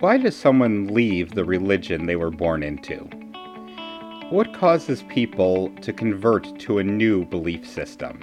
Why 0.00 0.16
does 0.16 0.34
someone 0.34 0.94
leave 0.94 1.34
the 1.34 1.44
religion 1.44 2.06
they 2.06 2.16
were 2.16 2.30
born 2.30 2.62
into? 2.62 3.00
What 4.30 4.54
causes 4.54 5.02
people 5.10 5.68
to 5.82 5.92
convert 5.92 6.58
to 6.60 6.78
a 6.78 6.82
new 6.82 7.26
belief 7.26 7.68
system? 7.68 8.18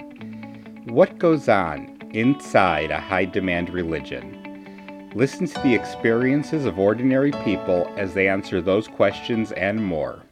What 0.86 1.18
goes 1.18 1.48
on 1.48 1.96
inside 2.12 2.90
a 2.90 2.98
high 2.98 3.26
demand 3.26 3.70
religion? 3.70 5.12
Listen 5.14 5.46
to 5.46 5.60
the 5.60 5.72
experiences 5.72 6.64
of 6.64 6.80
ordinary 6.80 7.30
people 7.44 7.88
as 7.96 8.12
they 8.12 8.26
answer 8.26 8.60
those 8.60 8.88
questions 8.88 9.52
and 9.52 9.80
more. 9.80 10.24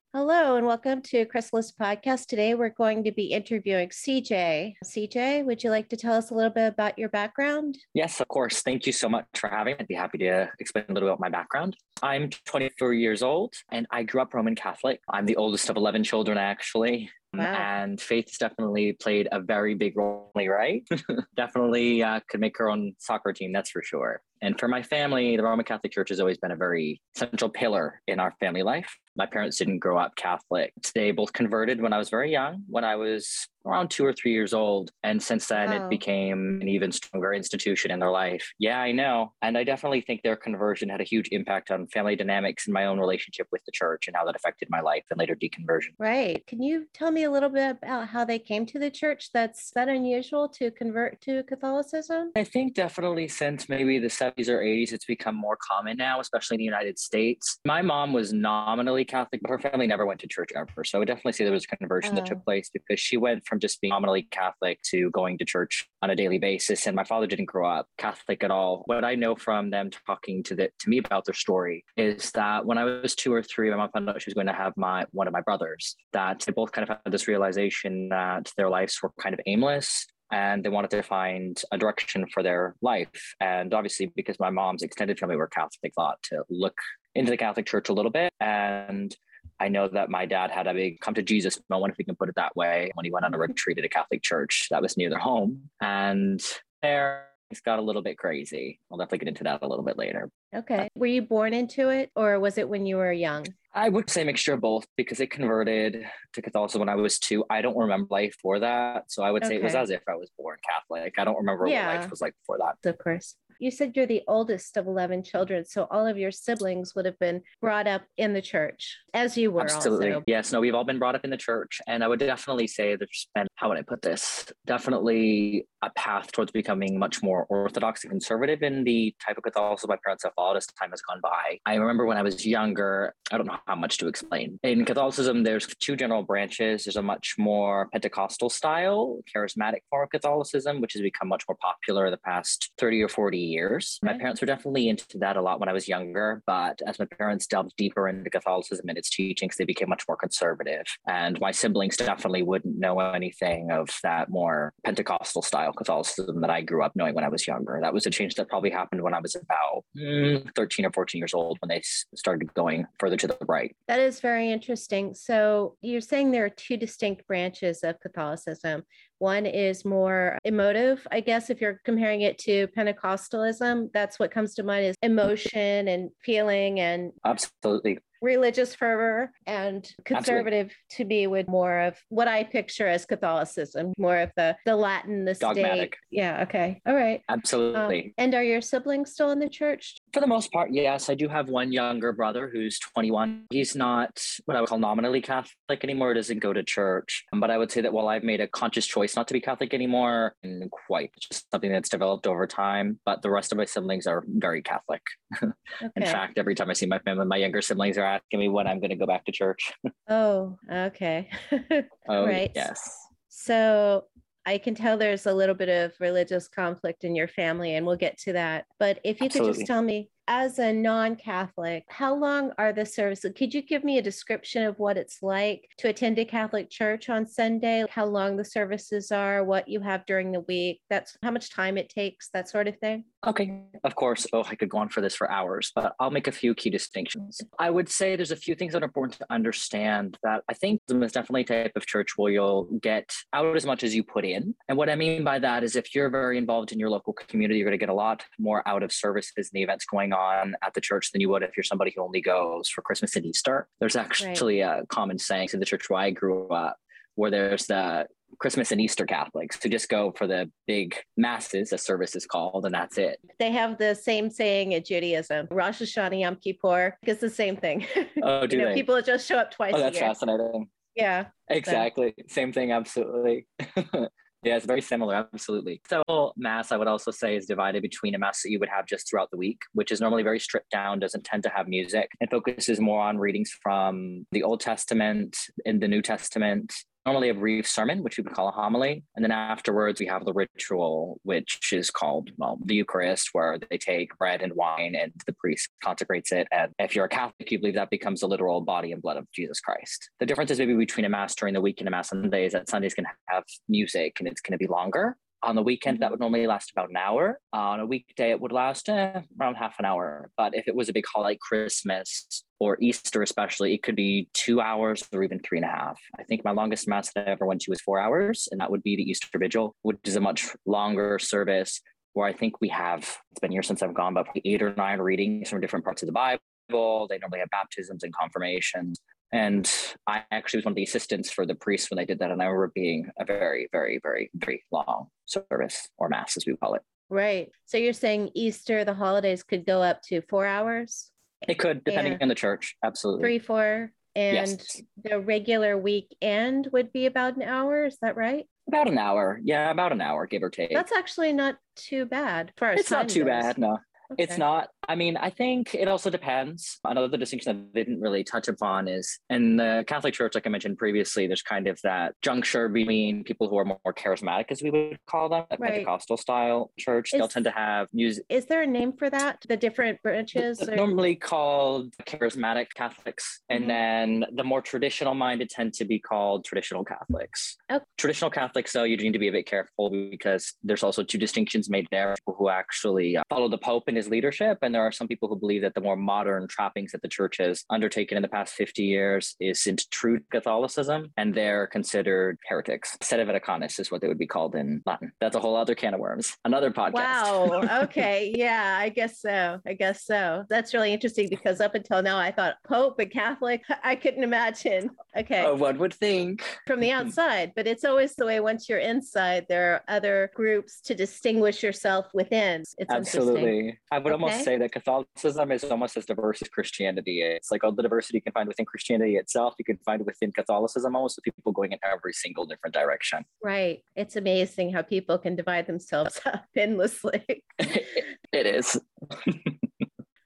Welcome 0.67 1.01
to 1.03 1.25
Chrysalis 1.27 1.73
Podcast. 1.81 2.27
Today 2.27 2.57
we're 2.57 2.71
going 2.71 3.05
to 3.05 3.13
be 3.13 3.27
interviewing 3.27 3.91
CJ. 3.91 4.75
CJ, 4.85 5.45
would 5.45 5.63
you 5.63 5.71
like 5.71 5.89
to 5.91 5.97
tell 5.97 6.15
us 6.15 6.33
a 6.33 6.35
little 6.35 6.51
bit 6.51 6.67
about 6.67 6.99
your 6.99 7.09
background? 7.09 7.79
Yes, 7.95 8.21
of 8.21 8.27
course. 8.27 8.63
Thank 8.63 8.85
you 8.85 8.93
so 8.93 9.09
much 9.09 9.27
for 9.37 9.49
having 9.49 9.75
me. 9.75 9.77
I'd 9.79 9.87
be 9.87 9.95
happy 9.95 10.19
to 10.19 10.51
explain 10.59 10.87
a 10.89 10.93
little 10.93 11.07
bit 11.07 11.13
about 11.13 11.21
my 11.21 11.29
background. 11.29 11.77
I'm 12.03 12.31
24 12.47 12.95
years 12.95 13.23
old 13.23 13.55
and 13.71 13.87
I 13.93 14.03
grew 14.03 14.21
up 14.21 14.35
Roman 14.35 14.57
Catholic. 14.57 15.01
I'm 15.09 15.25
the 15.25 15.37
oldest 15.37 15.71
of 15.71 15.77
11 15.77 16.03
children, 16.03 16.37
actually. 16.37 17.11
Wow. 17.39 17.55
And 17.55 18.01
faith 18.01 18.37
definitely 18.39 18.93
played 18.93 19.29
a 19.33 19.41
very 19.41 19.75
big 19.75 19.97
role, 19.97 20.31
right? 20.35 20.87
definitely 21.37 22.03
uh, 22.03 22.21
could 22.29 22.41
make 22.41 22.57
her 22.59 22.71
own 22.71 22.95
soccer 22.99 23.33
team, 23.33 23.53
that's 23.53 23.71
for 23.71 23.83
sure. 23.83 24.23
And 24.43 24.59
for 24.59 24.69
my 24.69 24.83
family, 24.83 25.37
the 25.37 25.43
Roman 25.43 25.65
Catholic 25.65 25.93
Church 25.93 26.11
has 26.11 26.21
always 26.21 26.37
been 26.39 26.51
a 26.51 26.57
very 26.57 27.01
central 27.15 27.51
pillar 27.51 28.03
in 28.07 28.21
our 28.21 28.35
family 28.39 28.63
life. 28.63 28.95
My 29.17 29.27
parents 29.27 29.57
didn't 29.57 29.79
grow 29.79 29.99
up 29.99 30.15
Catholic. 30.17 30.73
They 30.95 31.11
both 31.11 31.33
converted 31.33 31.81
when 31.81 31.93
I 31.93 31.99
was 31.99 32.11
very 32.11 32.31
young, 32.31 32.63
when 32.69 32.85
I 32.85 32.97
was 32.97 33.49
around 33.67 33.91
two 33.91 34.05
or 34.05 34.13
three 34.13 34.33
years 34.33 34.55
old. 34.55 34.91
And 35.03 35.23
since 35.23 35.47
then, 35.47 35.71
wow. 35.71 35.77
it 35.77 35.83
oh. 35.83 35.89
became 35.89 36.59
an 36.61 36.69
even 36.69 36.93
stronger 36.93 37.33
institution 37.33 37.91
in 37.91 37.99
their 37.99 38.11
life. 38.11 38.53
Yeah, 38.59 38.81
I 38.81 38.93
know. 38.93 39.33
And 39.43 39.59
I 39.59 39.65
definitely 39.65 40.01
think 40.01 40.23
their 40.23 40.37
conversion 40.37 40.89
had 40.89 41.01
a 41.01 41.05
huge 41.05 41.29
impact 41.33 41.71
on 41.71 41.87
family 41.89 42.17
dynamics 42.17 42.67
and 42.67 42.75
my 42.75 42.87
own 42.87 42.99
relationship 42.99 43.49
with 43.53 43.65
the 43.65 43.73
church 43.73 44.07
and 44.07 44.17
how 44.17 44.25
that 44.25 44.37
affected 44.37 44.69
my 44.71 44.81
life 44.81 45.05
and 45.11 45.19
later 45.19 45.35
deconversion. 45.35 45.91
Right. 45.99 46.47
Can 46.47 46.63
you 46.63 46.87
tell 46.95 47.11
me 47.11 47.25
a 47.25 47.31
little 47.31 47.49
bit 47.49 47.77
about 47.83 48.09
how 48.09 48.25
they 48.25 48.39
came 48.39 48.67
to 48.67 48.79
the 48.79 48.91
church? 48.91 49.31
That's 49.33 49.71
that 49.73 49.89
unusual 49.89 50.49
to 50.51 50.71
convert 50.71 51.21
to 51.23 51.43
Catholicism? 51.45 52.33
I 52.37 52.45
think 52.45 52.75
definitely 52.75 53.29
since 53.29 53.69
maybe 53.69 53.99
the 53.99 54.09
70s 54.09 54.49
or 54.49 54.59
80s, 54.59 54.93
it's 54.93 55.05
become 55.05 55.35
more 55.35 55.57
common 55.57 55.97
now, 55.97 56.21
especially 56.21 56.57
in 56.57 56.59
the 56.59 56.65
United 56.65 56.99
States. 56.99 57.59
My 57.65 57.83
mom 57.83 58.13
was 58.13 58.33
nominally 58.33 59.05
Catholic, 59.05 59.43
but 59.43 59.51
her 59.51 59.59
family 59.59 59.87
never 59.87 60.07
went 60.07 60.21
to 60.21 60.29
church 60.29 60.51
ever. 60.55 60.85
So 60.85 60.99
I 60.99 61.01
would 61.01 61.09
definitely 61.09 61.33
say 61.33 61.45
there 61.45 61.53
was 61.53 61.67
a 61.71 61.77
conversion 61.77 62.15
that 62.15 62.27
took 62.27 62.39
oh. 62.39 62.45
place 62.45 62.71
because 62.73 63.01
she 63.01 63.17
went 63.17 63.47
from 63.47 63.56
just 63.61 63.81
being 63.81 63.91
nominally 63.91 64.29
Catholic 64.31 64.81
to 64.91 65.11
going 65.11 65.39
to 65.39 65.45
church 65.45 65.89
on 66.03 66.11
a 66.11 66.17
daily 66.17 66.39
basis. 66.39 66.87
And 66.87 66.97
my 66.97 67.05
father 67.05 67.27
didn't 67.27 67.47
grow 67.47 67.69
up 67.69 67.87
Catholic 67.99 68.45
at 68.45 68.51
all. 68.51 68.83
What 68.87 69.05
I 69.05 69.15
know 69.15 69.35
from 69.35 69.71
them 69.71 69.91
talking 70.07 70.43
to 70.45 70.55
the, 70.55 70.71
to 70.81 70.89
me 70.89 70.99
about 70.99 71.25
their 71.25 71.35
story 71.35 71.85
is 71.97 72.31
that 72.33 72.67
when 72.67 72.79
I 72.79 72.85
was 72.85 73.15
two 73.15 73.33
or 73.33 73.43
three, 73.43 73.71
my 73.71 73.77
mom 73.77 73.91
found 73.91 74.09
out 74.09 74.21
she 74.23 74.31
was 74.31 74.35
going 74.35 74.47
to 74.47 74.53
have 74.53 74.73
my 74.77 75.05
one 75.13 75.27
of 75.27 75.33
my 75.33 75.41
brothers. 75.41 75.97
That 76.13 76.41
they 76.41 76.53
both 76.53 76.73
kind 76.73 76.89
of 76.89 76.99
had 77.05 77.13
this 77.13 77.29
realization 77.29 78.09
that 78.11 78.53
their 78.57 78.69
lives 78.69 78.99
were 79.03 79.13
kind 79.21 79.35
of 79.35 79.41
aimless 79.47 80.07
and 80.33 80.65
they 80.65 80.69
wanted 80.69 80.91
to 80.91 81.03
find 81.03 81.61
a 81.71 81.79
direction 81.79 82.27
for 82.33 82.43
their 82.43 82.75
life. 82.83 83.35
And 83.41 83.73
obviously, 83.73 84.13
because 84.15 84.39
my 84.41 84.51
mom's 84.51 84.83
extended 84.83 85.19
family 85.19 85.37
were 85.37 85.47
Catholic, 85.47 85.81
they 85.83 85.93
thought 85.95 86.23
to 86.25 86.43
look 86.51 86.79
into 87.15 87.31
the 87.31 87.37
Catholic 87.37 87.67
Church 87.67 87.89
a 87.89 87.93
little 87.93 88.11
bit. 88.11 88.33
And 88.41 89.15
I 89.59 89.69
know 89.69 89.89
that 89.89 90.11
my 90.11 90.27
dad 90.27 90.51
had 90.51 90.67
a 90.67 90.75
big 90.75 91.01
come 91.01 91.15
to 91.15 91.23
Jesus 91.23 91.59
moment, 91.71 91.93
if 91.93 91.99
we 91.99 92.05
can 92.05 92.17
put 92.17 92.29
it 92.29 92.35
that 92.37 92.55
way, 92.57 92.91
when 92.95 93.05
he 93.05 93.11
went 93.11 93.25
on 93.25 93.35
a 93.35 93.39
retreat 93.39 93.79
at 93.79 93.85
a 93.85 93.89
Catholic 93.89 94.23
church 94.23 94.69
that 94.71 94.83
was 94.83 94.97
near 94.97 95.11
their 95.11 95.19
home. 95.19 95.71
And 95.81 96.43
there 96.83 97.27
it's 97.51 97.61
got 97.61 97.79
a 97.79 97.83
little 97.83 98.03
bit 98.03 98.19
crazy. 98.19 98.81
I'll 98.91 98.99
definitely 98.99 99.19
get 99.19 99.29
into 99.29 99.45
that 99.45 99.63
a 99.63 99.69
little 99.69 99.85
bit 99.85 99.97
later. 99.97 100.31
Okay. 100.55 100.89
Were 100.97 101.07
you 101.07 101.23
born 101.23 101.55
into 101.55 101.91
it 101.91 102.11
or 102.17 102.41
was 102.41 102.59
it 102.59 102.69
when 102.69 102.87
you 102.87 102.97
were 102.97 103.13
young? 103.13 103.47
I 103.73 103.89
would 103.89 104.11
say 104.11 104.25
mixture 104.25 104.55
of 104.55 104.61
both 104.61 104.87
because 104.97 105.21
it 105.21 105.31
converted 105.31 106.07
to 106.33 106.43
Catholicism 106.43 106.81
when 106.81 106.89
I 106.89 106.97
was 106.97 107.19
two. 107.19 107.45
I 107.51 107.61
don't 107.63 107.77
remember 107.77 108.09
life 108.11 108.35
for 108.41 108.59
that. 108.61 109.13
So 109.13 109.23
I 109.23 109.31
would 109.31 109.45
say 109.45 109.57
it 109.57 109.63
was 109.63 109.75
as 109.75 109.91
if 109.91 110.01
I 110.09 110.17
was 110.17 110.31
born 110.39 110.57
Catholic. 110.69 111.15
I 111.19 111.25
don't 111.25 111.37
remember 111.37 111.67
yeah. 111.67 111.87
what 111.87 112.01
life 112.01 112.11
was 112.11 112.21
like 112.21 112.35
before 112.43 112.59
that. 112.59 112.89
Of 112.89 112.99
course. 112.99 113.37
You 113.59 113.71
said 113.71 113.93
you're 113.95 114.07
the 114.07 114.23
oldest 114.29 114.77
of 114.77 114.87
11 114.87 115.25
children. 115.25 115.65
So 115.65 115.87
all 115.91 116.07
of 116.07 116.19
your 116.19 116.31
siblings 116.31 116.95
would 116.95 117.07
have 117.07 117.19
been 117.19 117.43
brought 117.61 117.87
up 117.87 118.03
in 118.17 118.33
the 118.33 118.43
church 118.43 118.99
as 119.15 119.37
you 119.37 119.51
were. 119.51 119.63
Absolutely. 119.63 120.13
Also. 120.13 120.25
Yes. 120.27 120.53
No, 120.53 120.61
we've 120.61 120.75
all 120.75 120.85
been 120.85 120.99
brought 120.99 121.15
up 121.15 121.25
in 121.25 121.31
the 121.31 121.37
church. 121.37 121.81
And 121.87 122.05
I 122.05 122.09
would 122.09 122.21
definitely 122.21 122.67
say 122.67 122.97
there's 122.97 123.29
been, 123.35 123.47
how 123.57 123.69
would 123.69 123.79
I 123.79 123.83
put 123.83 124.03
this? 124.03 124.53
Definitely 124.67 125.67
a 125.83 125.91
path 125.91 126.31
towards 126.33 126.53
becoming 126.53 126.99
much 126.99 127.23
more 127.23 127.47
orthodox 127.49 128.05
and 128.05 128.11
conservative 128.11 128.63
in 128.63 128.85
the 128.85 129.15
type 129.25 129.39
of 129.39 129.43
Catholicism 129.45 129.89
my 129.89 129.97
parents 130.05 130.25
have 130.25 130.33
followed 130.35 130.57
as 130.57 130.67
time 130.67 130.91
has 130.91 131.01
gone 131.03 131.21
by. 131.23 131.59
I 131.65 131.77
remember 131.77 132.05
when 132.07 132.19
I 132.19 132.23
was 132.23 132.45
younger, 132.45 133.15
I 133.33 133.37
don't 133.37 133.47
know 133.47 133.59
how 133.67 133.77
much 133.77 133.99
to 133.99 134.09
explain. 134.09 134.59
In 134.63 134.85
Catholicism, 134.85 135.43
there's 135.43 135.67
two 135.81 135.97
general 135.97 136.23
branches. 136.23 136.85
There's 136.85 136.97
a 136.97 137.03
much 137.03 137.35
more 137.39 137.89
Pentecostal 137.93 138.51
style, 138.51 139.21
charismatic 139.35 139.81
form 139.91 140.05
of 140.05 140.11
Catholicism, 140.11 140.81
which 140.81 140.93
has 140.93 141.03
become 141.03 141.29
much 141.29 141.45
more 141.49 141.57
popular 141.61 142.07
in 142.07 142.11
the 142.11 142.19
past 142.19 142.73
30 142.79 143.03
or 143.03 143.09
40 143.09 143.39
years. 143.39 143.99
My 144.03 144.19
parents 144.19 144.41
were 144.41 144.47
definitely 144.47 144.89
into 144.89 145.19
that 145.19 145.37
a 145.37 145.43
lot 145.43 145.61
when 145.61 145.69
I 145.69 145.73
was 145.73 145.89
younger, 145.89 146.43
but 146.47 146.81
as 146.87 146.99
my 146.99 147.07
parents 147.07 147.47
delved 147.47 147.73
deeper 147.79 148.09
into 148.09 148.29
Catholicism 148.29 148.87
and 148.89 148.99
its 148.99 149.09
teachings, 149.09 149.57
they 149.57 149.65
became 149.65 149.89
much 149.89 150.05
more 150.07 150.17
conservative. 150.17 150.85
And 151.09 151.41
my 151.41 151.53
siblings 151.53 151.97
definitely 151.97 152.43
wouldn't 152.43 152.77
know 152.77 153.01
anything 153.01 153.46
of 153.71 153.89
that 154.03 154.29
more 154.29 154.73
Pentecostal 154.85 155.43
style 155.43 155.73
Catholicism 155.73 156.41
that 156.41 156.51
I 156.51 156.63
grew 156.63 156.83
up 156.83 156.93
knowing 156.95 157.15
when 157.15 157.25
I 157.25 157.29
was 157.29 157.47
younger. 157.47 157.79
That 157.81 157.95
was 157.95 158.07
a 158.07 158.11
change 158.11 158.35
that 158.35 158.49
probably 158.49 158.71
happened 158.71 159.03
when 159.03 159.15
I 159.15 159.21
was 159.21 159.35
about 159.35 159.85
mm, 159.97 160.49
13 160.55 160.87
or 160.87 160.93
14 160.93 161.19
years 161.19 161.35
old 161.35 161.59
when 161.61 161.69
they 161.69 161.83
started 162.15 162.53
going 162.55 162.87
further 162.99 163.17
to 163.17 163.27
the 163.27 163.39
right. 163.49 163.75
That 163.89 164.01
is 164.01 164.21
very 164.21 164.51
interesting. 164.51 165.15
So 165.15 165.77
you're 165.81 166.01
saying 166.01 166.31
there 166.31 166.45
are 166.45 166.51
two 166.51 166.77
distinct 166.77 167.27
branches 167.27 167.83
of 167.83 168.01
Catholicism. 168.01 168.83
One 169.19 169.47
is 169.47 169.85
more 169.85 170.39
emotive, 170.45 171.07
I 171.11 171.21
guess, 171.21 171.49
if 171.49 171.61
you're 171.61 171.81
comparing 171.85 172.21
it 172.21 172.39
to 172.41 172.69
Pentecostalism, 172.69 173.89
that's 173.95 174.19
what 174.19 174.31
comes 174.31 174.55
to 174.57 174.63
mind 174.63 174.87
is 174.87 174.95
emotion 175.03 175.89
and 175.89 176.11
feeling 176.23 176.81
and 176.81 177.13
absolutely 177.25 177.99
religious 178.23 178.75
fervor 178.75 179.31
and 179.47 179.89
conservative 180.05 180.67
Absolutely. 180.67 180.75
to 180.91 181.05
be 181.05 181.27
with 181.27 181.49
more 181.49 181.81
of 181.81 181.97
what 182.09 182.29
I 182.29 182.45
picture 182.45 182.87
as 182.87 183.05
Catholicism, 183.07 183.93
more 183.99 184.19
of 184.19 184.31
the 184.37 184.57
the 184.65 184.77
Latin, 184.77 185.25
the 185.25 185.35
dogmatic. 185.35 185.95
State. 185.95 186.19
Yeah. 186.19 186.43
Okay. 186.43 186.81
All 186.87 186.95
right. 186.95 187.23
Absolutely. 187.29 188.05
Um, 188.07 188.13
and 188.19 188.35
are 188.35 188.43
your 188.43 188.61
siblings 188.61 189.13
still 189.13 189.31
in 189.31 189.39
the 189.39 189.49
church? 189.49 189.97
For 190.13 190.21
the 190.21 190.27
most 190.27 190.53
part, 190.53 190.71
yes. 190.73 191.09
I 191.09 191.15
do 191.15 191.29
have 191.29 191.49
one 191.49 191.73
younger 191.73 192.13
brother 192.13 192.51
who's 192.53 192.79
21. 192.79 193.47
He's 193.51 193.77
not 193.77 194.21
what 194.45 194.57
I 194.57 194.61
would 194.61 194.69
call 194.69 194.79
nominally 194.79 195.21
Catholic 195.21 195.83
anymore. 195.83 196.15
Doesn't 196.15 196.41
go 196.41 196.53
to 196.53 196.63
church. 196.63 197.25
But 197.33 197.51
I 197.51 197.59
would 197.59 197.71
say 197.71 197.81
that 197.83 197.93
while 197.93 198.09
I've 198.09 198.25
made 198.25 198.41
a 198.41 198.49
conscious 198.49 198.87
choice 198.87 199.17
not 199.17 199.29
to 199.29 199.35
be 199.35 199.41
Catholic 199.41 199.75
anymore, 199.75 200.35
and 200.43 200.71
quite 200.71 201.11
just 201.21 201.51
something 201.51 201.71
that's 201.71 201.89
developed 201.89 202.27
over 202.27 202.47
time, 202.47 202.99
but 203.05 203.23
the 203.23 203.31
rest 203.31 203.53
of 203.53 203.59
my 203.59 203.65
siblings 203.65 204.07
are 204.07 204.25
very 204.27 204.63
Catholic. 204.63 205.03
Okay. 205.83 205.91
in 205.97 206.03
fact, 206.05 206.39
every 206.39 206.55
time 206.55 206.71
I 206.71 206.73
see 206.73 206.87
my 206.87 206.99
family, 207.01 207.27
my 207.27 207.37
younger 207.37 207.61
siblings 207.61 207.99
are 207.99 208.05
asking 208.07 208.41
me 208.41 208.49
when 208.49 208.67
I'm 208.67 208.81
going 208.81 208.91
to 208.91 208.97
go 208.97 209.07
back 209.07 209.25
to 209.27 209.33
church. 209.33 209.73
oh, 210.09 210.57
okay. 210.71 211.29
oh, 212.09 212.27
right. 212.27 212.51
Yes. 212.55 212.97
So 213.29 214.05
I 214.47 214.59
can 214.59 214.75
tell 214.75 214.97
there's 214.97 215.27
a 215.27 215.35
little 215.35 215.55
bit 215.55 215.69
of 215.69 215.93
religious 216.01 216.49
conflict 216.49 217.05
in 217.05 217.15
your 217.15 217.29
family, 217.29 217.75
and 217.75 217.85
we'll 217.85 217.97
get 217.97 218.19
to 218.19 218.33
that. 218.35 218.65
But 218.79 219.01
if 219.05 219.21
you 219.21 219.27
Absolutely. 219.27 219.53
could 219.53 219.59
just 219.59 219.67
tell 219.67 219.83
me 219.83 220.11
as 220.29 220.59
a 220.59 220.73
non-Catholic, 220.73 221.85
how 221.89 222.15
long 222.15 222.53
are 222.59 222.73
the 222.73 222.85
services? 222.85 223.33
Could 223.37 223.55
you 223.55 223.63
give 223.63 223.85
me 223.85 223.99
a 223.99 224.03
description 224.03 224.65
of 224.65 224.79
what 224.79 224.97
it's 224.97 225.23
like 225.23 225.69
to 225.79 225.89
attend 225.89 226.19
a 226.19 226.25
Catholic 226.25 226.69
church 226.71 227.09
on 227.09 227.27
Sunday? 227.27 227.85
How 227.89 228.07
long 228.07 228.37
the 228.37 228.45
services 228.45 229.13
are, 229.13 229.45
what 229.45 229.69
you 229.69 229.81
have 229.81 230.05
during 230.07 230.33
the 230.33 230.41
week? 230.41 230.81
That's 230.91 231.17
how 231.23 231.31
much 231.31 231.51
time 231.51 231.79
it 231.79 231.89
takes, 231.89 232.29
that 232.31 232.49
sort 232.49 232.67
of 232.67 232.77
thing. 232.79 233.05
Okay, 233.27 233.63
of 233.85 233.95
course. 233.95 234.27
Oh, 234.33 234.45
I 234.49 234.55
could 234.55 234.69
go 234.69 234.79
on 234.79 234.89
for 234.89 235.01
this 235.01 235.17
for 235.17 235.31
hours, 235.31 235.73
but 235.75 235.95
I'll 236.01 236.11
make 236.11 236.29
a 236.29 236.33
few 236.33 236.55
key 236.55 236.71
distinctions. 236.71 237.41
I 237.59 237.71
would 237.71 237.89
say 237.89 238.17
there's 238.17 238.31
a 238.31 238.37
few 238.37 238.55
things 238.55 238.73
that 238.73 238.83
are 238.83 238.87
important 238.87 239.19
to 239.19 239.27
understand 239.31 240.19
that 240.23 240.43
I 240.49 240.55
think 240.55 240.81
is 240.89 241.13
definitely 241.13 241.43
a 241.43 241.65
type 241.65 241.77
of 241.77 241.87
church 241.87 242.13
where 242.17 242.33
you'll 242.33 242.65
get 242.81 243.13
out 243.33 243.57
as 243.57 243.67
much 243.67 243.85
as 243.85 243.95
you 243.95 244.03
put 244.03 244.25
in. 244.25 244.55
And 244.69 244.79
what 244.79 244.91
I 244.91 244.97
mean 244.97 245.25
by 245.25 245.39
that 245.41 245.65
is 245.65 245.77
if 245.77 245.95
you're 245.95 246.11
very 246.11 246.39
involved 246.39 246.73
in 246.73 246.79
your 246.79 246.91
local 246.91 247.13
community, 247.13 247.59
you're 247.59 247.67
going 247.67 247.79
to 247.79 247.83
get 247.83 247.89
a 247.89 247.95
lot 247.95 248.25
more 248.39 248.67
out 248.67 248.83
of 248.83 248.93
services 248.93 249.35
and 249.37 249.51
the 249.53 249.63
events 249.63 249.85
going 249.85 250.13
on 250.13 250.16
at 250.63 250.75
the 250.75 250.81
church 250.81 251.13
than 251.13 251.21
you 251.21 251.29
would 251.31 251.43
if 251.43 251.57
you're 251.57 251.65
somebody 251.65 251.93
who 251.95 252.03
only 252.03 252.21
goes 252.21 252.69
for 252.69 252.83
Christmas 252.83 253.17
and 253.17 253.25
Easter. 253.27 253.69
There's 253.81 253.97
actually 253.97 254.63
right. 254.63 254.83
a 254.83 254.87
common 254.87 255.19
saying 255.19 255.49
in 255.53 255.61
the 255.61 255.67
church 255.67 255.89
where 255.89 256.01
I 256.01 256.11
grew 256.11 256.49
up 256.49 256.77
where 257.17 257.31
there's 257.31 257.67
the 257.67 258.07
Christmas 258.39 258.71
and 258.71 258.81
Easter 258.81 259.07
Catholics 259.07 259.59
who 259.63 259.69
just 259.69 259.89
go 259.89 260.13
for 260.13 260.27
the 260.27 260.51
big 260.67 260.95
masses, 261.17 261.73
a 261.73 261.79
service 261.79 262.15
is 262.15 262.27
called, 262.27 262.67
and 262.67 262.75
that's 262.75 262.99
it. 262.99 263.19
They 263.39 263.51
have 263.53 263.79
the 263.79 263.95
same 263.95 264.31
saying 264.31 264.73
in 264.73 264.85
Judaism. 264.85 265.49
Rosh 265.51 265.81
Hashanah 265.81 266.21
Yom 266.21 266.37
Kippur 266.37 266.99
It's 267.03 267.21
the 267.21 267.31
same 267.31 267.57
thing. 267.57 267.87
Oh, 268.23 268.47
do 268.47 268.57
you 268.57 268.63
know, 268.63 268.69
they? 268.69 268.75
People 268.75 269.01
just 269.01 269.27
show 269.27 269.39
up 269.39 269.51
twice. 269.51 269.73
Oh, 269.75 269.79
that's 269.79 269.99
fascinating. 269.99 270.69
Yeah. 270.95 271.27
Exactly. 271.49 272.15
So. 272.19 272.25
Same 272.29 272.53
thing. 272.53 272.73
Absolutely. 272.73 273.47
Yeah, 274.47 274.57
it's 274.57 274.65
very 274.65 274.81
similar. 274.81 275.15
Absolutely. 275.35 275.81
So, 275.89 276.33
Mass, 276.37 276.71
I 276.71 276.77
would 276.77 276.87
also 276.87 277.11
say, 277.11 277.35
is 277.35 277.47
divided 277.47 277.83
between 277.83 278.15
a 278.15 278.19
Mass 278.19 278.43
that 278.43 278.51
you 278.51 278.61
would 278.61 278.69
have 278.69 278.87
just 278.87 279.11
throughout 279.11 279.33
the 279.33 279.37
week, 279.37 279.59
which 279.73 279.91
is 279.91 280.01
normally 280.01 280.23
very 280.23 280.39
stripped 280.39 280.71
down, 280.71 281.01
doesn't 281.01 281.25
tend 281.25 281.43
to 281.43 281.49
have 281.49 281.67
music, 281.67 282.11
and 282.21 282.31
focuses 282.31 282.79
more 282.79 283.01
on 283.01 283.19
readings 283.19 283.51
from 283.61 284.25
the 284.31 284.45
Old 284.45 284.61
Testament 284.61 285.37
and 285.65 285.83
the 285.83 285.89
New 285.89 286.01
Testament, 286.01 286.73
normally 287.07 287.29
a 287.29 287.35
brief 287.35 287.69
sermon, 287.69 288.03
which 288.03 288.19
we 288.19 288.23
would 288.23 288.35
call 288.35 288.49
a 288.49 288.53
homily. 288.53 289.05
And 289.15 289.25
then 289.25 289.31
afterwards, 289.31 290.01
we 290.01 290.07
have 290.07 290.25
the 290.25 290.33
ritual, 290.33 291.21
which 291.23 291.73
is 291.73 291.91
called, 291.91 292.31
well, 292.37 292.59
the 292.65 292.75
Eucharist, 292.75 293.31
where 293.33 293.59
they 293.71 293.79
take 293.79 294.19
bread 294.19 294.43
and 294.43 294.53
wine 294.55 294.97
and 294.97 295.13
the 295.27 295.33
priest 295.35 295.71
consecrates 295.83 296.33
it. 296.33 296.49
And 296.51 296.73
if 296.81 296.97
you're 296.97 297.05
a 297.05 297.09
Catholic, 297.09 297.51
you 297.51 297.61
believe 297.61 297.77
that 297.77 297.91
becomes 297.91 298.21
the 298.21 298.29
literal 298.29 298.61
body 298.61 298.91
and 298.91 299.01
blood 299.01 299.17
of 299.17 299.31
Jesus 299.33 299.61
Christ. 299.61 300.11
The 300.19 300.27
difference 300.27 300.51
is 300.51 300.59
maybe 300.59 300.75
between 300.75 301.07
a 301.07 301.09
Mass 301.09 301.35
during 301.37 301.55
the 301.55 301.61
week 301.61 301.81
and 301.81 301.87
a 301.87 301.91
Mass 301.91 302.13
on 302.13 302.23
Sunday 302.23 302.47
is 302.47 302.53
that 302.53 302.69
Sundays 302.69 302.95
can 302.95 303.07
have 303.29 303.45
music 303.69 304.17
and 304.19 304.29
it's 304.29 304.41
going 304.41 304.59
to 304.59 304.63
be 304.63 304.67
longer. 304.67 305.17
On 305.43 305.55
the 305.55 305.63
weekend, 305.63 306.01
that 306.01 306.07
mm-hmm. 306.07 306.13
would 306.13 306.21
normally 306.21 306.47
last 306.47 306.71
about 306.71 306.91
an 306.91 306.97
hour. 306.97 307.39
Uh, 307.53 307.59
on 307.59 307.81
a 307.81 307.87
weekday, 307.87 308.31
it 308.31 308.41
would 308.41 308.53
last 308.53 308.89
eh, 308.89 309.21
around 309.41 309.55
half 309.55 309.79
an 309.79 309.85
hour. 309.85 310.31
But 310.37 310.55
if 310.55 310.67
it 310.67 310.75
was 310.75 310.89
a 310.89 310.93
big 310.93 311.05
holiday, 311.07 311.27
like 311.27 311.41
Christmas 311.41 312.45
or 312.61 312.79
Easter, 312.81 313.23
especially, 313.23 313.75
it 313.75 313.83
could 313.83 313.97
be 313.97 314.29
two 314.33 314.61
hours 314.61 315.05
or 315.13 315.23
even 315.23 315.41
three 315.41 315.59
and 315.59 315.65
a 315.65 315.69
half. 315.69 316.01
I 316.19 316.23
think 316.23 316.45
my 316.45 316.53
longest 316.53 316.89
mass 316.89 317.13
that 317.13 317.29
I 317.29 317.33
ever 317.33 317.47
went 317.47 317.61
to 317.63 317.71
was 317.71 317.81
four 317.81 317.99
hours, 317.99 318.49
and 318.51 318.61
that 318.61 318.71
would 318.71 318.83
be 318.83 318.97
the 318.97 319.03
Easter 319.03 319.39
Vigil, 319.39 319.75
which 319.83 319.99
is 320.05 320.17
a 320.17 320.21
much 320.21 320.49
longer 320.65 321.19
service 321.19 321.81
where 322.13 322.27
I 322.27 322.33
think 322.33 322.61
we 322.63 322.69
have, 322.69 323.01
it's 323.31 323.41
been 323.41 323.53
years 323.53 323.67
since 323.67 323.83
I've 323.83 323.93
gone, 323.93 324.15
but 324.15 324.27
eight 324.45 324.63
or 324.63 324.75
nine 324.75 325.01
readings 325.01 325.51
from 325.51 325.61
different 325.61 325.85
parts 325.85 326.03
of 326.03 326.07
the 326.07 326.13
Bible. 326.13 327.07
They 327.09 327.19
normally 327.19 327.41
have 327.41 327.51
baptisms 327.51 328.03
and 328.03 328.15
confirmations. 328.15 329.01
And 329.33 329.71
I 330.07 330.23
actually 330.31 330.59
was 330.59 330.65
one 330.67 330.73
of 330.73 330.77
the 330.77 330.85
assistants 330.85 331.31
for 331.31 331.45
the 331.47 331.55
priests 331.55 331.91
when 331.91 331.97
they 331.97 332.05
did 332.05 332.21
that. 332.21 332.31
And 332.31 332.41
I 332.41 332.47
remember 332.47 332.73
being 332.75 333.11
a 333.19 333.25
very, 333.25 333.69
very, 333.73 333.99
very, 334.03 334.31
very 334.35 334.65
long 334.71 335.09
service 335.25 335.89
or 335.99 336.09
mass, 336.09 336.37
as 336.37 336.47
we 336.47 336.57
call 336.57 336.75
it. 336.75 336.83
Right. 337.09 337.51
So 337.67 337.79
you're 337.79 337.93
saying 337.93 338.31
Easter, 338.35 338.85
the 338.85 338.95
holidays 338.95 339.43
could 339.43 339.67
go 339.67 339.83
up 339.83 340.03
to 340.03 340.23
four 340.23 340.47
hours? 340.47 341.11
It 341.47 341.59
could, 341.59 341.85
depending 341.85 342.19
on 342.21 342.29
the 342.29 342.35
church. 342.35 342.77
Absolutely. 342.85 343.23
Three, 343.23 343.39
four. 343.39 343.93
And 344.15 344.49
yes. 344.49 344.83
the 345.05 345.21
regular 345.21 345.77
weekend 345.77 346.69
would 346.73 346.93
be 346.93 347.07
about 347.07 347.37
an 347.37 347.43
hour. 347.43 347.85
Is 347.85 347.99
that 348.01 348.17
right? 348.17 348.47
About 348.67 348.89
an 348.89 348.97
hour. 348.97 349.39
Yeah, 349.45 349.71
about 349.71 349.93
an 349.93 350.01
hour, 350.01 350.27
give 350.27 350.43
or 350.43 350.51
take. 350.51 350.73
That's 350.73 350.93
actually 350.93 351.33
not 351.33 351.57
too 351.77 352.07
bad. 352.07 352.53
For 352.57 352.71
it's 352.71 352.91
not 352.91 353.09
too 353.09 353.21
goes. 353.21 353.29
bad. 353.29 353.59
No. 353.59 353.79
Okay. 354.13 354.23
It's 354.23 354.39
not. 354.39 354.69
I 354.89 354.95
mean, 354.95 355.17
I 355.17 355.31
think 355.31 355.75
it 355.75 355.89
also 355.89 356.11
depends. 356.11 356.79
Another 356.85 357.17
distinction 357.17 357.57
that 357.57 357.75
they 357.75 357.85
didn't 357.85 358.01
really 358.01 358.25
touch 358.25 358.49
upon 358.49 358.89
is 358.89 359.19
in 359.31 359.57
the 359.57 359.85
Catholic 359.87 360.15
Church, 360.15 360.35
like 360.35 360.47
I 360.47 360.51
mentioned 360.51 360.79
previously, 360.79 361.27
there's 361.27 361.43
kind 361.43 361.67
of 361.67 361.79
that 361.83 362.15
juncture 362.23 362.69
between 362.69 363.25
people 363.25 363.49
who 363.49 363.59
are 363.59 363.65
more 363.65 363.95
charismatic, 363.95 364.47
as 364.51 364.63
we 364.63 364.71
would 364.71 364.99
call 365.07 365.29
them, 365.29 365.45
like 365.51 365.61
right. 365.61 365.73
Pentecostal 365.73 366.17
style 366.17 366.71
church. 366.79 367.13
Is, 367.13 367.19
They'll 367.19 367.29
tend 367.29 367.45
to 367.45 367.51
have 367.51 367.89
music. 367.93 368.25
Is 368.29 368.47
there 368.47 368.63
a 368.63 368.67
name 368.67 368.93
for 368.93 369.11
that? 369.11 369.39
The 369.49 369.57
different 369.57 370.03
branches? 370.03 370.63
Or... 370.63 370.77
Normally 370.77 371.17
called 371.17 371.95
charismatic 372.07 372.69
Catholics. 372.75 373.43
Mm-hmm. 373.51 373.63
And 373.63 373.71
then 373.71 374.25
the 374.35 374.45
more 374.45 374.63
traditional 374.63 375.15
minded 375.15 375.51
tend 375.51 375.75
to 375.75 375.85
be 375.85 375.99
called 375.99 376.45
traditional 376.45 376.85
Catholics. 376.85 377.57
Okay. 377.71 377.85
Traditional 377.99 378.31
Catholics, 378.31 378.73
though, 378.73 378.85
you 378.85 378.97
need 378.97 379.13
to 379.13 379.19
be 379.19 379.29
a 379.29 379.33
bit 379.33 379.47
careful 379.47 379.91
because 379.91 380.55
there's 380.63 380.83
also 380.83 381.03
two 381.03 381.19
distinctions 381.19 381.69
made 381.69 381.87
there 381.91 382.15
people 382.17 382.35
who 382.39 382.49
actually 382.49 383.17
uh, 383.17 383.23
follow 383.29 383.49
the 383.49 383.59
Pope 383.59 383.85
and 383.89 383.96
his 383.97 384.09
leadership. 384.09 384.59
And 384.63 384.75
there 384.75 384.83
are 384.83 384.93
some 384.93 385.09
people 385.09 385.29
who 385.29 385.37
believe 385.37 385.63
that 385.63 385.75
the 385.75 385.81
more 385.81 385.97
modern 385.97 386.47
trappings 386.49 386.93
that 386.93 387.03
the 387.03 387.09
church 387.09 387.39
has 387.39 387.65
undertaken 387.71 388.17
in 388.17 388.23
the 388.23 388.29
past 388.29 388.55
50 388.55 388.83
years 388.83 389.35
is 389.41 389.67
into 389.67 389.89
true 389.91 390.21
Catholicism, 390.31 391.13
and 391.17 391.35
they're 391.35 391.67
considered 391.67 392.39
heretics. 392.49 392.97
Sedevacantists 393.03 393.81
is 393.81 393.91
what 393.91 394.01
they 394.01 394.09
would 394.09 394.19
be 394.19 394.27
called 394.27 394.55
in 394.55 394.83
Latin. 394.87 395.13
That's 395.21 395.35
a 395.35 395.41
whole 395.41 395.57
other 395.57 395.75
can 395.75 395.95
of 395.95 396.01
worms. 396.01 396.37
Another 396.45 396.71
podcast. 396.71 396.93
Wow. 396.93 397.63
Okay. 397.87 398.33
yeah, 398.37 398.79
I 398.81 398.89
guess 398.89 399.21
so. 399.21 399.61
I 399.67 399.75
guess 399.75 400.05
so. 400.05 400.45
That's 400.49 400.75
really 400.75 400.93
interesting 400.93 401.29
because 401.29 401.61
up 401.61 401.75
until 401.75 402.03
now, 402.03 402.19
I 402.19 402.31
thought 402.31 402.57
Pope 402.67 402.99
and 402.99 403.11
Catholic, 403.11 403.63
I 403.85 403.97
couldn't 403.97 404.25
imagine. 404.25 404.91
Okay. 405.17 405.45
Oh, 405.45 405.55
one 405.55 405.79
would 405.79 405.95
think. 405.95 406.43
From 406.67 406.81
the 406.81 406.93
outside, 406.99 407.53
but 407.55 407.67
it's 407.67 407.85
always 407.85 408.15
the 408.15 408.27
way 408.27 408.41
once 408.41 408.69
you're 408.69 408.79
inside, 408.79 409.47
there 409.49 409.75
are 409.75 409.83
other 409.89 410.31
groups 410.35 410.81
to 410.83 410.95
distinguish 410.95 411.63
yourself 411.63 412.07
within. 412.13 412.63
It's 412.79 412.93
Absolutely. 412.93 413.79
I 413.93 413.99
would 413.99 414.13
okay. 414.13 414.23
almost 414.23 414.45
say 414.45 414.59
that 414.59 414.73
Catholicism 414.73 415.53
is 415.53 415.65
almost 415.65 415.97
as 415.97 416.07
diverse 416.07 416.43
as 416.43 416.49
Christianity. 416.49 417.23
It's 417.23 417.51
like 417.53 417.63
all 417.63 417.73
the 417.73 417.83
diversity 417.83 418.19
you 418.19 418.23
can 418.23 418.33
find 418.33 418.49
within 418.49 418.67
Christianity 418.67 419.17
itself, 419.17 419.55
you 419.59 419.65
can 419.65 419.79
find 419.85 420.05
within 420.05 420.33
Catholicism, 420.33 420.97
almost 420.97 421.17
the 421.17 421.23
people 421.23 421.53
going 421.53 421.73
in 421.73 421.79
every 421.85 422.13
single 422.13 422.47
different 422.47 422.75
direction. 422.75 423.25
Right. 423.43 423.83
It's 423.95 424.17
amazing 424.17 424.73
how 424.73 424.83
people 424.83 425.19
can 425.19 425.37
divide 425.37 425.67
themselves 425.67 426.21
up 426.27 426.47
endlessly. 426.57 427.45
it 427.59 428.47
is. 428.47 428.81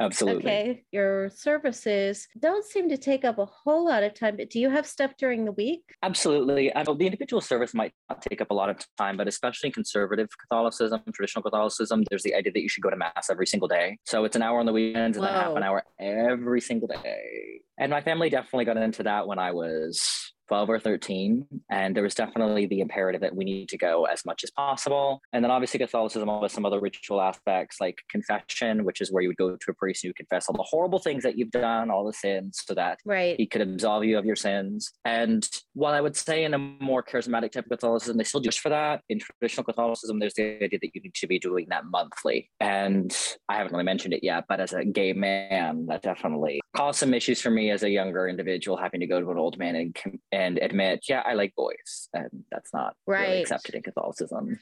Absolutely. 0.01 0.51
Okay. 0.51 0.85
Your 0.93 1.29
services 1.31 2.27
don't 2.39 2.65
seem 2.65 2.89
to 2.89 2.97
take 2.97 3.25
up 3.25 3.39
a 3.39 3.45
whole 3.45 3.85
lot 3.85 4.03
of 4.03 4.15
time, 4.15 4.37
but 4.37 4.49
do 4.49 4.59
you 4.59 4.71
have 4.71 4.87
stuff 4.87 5.13
during 5.19 5.45
the 5.45 5.53
week? 5.53 5.83
Absolutely. 6.03 6.75
I 6.75 6.83
know 6.85 6.95
the 6.95 7.05
individual 7.05 7.43
service 7.43 7.75
might 7.75 7.93
not 8.09 8.23
take 8.23 8.41
up 8.41 8.51
a 8.51 8.55
lot 8.55 8.71
of 8.71 8.79
time, 8.97 9.19
but 9.19 9.29
especially 9.29 9.69
in 9.69 9.73
conservative 9.73 10.29
Catholicism, 10.39 11.03
traditional 11.13 11.43
Catholicism, 11.43 12.05
there's 12.09 12.23
the 12.23 12.35
idea 12.35 12.53
that 12.53 12.63
you 12.63 12.69
should 12.69 12.83
go 12.83 12.91
to 12.91 12.97
Mass 12.97 13.29
every 13.31 13.47
single 13.47 13.69
day. 13.69 13.99
So 14.07 14.25
it's 14.25 14.37
an 14.37 14.43
hour 14.43 14.59
on 14.59 14.67
the 14.67 14.73
weekends 14.73 15.19
and 15.19 15.27
then 15.27 15.35
half 15.35 15.55
an 15.55 15.63
hour 15.63 15.85
every 16.01 16.63
single 16.63 16.89
day. 16.89 17.61
And 17.79 17.91
my 17.91 18.01
family 18.01 18.31
definitely 18.31 18.65
got 18.65 18.79
into 18.79 19.03
that 19.03 19.27
when 19.27 19.39
I 19.39 19.53
was 19.53 20.33
12 20.51 20.69
or 20.69 20.81
13. 20.81 21.47
And 21.71 21.95
there 21.95 22.03
was 22.03 22.17
definitely 22.17 22.67
the 22.67 22.81
imperative 22.81 23.21
that 23.21 23.37
we 23.37 23.45
need 23.45 23.69
to 23.69 23.79
go 23.79 24.07
as 24.07 24.25
much 24.27 24.43
as 24.43 24.51
possible. 24.51 25.23
And 25.33 25.45
then 25.45 25.53
obviously 25.53 25.79
Catholicism 25.79 26.29
has 26.29 26.53
some 26.53 26.67
other 26.67 26.81
ritual 26.81 27.21
aspects 27.21 27.77
like 27.81 27.99
confession, 28.11 28.85
which 28.85 29.01
is 29.01 29.13
where 29.13 29.23
you 29.23 29.29
would 29.29 29.37
go 29.37 29.51
to 29.55 29.71
a 29.71 29.75
priest 29.75 30.03
and 30.03 30.09
you 30.09 30.15
confess 30.15 30.49
all 30.49 30.57
the 30.57 30.65
horrible 30.65 30.99
things 30.99 31.23
that 31.23 31.39
you've 31.39 31.53
done, 31.53 31.89
all 31.89 32.05
the 32.05 32.13
sins, 32.13 32.63
so 32.67 32.75
that 32.75 32.99
right. 33.05 33.37
he 33.39 33.47
could 33.47 33.61
absolve 33.61 34.05
you 34.05 34.19
of 34.19 34.25
your 34.25 34.35
sins. 34.35 34.91
And 35.05 35.49
while 35.75 35.95
I 35.95 36.01
would 36.01 36.17
say 36.17 36.43
in 36.43 36.53
a 36.53 36.59
more 36.59 37.05
charismatic 37.05 37.53
type 37.53 37.67
of 37.67 37.71
Catholicism, 37.71 38.17
they 38.17 38.25
still 38.25 38.41
do 38.41 38.51
for 38.51 38.71
that. 38.71 39.03
In 39.09 39.21
traditional 39.21 39.63
Catholicism, 39.63 40.19
there's 40.19 40.35
the 40.35 40.65
idea 40.65 40.81
that 40.83 40.91
you 40.93 41.01
need 41.01 41.15
to 41.15 41.27
be 41.29 41.39
doing 41.39 41.67
that 41.71 41.85
monthly. 41.85 42.51
And 42.59 43.17
I 43.49 43.59
haven't 43.59 43.73
really 43.73 43.85
mentioned 43.85 44.15
it 44.15 44.25
yet, 44.25 44.47
but 44.49 44.59
as 44.59 44.73
a 44.73 44.85
gay 44.85 45.13
man, 45.13 45.87
that 45.87 46.03
definitely 46.03 46.61
caused 46.77 46.99
some 46.99 47.15
issues 47.15 47.41
for 47.41 47.51
me 47.51 47.71
as 47.71 47.85
a 47.85 47.91
younger 47.91 48.27
individual 48.27 48.77
having 48.77 49.01
to 49.01 49.07
go 49.07 49.21
to 49.21 49.31
an 49.31 49.39
old 49.39 49.59
man 49.59 49.77
and, 49.77 49.97
and 50.33 50.40
admit, 50.41 51.05
yeah, 51.09 51.23
I 51.25 51.35
like 51.35 51.55
boys. 51.55 52.09
And 52.13 52.45
that's 52.51 52.73
not 52.73 52.95
right. 53.07 53.29
Really 53.29 53.41
accepted 53.43 53.75
in 53.75 53.83
Catholicism. 53.83 54.59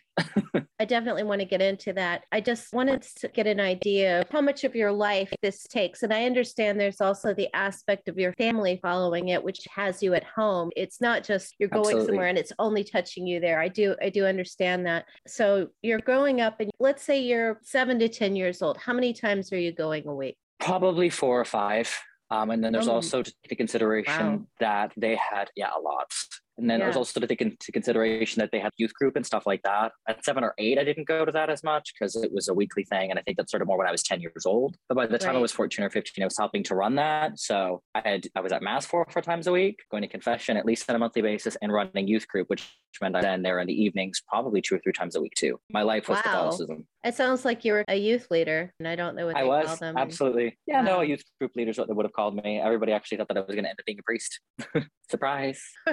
I 0.81 0.85
definitely 0.85 1.25
want 1.25 1.41
to 1.41 1.47
get 1.47 1.61
into 1.61 1.93
that. 1.95 2.25
I 2.31 2.41
just 2.41 2.73
wanted 2.73 3.03
to 3.03 3.29
get 3.29 3.47
an 3.47 3.61
idea 3.61 4.21
of 4.21 4.31
how 4.31 4.41
much 4.41 4.65
of 4.65 4.75
your 4.75 4.93
life 4.93 5.33
this 5.43 5.65
takes. 5.65 6.03
And 6.03 6.13
I 6.13 6.25
understand 6.25 6.79
there's 6.79 7.01
also 7.01 7.35
the 7.35 7.49
aspect 7.55 8.09
of 8.09 8.19
your 8.19 8.33
family 8.35 8.79
following 8.83 9.29
it, 9.29 9.43
which 9.43 9.67
has 9.75 10.03
you 10.03 10.15
at 10.15 10.25
home. 10.25 10.71
It's 10.77 11.01
not 11.01 11.25
just 11.25 11.55
you're 11.59 11.69
going 11.69 11.87
Absolutely. 11.87 12.07
somewhere 12.07 12.29
and 12.29 12.39
it's 12.39 12.53
only 12.59 12.85
touching 12.85 13.27
you 13.27 13.41
there. 13.41 13.61
I 13.61 13.69
do, 13.69 13.97
I 14.01 14.11
do 14.11 14.25
understand 14.27 14.87
that. 14.87 15.07
So 15.27 15.69
you're 15.83 16.01
growing 16.01 16.41
up 16.41 16.61
and 16.61 16.71
let's 16.79 17.03
say 17.03 17.21
you're 17.21 17.59
seven 17.63 17.99
to 17.99 18.09
10 18.09 18.37
years 18.37 18.63
old. 18.63 18.79
How 18.79 18.93
many 18.93 19.13
times 19.13 19.53
are 19.53 19.59
you 19.59 19.73
going 19.73 20.07
a 20.07 20.15
week? 20.15 20.37
Probably 20.61 21.09
four 21.09 21.41
or 21.41 21.45
five. 21.45 21.97
Um, 22.31 22.51
and 22.51 22.63
then 22.63 22.73
there's 22.73 22.89
oh. 22.89 22.95
also 22.95 23.23
to 23.23 23.33
take 23.47 23.59
consideration 23.59 24.27
wow. 24.27 24.47
that 24.61 24.93
they 24.97 25.17
had, 25.17 25.51
yeah, 25.57 25.71
a 25.77 25.81
lot. 25.81 26.13
And 26.59 26.69
then 26.69 26.81
yeah. 26.81 26.87
there's 26.87 26.97
also 26.97 27.21
to 27.21 27.27
take 27.27 27.41
into 27.41 27.71
consideration 27.73 28.41
that 28.41 28.51
they 28.51 28.59
had 28.59 28.73
youth 28.77 28.93
group 28.93 29.15
and 29.15 29.25
stuff 29.25 29.47
like 29.47 29.63
that. 29.63 29.93
At 30.09 30.25
seven 30.25 30.43
or 30.43 30.55
eight, 30.59 30.77
I 30.77 30.85
didn't 30.85 31.07
go 31.07 31.25
to 31.25 31.31
that 31.33 31.49
as 31.51 31.63
much 31.63 31.95
because 31.95 32.17
it 32.17 32.33
was 32.33 32.49
a 32.49 32.55
weekly 32.55 32.85
thing. 32.85 33.11
And 33.11 33.19
I 33.19 33.23
think 33.23 33.37
that's 33.37 33.53
sort 33.53 33.63
of 33.63 33.69
more 33.69 33.79
when 33.79 33.87
I 33.87 33.93
was 33.93 34.03
10 34.03 34.21
years 34.21 34.45
old. 34.45 34.77
But 34.89 34.97
by 34.97 35.07
the 35.07 35.19
time 35.19 35.35
right. 35.35 35.39
I 35.39 35.41
was 35.41 35.53
14 35.53 35.85
or 35.85 35.91
15, 35.91 36.23
I 36.23 36.27
was 36.27 36.37
helping 36.37 36.65
to 36.65 36.75
run 36.75 36.97
that. 36.97 37.39
So 37.39 37.83
I 37.95 38.03
had 38.05 38.27
I 38.35 38.41
was 38.41 38.51
at 38.51 38.61
mass 38.61 38.85
four 38.85 39.05
or 39.05 39.11
four 39.11 39.23
times 39.23 39.47
a 39.47 39.53
week, 39.53 39.79
going 39.91 40.03
to 40.03 40.09
confession 40.09 40.57
at 40.57 40.67
least 40.67 40.91
on 40.91 40.97
a 40.97 40.99
monthly 40.99 41.23
basis, 41.23 41.57
and 41.63 41.73
running 41.73 42.09
youth 42.09 42.27
group, 42.27 42.51
which 42.51 42.77
I 43.03 43.21
then 43.21 43.43
there 43.43 43.61
in 43.61 43.67
the 43.67 43.83
evenings, 43.83 44.23
probably 44.27 44.61
two 44.61 44.75
or 44.75 44.79
three 44.79 44.93
times 44.93 45.15
a 45.17 45.21
week 45.21 45.35
too. 45.37 45.61
My 45.71 45.83
life 45.83 46.09
was 46.09 46.17
wow. 46.17 46.23
Catholicism. 46.23 46.87
It 47.05 47.15
sounds 47.15 47.45
like 47.45 47.65
you 47.65 47.73
were 47.73 47.85
a 47.89 47.95
youth 47.95 48.27
leader, 48.31 48.73
and 48.79 48.89
I 48.89 48.97
don't 48.97 49.15
know 49.15 49.27
what 49.27 49.37
I 49.37 49.45
was. 49.45 49.79
them. 49.79 49.97
Absolutely. 49.97 50.59
Yeah, 50.67 50.81
wow. 50.81 50.97
no, 50.97 51.01
a 51.01 51.05
youth 51.05 51.23
group 51.39 51.53
leader 51.55 51.71
is 51.71 51.79
what 51.79 51.89
they 51.89 51.95
would 51.95 52.07
have 52.07 52.13
called 52.13 52.35
me. 52.35 52.61
Everybody 52.61 52.93
actually 52.93 53.19
thought 53.19 53.29
that 53.29 53.37
I 53.37 53.41
was 53.41 53.55
going 53.55 53.65
to 53.65 53.71
end 53.71 53.79
up 53.79 53.87
being 53.87 53.99
a 53.99 54.03
priest. 54.03 54.41
Surprise. 55.11 55.63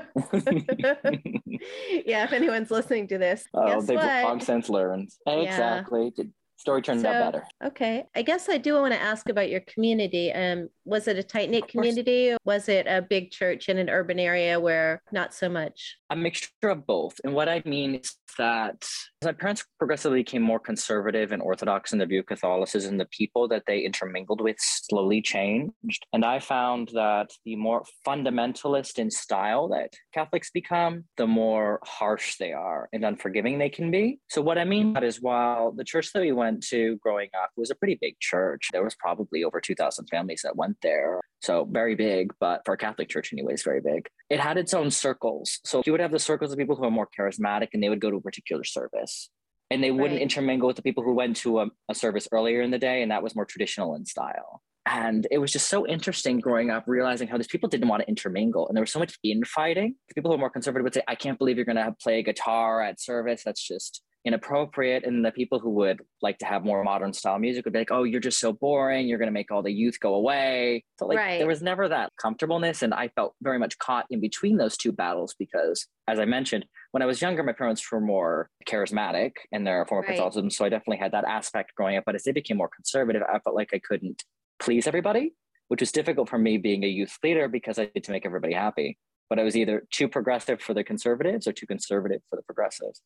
yeah, 2.05 2.23
if 2.23 2.33
anyone's 2.33 2.71
listening 2.71 3.07
to 3.09 3.17
this, 3.17 3.45
oh, 3.53 3.81
they've 3.81 3.97
long 3.97 4.41
since 4.41 4.69
learned. 4.69 5.09
Exactly. 5.27 6.11
Yeah. 6.15 6.25
Story 6.57 6.81
turned 6.81 7.01
so, 7.01 7.09
out 7.09 7.31
better. 7.33 7.47
Okay. 7.63 8.05
I 8.15 8.21
guess 8.21 8.49
I 8.49 8.57
do 8.57 8.75
want 8.75 8.93
to 8.93 9.01
ask 9.01 9.29
about 9.29 9.49
your 9.49 9.61
community. 9.61 10.31
Um, 10.31 10.69
was 10.85 11.07
it 11.07 11.17
a 11.17 11.23
tight 11.23 11.49
knit 11.49 11.67
community? 11.67 12.35
Was 12.45 12.69
it 12.69 12.87
a 12.87 13.01
big 13.01 13.31
church 13.31 13.69
in 13.69 13.77
an 13.77 13.89
urban 13.89 14.19
area 14.19 14.59
where 14.59 15.01
not 15.11 15.33
so 15.33 15.49
much? 15.49 15.97
A 16.09 16.15
mixture 16.15 16.69
of 16.69 16.85
both. 16.85 17.19
And 17.23 17.33
what 17.33 17.49
I 17.49 17.61
mean 17.65 17.95
is 17.95 18.15
that 18.37 18.87
my 19.23 19.31
parents 19.31 19.65
progressively 19.77 20.19
became 20.19 20.41
more 20.41 20.59
conservative 20.59 21.31
and 21.31 21.41
orthodox 21.41 21.91
in 21.91 21.97
their 21.97 22.07
view 22.07 22.19
of 22.19 22.25
Catholicism, 22.25 22.97
the 22.97 23.05
people 23.05 23.47
that 23.47 23.63
they 23.65 23.79
intermingled 23.79 24.41
with 24.41 24.57
slowly 24.59 25.21
changed. 25.21 26.05
And 26.13 26.23
I 26.23 26.39
found 26.39 26.89
that 26.93 27.31
the 27.45 27.55
more 27.55 27.83
fundamentalist 28.05 28.99
in 28.99 29.09
style 29.09 29.67
that 29.69 29.93
Catholics 30.13 30.51
become, 30.51 31.05
the 31.17 31.27
more 31.27 31.79
harsh 31.83 32.37
they 32.37 32.53
are 32.53 32.87
and 32.93 33.03
unforgiving 33.03 33.57
they 33.57 33.69
can 33.69 33.89
be. 33.89 34.19
So, 34.29 34.41
what 34.41 34.57
I 34.57 34.63
mean 34.63 34.93
by 34.93 34.99
that 34.99 35.07
is 35.07 35.21
while 35.21 35.71
the 35.71 35.83
church 35.83 36.11
that 36.13 36.21
we 36.21 36.31
went 36.31 36.44
to 36.69 36.97
growing 36.97 37.29
up 37.41 37.51
was 37.55 37.71
a 37.71 37.75
pretty 37.75 37.97
big 37.99 38.19
church, 38.19 38.69
there 38.71 38.83
was 38.83 38.95
probably 38.95 39.43
over 39.43 39.59
2,000 39.59 40.07
families 40.07 40.41
that 40.43 40.55
went 40.55 40.77
there. 40.81 41.21
So 41.41 41.67
very 41.69 41.95
big, 41.95 42.33
but 42.39 42.61
for 42.65 42.73
a 42.73 42.77
Catholic 42.77 43.09
church, 43.09 43.31
anyways, 43.33 43.63
very 43.63 43.81
big. 43.81 44.07
It 44.29 44.39
had 44.39 44.57
its 44.57 44.73
own 44.73 44.91
circles. 44.91 45.59
So 45.63 45.83
you 45.85 45.91
would 45.91 46.01
have 46.01 46.11
the 46.11 46.19
circles 46.19 46.51
of 46.51 46.57
people 46.57 46.75
who 46.75 46.85
are 46.85 46.91
more 46.91 47.09
charismatic 47.17 47.69
and 47.73 47.83
they 47.83 47.89
would 47.89 48.01
go 48.01 48.11
to 48.11 48.17
a 48.17 48.21
particular 48.21 48.63
service. 48.63 49.29
And 49.71 49.83
they 49.83 49.91
wouldn't 49.91 50.13
right. 50.13 50.21
intermingle 50.21 50.67
with 50.67 50.75
the 50.75 50.83
people 50.83 51.03
who 51.03 51.13
went 51.13 51.37
to 51.37 51.61
a, 51.61 51.67
a 51.89 51.95
service 51.95 52.27
earlier 52.31 52.61
in 52.61 52.69
the 52.69 52.77
day, 52.77 53.01
and 53.01 53.09
that 53.09 53.23
was 53.23 53.35
more 53.35 53.45
traditional 53.45 53.95
in 53.95 54.05
style. 54.05 54.61
And 54.85 55.27
it 55.31 55.39
was 55.39 55.51
just 55.51 55.67
so 55.67 55.87
interesting 55.87 56.39
growing 56.39 56.69
up, 56.69 56.83
realizing 56.85 57.27
how 57.27 57.37
these 57.37 57.47
people 57.47 57.67
didn't 57.67 57.87
want 57.87 58.03
to 58.03 58.07
intermingle. 58.07 58.67
And 58.67 58.77
there 58.77 58.83
was 58.83 58.91
so 58.91 58.99
much 58.99 59.17
infighting. 59.23 59.95
People 60.13 60.29
who 60.29 60.35
are 60.35 60.39
more 60.39 60.51
conservative 60.51 60.83
would 60.83 60.93
say, 60.93 61.01
I 61.07 61.15
can't 61.15 61.39
believe 61.39 61.55
you're 61.55 61.65
going 61.65 61.77
to 61.77 61.95
play 61.99 62.19
a 62.19 62.23
guitar 62.23 62.83
at 62.83 63.01
service. 63.01 63.41
That's 63.43 63.65
just 63.65 64.03
inappropriate. 64.25 65.05
And 65.05 65.23
the 65.23 65.31
people 65.31 65.59
who 65.59 65.69
would 65.71 66.01
like 66.21 66.39
to 66.39 66.45
have 66.45 66.65
more 66.65 66.83
modern 66.83 67.13
style 67.13 67.37
music 67.37 67.63
would 67.63 67.73
be 67.73 67.79
like, 67.79 67.91
oh, 67.91 68.03
you're 68.03 68.19
just 68.19 68.39
so 68.39 68.51
boring. 68.51 69.07
You're 69.07 69.19
going 69.19 69.27
to 69.27 69.33
make 69.33 69.51
all 69.51 69.61
the 69.61 69.71
youth 69.71 69.99
go 69.99 70.15
away. 70.15 70.83
So, 70.99 71.05
like, 71.05 71.19
right. 71.19 71.37
there 71.37 71.47
was 71.47 71.61
never 71.61 71.87
that 71.87 72.11
comfortableness. 72.19 72.81
And 72.81 72.93
I 72.93 73.09
felt 73.09 73.35
very 73.41 73.59
much 73.59 73.77
caught 73.77 74.05
in 74.09 74.19
between 74.19 74.57
those 74.57 74.77
two 74.77 74.91
battles 74.91 75.35
because, 75.37 75.87
as 76.07 76.19
I 76.19 76.25
mentioned, 76.25 76.65
when 76.91 77.03
I 77.03 77.05
was 77.05 77.21
younger, 77.21 77.43
my 77.43 77.53
parents 77.53 77.89
were 77.91 78.01
more 78.01 78.49
charismatic 78.67 79.33
and 79.51 79.65
they're 79.65 79.85
former 79.85 80.01
right. 80.07 80.15
Catholicism. 80.15 80.49
So 80.49 80.65
I 80.65 80.69
definitely 80.69 80.97
had 80.97 81.11
that 81.11 81.25
aspect 81.25 81.75
growing 81.75 81.97
up. 81.97 82.03
But 82.05 82.15
as 82.15 82.23
they 82.23 82.31
became 82.31 82.57
more 82.57 82.69
conservative, 82.75 83.21
I 83.21 83.39
felt 83.39 83.55
like 83.55 83.69
I 83.73 83.79
couldn't 83.79 84.23
please 84.59 84.87
everybody, 84.87 85.33
which 85.67 85.81
was 85.81 85.91
difficult 85.91 86.29
for 86.29 86.39
me 86.39 86.57
being 86.57 86.83
a 86.83 86.87
youth 86.87 87.15
leader 87.23 87.47
because 87.47 87.77
I 87.77 87.91
had 87.93 88.03
to 88.03 88.11
make 88.11 88.25
everybody 88.25 88.53
happy. 88.53 88.97
But 89.29 89.39
I 89.39 89.43
was 89.43 89.55
either 89.55 89.87
too 89.91 90.07
progressive 90.07 90.61
for 90.61 90.73
the 90.75 90.83
conservatives 90.83 91.47
or 91.47 91.51
too 91.51 91.65
conservative 91.65 92.21
for 92.29 92.35
the 92.35 92.43
progressives 92.43 93.01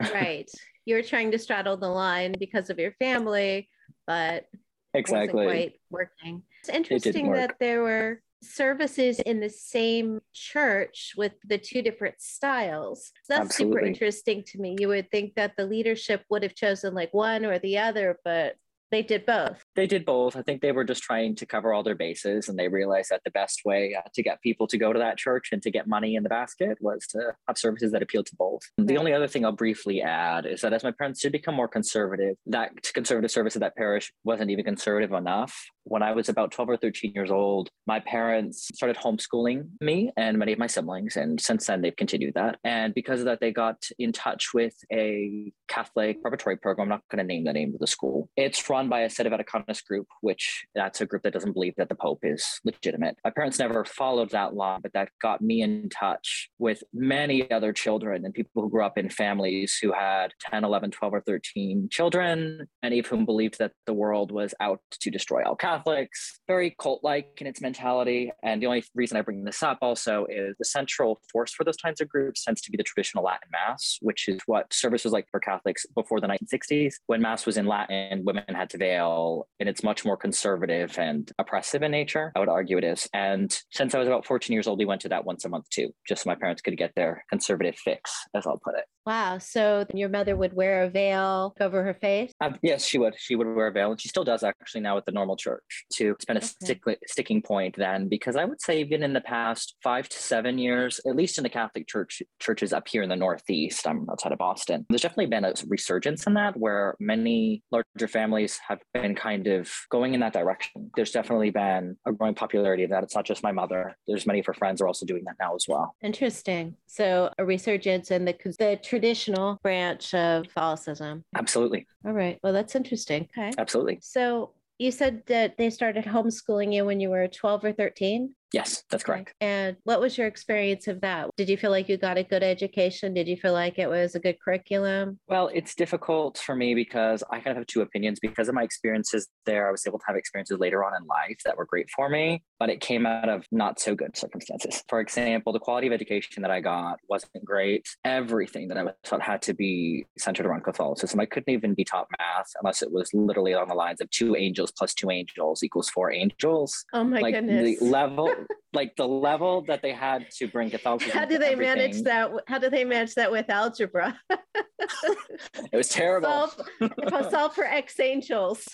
right. 0.00 0.50
You 0.84 0.94
were 0.94 1.02
trying 1.02 1.30
to 1.32 1.38
straddle 1.38 1.76
the 1.76 1.88
line 1.88 2.34
because 2.38 2.70
of 2.70 2.78
your 2.78 2.92
family, 2.92 3.68
but 4.06 4.46
exactly 4.94 5.46
wasn't 5.46 5.52
quite 5.52 5.80
working. 5.90 6.42
It's 6.60 6.68
interesting 6.68 7.26
it 7.26 7.34
that 7.34 7.56
there 7.58 7.82
were 7.82 8.20
services 8.42 9.18
in 9.20 9.40
the 9.40 9.50
same 9.50 10.20
church 10.32 11.14
with 11.16 11.32
the 11.44 11.58
two 11.58 11.82
different 11.82 12.20
styles. 12.20 13.12
So 13.24 13.34
that's 13.34 13.46
Absolutely. 13.46 13.78
super 13.78 13.86
interesting 13.86 14.44
to 14.44 14.58
me. 14.58 14.76
You 14.78 14.88
would 14.88 15.10
think 15.10 15.34
that 15.34 15.56
the 15.56 15.66
leadership 15.66 16.24
would 16.30 16.42
have 16.42 16.54
chosen 16.54 16.94
like 16.94 17.12
one 17.12 17.44
or 17.44 17.58
the 17.58 17.78
other, 17.78 18.18
but 18.24 18.56
they 18.96 19.02
did 19.02 19.26
both. 19.26 19.62
They 19.74 19.86
did 19.86 20.06
both. 20.06 20.36
I 20.36 20.42
think 20.42 20.62
they 20.62 20.72
were 20.72 20.84
just 20.84 21.02
trying 21.02 21.34
to 21.36 21.44
cover 21.44 21.74
all 21.74 21.82
their 21.82 21.94
bases, 21.94 22.48
and 22.48 22.58
they 22.58 22.68
realized 22.68 23.10
that 23.10 23.20
the 23.24 23.30
best 23.30 23.60
way 23.66 23.94
uh, 23.94 24.08
to 24.14 24.22
get 24.22 24.40
people 24.40 24.66
to 24.68 24.78
go 24.78 24.90
to 24.90 24.98
that 24.98 25.18
church 25.18 25.50
and 25.52 25.60
to 25.62 25.70
get 25.70 25.86
money 25.86 26.14
in 26.14 26.22
the 26.22 26.30
basket 26.30 26.78
was 26.80 27.06
to 27.08 27.34
have 27.46 27.58
services 27.58 27.92
that 27.92 28.02
appealed 28.02 28.24
to 28.26 28.36
both. 28.36 28.62
Right. 28.78 28.88
The 28.88 28.96
only 28.96 29.12
other 29.12 29.28
thing 29.28 29.44
I'll 29.44 29.52
briefly 29.52 30.00
add 30.00 30.46
is 30.46 30.62
that 30.62 30.72
as 30.72 30.82
my 30.82 30.92
parents 30.92 31.20
did 31.20 31.32
become 31.32 31.54
more 31.54 31.68
conservative, 31.68 32.36
that 32.46 32.70
conservative 32.94 33.30
service 33.30 33.54
of 33.54 33.60
that 33.60 33.76
parish 33.76 34.10
wasn't 34.24 34.50
even 34.50 34.64
conservative 34.64 35.12
enough. 35.12 35.54
When 35.88 36.02
I 36.02 36.12
was 36.12 36.28
about 36.28 36.50
12 36.50 36.70
or 36.70 36.76
13 36.76 37.12
years 37.14 37.30
old, 37.30 37.70
my 37.86 38.00
parents 38.00 38.68
started 38.74 38.96
homeschooling 38.96 39.68
me 39.80 40.10
and 40.16 40.36
many 40.36 40.52
of 40.52 40.58
my 40.58 40.66
siblings. 40.66 41.16
And 41.16 41.40
since 41.40 41.66
then, 41.66 41.80
they've 41.80 41.94
continued 41.94 42.34
that. 42.34 42.58
And 42.64 42.92
because 42.92 43.20
of 43.20 43.26
that, 43.26 43.40
they 43.40 43.52
got 43.52 43.84
in 43.98 44.12
touch 44.12 44.52
with 44.52 44.74
a 44.92 45.52
Catholic 45.68 46.20
preparatory 46.20 46.56
program. 46.56 46.86
I'm 46.86 46.88
not 46.88 47.02
going 47.08 47.24
to 47.24 47.32
name 47.32 47.44
the 47.44 47.52
name 47.52 47.72
of 47.72 47.78
the 47.78 47.86
school. 47.86 48.28
It's 48.36 48.68
run 48.68 48.88
by 48.88 49.02
a 49.02 49.10
set 49.10 49.26
of 49.26 49.32
Sedevacantist 49.32 49.84
group, 49.84 50.08
which 50.22 50.66
that's 50.74 51.00
a 51.00 51.06
group 51.06 51.22
that 51.22 51.32
doesn't 51.32 51.52
believe 51.52 51.74
that 51.76 51.88
the 51.88 51.94
Pope 51.94 52.20
is 52.24 52.60
legitimate. 52.64 53.16
My 53.24 53.30
parents 53.30 53.58
never 53.58 53.84
followed 53.84 54.30
that 54.30 54.54
law, 54.54 54.78
but 54.82 54.92
that 54.94 55.10
got 55.22 55.40
me 55.40 55.62
in 55.62 55.88
touch 55.88 56.50
with 56.58 56.82
many 56.92 57.48
other 57.50 57.72
children 57.72 58.24
and 58.24 58.34
people 58.34 58.62
who 58.62 58.70
grew 58.70 58.84
up 58.84 58.98
in 58.98 59.08
families 59.08 59.78
who 59.80 59.92
had 59.92 60.32
10, 60.50 60.64
11, 60.64 60.90
12, 60.90 61.14
or 61.14 61.20
13 61.20 61.88
children, 61.90 62.66
many 62.82 62.98
of 62.98 63.06
whom 63.06 63.24
believed 63.24 63.58
that 63.58 63.72
the 63.86 63.94
world 63.94 64.32
was 64.32 64.52
out 64.60 64.80
to 64.90 65.10
destroy 65.10 65.42
all 65.44 65.56
Catholics. 65.56 65.75
Catholics, 65.76 66.40
very 66.46 66.74
cult 66.80 67.00
like 67.02 67.38
in 67.40 67.46
its 67.46 67.60
mentality. 67.60 68.32
And 68.42 68.62
the 68.62 68.66
only 68.66 68.84
reason 68.94 69.16
I 69.16 69.22
bring 69.22 69.44
this 69.44 69.62
up 69.62 69.78
also 69.82 70.26
is 70.28 70.54
the 70.58 70.64
central 70.64 71.20
force 71.30 71.52
for 71.52 71.64
those 71.64 71.76
kinds 71.76 72.00
of 72.00 72.08
groups 72.08 72.44
tends 72.44 72.62
to 72.62 72.70
be 72.70 72.76
the 72.76 72.82
traditional 72.82 73.24
Latin 73.24 73.48
Mass, 73.52 73.98
which 74.00 74.28
is 74.28 74.40
what 74.46 74.72
service 74.72 75.04
was 75.04 75.12
like 75.12 75.26
for 75.30 75.40
Catholics 75.40 75.84
before 75.94 76.20
the 76.20 76.28
1960s. 76.28 76.94
When 77.06 77.20
Mass 77.20 77.44
was 77.44 77.58
in 77.58 77.66
Latin, 77.66 78.24
women 78.24 78.44
had 78.48 78.70
to 78.70 78.78
veil, 78.78 79.46
and 79.60 79.68
it's 79.68 79.82
much 79.82 80.04
more 80.04 80.16
conservative 80.16 80.98
and 80.98 81.30
oppressive 81.38 81.82
in 81.82 81.90
nature. 81.90 82.32
I 82.34 82.40
would 82.40 82.48
argue 82.48 82.78
it 82.78 82.84
is. 82.84 83.08
And 83.12 83.54
since 83.70 83.94
I 83.94 83.98
was 83.98 84.08
about 84.08 84.24
14 84.24 84.54
years 84.54 84.66
old, 84.66 84.78
we 84.78 84.86
went 84.86 85.02
to 85.02 85.08
that 85.10 85.24
once 85.24 85.44
a 85.44 85.48
month 85.48 85.68
too, 85.70 85.90
just 86.08 86.24
so 86.24 86.30
my 86.30 86.36
parents 86.36 86.62
could 86.62 86.76
get 86.78 86.92
their 86.96 87.24
conservative 87.28 87.76
fix, 87.76 88.12
as 88.34 88.46
I'll 88.46 88.60
put 88.64 88.76
it. 88.76 88.84
Wow. 89.06 89.38
So 89.38 89.86
your 89.94 90.08
mother 90.08 90.36
would 90.36 90.52
wear 90.52 90.82
a 90.82 90.90
veil 90.90 91.54
over 91.60 91.84
her 91.84 91.94
face? 91.94 92.32
Uh, 92.40 92.50
yes, 92.62 92.84
she 92.84 92.98
would. 92.98 93.14
She 93.16 93.36
would 93.36 93.46
wear 93.46 93.68
a 93.68 93.72
veil, 93.72 93.92
and 93.92 94.00
she 94.00 94.08
still 94.08 94.24
does 94.24 94.42
actually 94.42 94.80
now 94.80 94.96
at 94.96 95.06
the 95.06 95.12
normal 95.12 95.36
church. 95.36 95.84
To 95.94 96.10
it's 96.10 96.24
been 96.24 96.36
a 96.36 96.40
okay. 96.40 96.46
stick, 96.46 96.82
sticking 97.06 97.40
point 97.40 97.76
then, 97.76 98.08
because 98.08 98.36
I 98.36 98.44
would 98.44 98.60
say 98.60 98.80
even 98.80 99.02
in 99.02 99.12
the 99.12 99.20
past 99.20 99.76
five 99.82 100.08
to 100.08 100.16
seven 100.18 100.58
years, 100.58 101.00
at 101.06 101.16
least 101.16 101.38
in 101.38 101.44
the 101.44 101.50
Catholic 101.50 101.86
church 101.86 102.22
churches 102.40 102.72
up 102.72 102.88
here 102.88 103.02
in 103.02 103.08
the 103.08 103.16
Northeast, 103.16 103.86
I'm 103.86 104.08
outside 104.10 104.32
of 104.32 104.38
Boston. 104.38 104.84
There's 104.88 105.02
definitely 105.02 105.26
been 105.26 105.44
a 105.44 105.54
resurgence 105.68 106.26
in 106.26 106.34
that, 106.34 106.56
where 106.56 106.96
many 106.98 107.62
larger 107.70 108.08
families 108.08 108.58
have 108.66 108.80
been 108.92 109.14
kind 109.14 109.46
of 109.46 109.70
going 109.90 110.14
in 110.14 110.20
that 110.20 110.32
direction. 110.32 110.90
There's 110.96 111.12
definitely 111.12 111.50
been 111.50 111.96
a 112.06 112.12
growing 112.12 112.34
popularity 112.34 112.82
of 112.82 112.90
that. 112.90 113.04
It's 113.04 113.14
not 113.14 113.24
just 113.24 113.42
my 113.42 113.52
mother. 113.52 113.96
There's 114.08 114.26
many 114.26 114.40
of 114.40 114.46
her 114.46 114.54
friends 114.54 114.80
are 114.80 114.88
also 114.88 115.06
doing 115.06 115.24
that 115.24 115.36
now 115.38 115.54
as 115.54 115.66
well. 115.68 115.94
Interesting. 116.02 116.76
So 116.86 117.30
a 117.38 117.44
resurgence 117.44 118.10
in 118.10 118.24
the 118.24 118.32
the 118.58 118.78
traditional 118.96 119.58
branch 119.62 120.14
of 120.14 120.44
Catholicism. 120.44 121.22
Absolutely. 121.36 121.86
All 122.06 122.12
right. 122.12 122.38
Well, 122.42 122.54
that's 122.54 122.74
interesting. 122.74 123.28
Okay. 123.36 123.52
Absolutely. 123.58 123.98
So 124.00 124.52
you 124.78 124.90
said 124.90 125.22
that 125.26 125.58
they 125.58 125.68
started 125.68 126.04
homeschooling 126.04 126.72
you 126.72 126.86
when 126.86 126.98
you 126.98 127.10
were 127.10 127.28
12 127.28 127.64
or 127.64 127.72
13? 127.72 128.34
Yes, 128.52 128.84
that's 128.90 129.04
correct. 129.04 129.34
And 129.40 129.76
what 129.84 130.00
was 130.00 130.16
your 130.16 130.26
experience 130.26 130.86
of 130.86 131.00
that? 131.02 131.28
Did 131.36 131.48
you 131.48 131.56
feel 131.58 131.70
like 131.70 131.88
you 131.88 131.98
got 131.98 132.16
a 132.16 132.22
good 132.22 132.42
education? 132.42 133.12
Did 133.12 133.28
you 133.28 133.36
feel 133.36 133.52
like 133.52 133.78
it 133.78 133.88
was 133.88 134.14
a 134.14 134.20
good 134.20 134.36
curriculum? 134.42 135.18
Well, 135.28 135.50
it's 135.52 135.74
difficult 135.74 136.38
for 136.38 136.54
me 136.54 136.74
because 136.74 137.22
I 137.30 137.36
kind 137.36 137.48
of 137.48 137.56
have 137.56 137.66
two 137.66 137.82
opinions. 137.82 138.18
Because 138.20 138.48
of 138.48 138.54
my 138.54 138.62
experiences 138.62 139.28
there, 139.44 139.68
I 139.68 139.72
was 139.72 139.86
able 139.86 139.98
to 139.98 140.04
have 140.06 140.16
experiences 140.16 140.58
later 140.58 140.84
on 140.84 140.92
in 140.98 141.06
life 141.06 141.38
that 141.44 141.56
were 141.56 141.66
great 141.66 141.90
for 141.90 142.08
me, 142.08 142.42
but 142.58 142.70
it 142.70 142.80
came 142.80 143.06
out 143.06 143.28
of 143.28 143.44
not 143.50 143.78
so 143.78 143.94
good 143.94 144.16
circumstances. 144.16 144.82
For 144.88 145.00
example, 145.00 145.52
the 145.52 145.58
quality 145.58 145.86
of 145.86 145.92
education 145.92 146.42
that 146.42 146.50
I 146.50 146.60
got 146.60 147.00
wasn't 147.08 147.44
great. 147.44 147.86
Everything 148.04 148.68
that 148.68 148.78
I 148.78 148.84
was 148.84 148.94
taught 149.04 149.22
had 149.22 149.42
to 149.42 149.54
be 149.54 150.06
centered 150.18 150.46
around 150.46 150.64
Catholicism. 150.64 151.20
I 151.20 151.26
couldn't 151.26 151.52
even 151.52 151.74
be 151.74 151.84
taught 151.84 152.08
math 152.18 152.50
unless 152.60 152.82
it 152.82 152.90
was 152.90 153.12
literally 153.12 153.54
on 153.54 153.68
the 153.68 153.74
lines 153.74 154.00
of 154.00 154.10
two 154.10 154.36
angels 154.36 154.72
plus 154.72 154.94
two 154.94 155.10
angels 155.10 155.62
equals 155.62 155.90
four 155.90 156.12
angels. 156.12 156.84
Oh 156.92 157.04
my 157.04 157.20
like 157.20 157.34
goodness. 157.34 157.78
The 157.78 157.86
level 157.86 158.34
like 158.72 158.94
the 158.96 159.08
level 159.08 159.62
that 159.62 159.82
they 159.82 159.92
had 159.92 160.30
to 160.30 160.46
bring 160.46 160.70
Catholicism. 160.70 161.18
How 161.18 161.24
do 161.24 161.38
they 161.38 161.54
manage 161.54 162.02
that? 162.02 162.30
How 162.46 162.58
do 162.58 162.70
they 162.70 162.84
manage 162.84 163.14
that 163.14 163.30
with 163.30 163.48
algebra? 163.50 164.18
it 164.30 165.76
was 165.76 165.88
terrible. 165.88 166.28
Solve, 166.28 167.30
solve 167.30 167.54
for 167.54 167.64
X 167.64 167.98
angels. 168.00 168.66